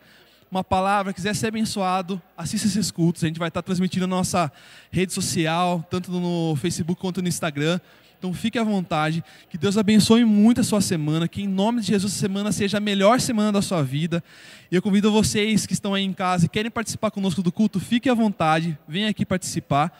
uma 0.51 0.65
palavra, 0.65 1.13
quiser 1.13 1.35
ser 1.35 1.49
abençoado, 1.49 2.23
assista 2.37 2.67
esses 2.67 2.91
cultos. 2.91 3.23
A 3.23 3.27
gente 3.27 3.39
vai 3.39 3.49
estar 3.49 3.61
transmitindo 3.61 4.07
na 4.07 4.17
nossa 4.17 4.51
rede 4.91 5.13
social, 5.13 5.87
tanto 5.91 6.11
no 6.11 6.57
Facebook 6.57 6.99
quanto 7.01 7.21
no 7.21 7.29
Instagram. 7.29 7.79
Então 8.19 8.33
fique 8.33 8.59
à 8.59 8.65
vontade, 8.65 9.23
que 9.51 9.59
Deus 9.59 9.77
abençoe 9.77 10.25
muito 10.25 10.63
a 10.63 10.65
sua 10.65 10.81
semana, 10.81 11.29
que 11.29 11.43
em 11.43 11.47
nome 11.47 11.83
de 11.83 11.89
Jesus 11.89 12.15
a 12.15 12.17
semana 12.17 12.51
seja 12.51 12.79
a 12.79 12.81
melhor 12.81 13.21
semana 13.21 13.53
da 13.53 13.61
sua 13.61 13.83
vida. 13.83 14.25
E 14.71 14.77
eu 14.77 14.81
convido 14.81 15.13
vocês 15.13 15.67
que 15.67 15.75
estão 15.75 15.93
aí 15.93 16.05
em 16.05 16.15
casa 16.15 16.47
e 16.47 16.49
querem 16.49 16.71
participar 16.71 17.11
conosco 17.11 17.43
do 17.43 17.53
culto, 17.53 17.79
fique 17.79 18.09
à 18.09 18.15
vontade, 18.15 18.79
venha 18.89 19.11
aqui 19.11 19.27
participar. 19.27 19.93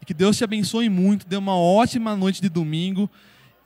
E 0.00 0.04
que 0.04 0.14
Deus 0.14 0.36
te 0.36 0.44
abençoe 0.44 0.88
muito, 0.88 1.26
dê 1.26 1.36
uma 1.36 1.56
ótima 1.56 2.14
noite 2.14 2.40
de 2.40 2.48
domingo. 2.48 3.10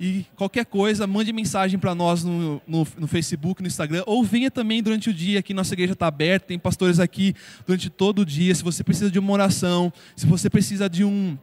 E 0.01 0.25
qualquer 0.37 0.65
coisa, 0.65 1.09
mande 1.09 1.33
mensagem 1.33 1.77
para 1.77 1.93
nós 1.93 2.23
no, 2.23 2.63
no, 2.67 2.87
no, 2.97 3.07
Facebook, 3.09 3.61
no 3.61 3.67
Instagram, 3.67 4.05
ou 4.07 4.23
venha 4.23 4.49
também 4.49 4.81
durante 4.81 5.11
o 5.11 5.15
dia, 5.15 5.41
aqui 5.41 5.53
nossa 5.53 5.75
igreja 5.75 5.93
está 5.93 6.07
aberta, 6.07 6.47
tem 6.47 6.59
pastores 6.59 7.01
aqui 7.01 7.35
durante 7.67 7.91
todo 7.91 8.21
o 8.21 8.25
dia. 8.25 8.55
Se 8.55 8.63
você 8.63 8.85
precisa 8.85 9.11
de 9.11 9.19
uma 9.19 9.33
oração, 9.33 9.93
se 10.15 10.25
você 10.25 10.49
precisa 10.49 10.89
de 10.89 11.03
um 11.03 11.37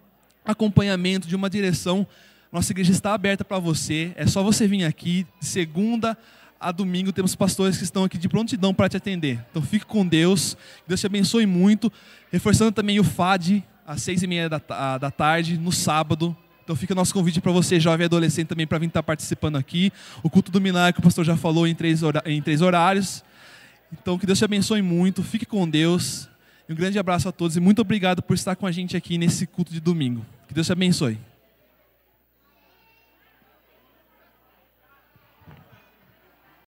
acompanhamento, 0.45 1.28
de 1.28 1.36
uma 1.36 1.49
direção, 1.49 2.08
nossa 2.49 2.72
igreja 2.72 2.93
está 2.93 3.14
aberta 3.14 3.43
para 3.43 3.60
você. 3.60 4.14
É 4.16 4.26
só 4.26 4.41
você 4.41 4.66
vir 4.66 4.86
aqui, 4.86 5.28
de 5.41 5.45
segunda 5.45 6.18
a 6.58 6.72
domingo, 6.72 7.12
temos 7.12 7.36
pastores 7.36 7.78
que 7.78 7.84
estão 7.84 8.06
aqui 8.06 8.18
de 8.18 8.30
prontidão 8.30 8.74
para 8.74 8.88
te 8.88 8.95
atender. 8.95 9.43
Então 9.51 9.62
fique 9.62 9.86
com 9.86 10.08
Deus, 10.08 10.56
Deus 10.88 11.01
te 11.01 11.06
abençoe 11.06 11.45
muito. 11.45 11.91
Reforçando 12.32 12.72
também 12.72 12.99
o 12.99 13.03
FAD, 13.03 13.62
às 13.86 14.01
seis 14.01 14.24
e 14.24 14.28
meia 14.28 14.47
da, 14.49 14.97
da 14.97 15.12
tarde, 15.12 15.58
no 15.58 15.72
sábado, 15.72 16.36
então 16.66 16.76
fica 16.76 16.93
o 16.93 16.95
nosso 16.95 17.13
convite 17.13 17.39
para 17.39 17.51
você, 17.51 17.80
jovem 17.80 18.03
e 18.03 18.05
adolescente, 18.05 18.47
também 18.47 18.66
para 18.66 18.80
vir 18.80 18.88
estar 18.88 19.03
tá 19.03 19.03
participando 19.03 19.55
aqui. 19.55 19.93
O 20.24 20.32
culto 20.32 20.51
do 20.51 20.59
milagre, 20.59 20.99
o 20.99 21.03
pastor 21.03 21.24
já 21.24 21.38
falou 21.38 21.68
em 21.68 21.76
três, 21.76 22.01
em 22.26 22.41
três 22.41 22.59
horários. 22.59 23.24
Então 23.93 24.18
que 24.18 24.26
Deus 24.26 24.39
te 24.39 24.45
abençoe 24.45 24.82
muito, 24.82 25.22
fique 25.22 25.45
com 25.45 25.70
Deus. 25.70 26.28
Um 26.68 26.74
grande 26.74 26.97
abraço 26.97 27.30
a 27.30 27.32
todos 27.32 27.55
e 27.55 27.59
muito 27.59 27.82
obrigado 27.82 28.24
por 28.24 28.34
estar 28.34 28.55
com 28.55 28.66
a 28.66 28.72
gente 28.72 28.97
aqui 28.97 29.16
nesse 29.16 29.45
culto 29.45 29.72
de 29.72 29.80
domingo. 29.80 30.26
Que 30.47 30.55
Deus 30.55 30.66
te 30.66 30.74
abençoe. 30.74 31.20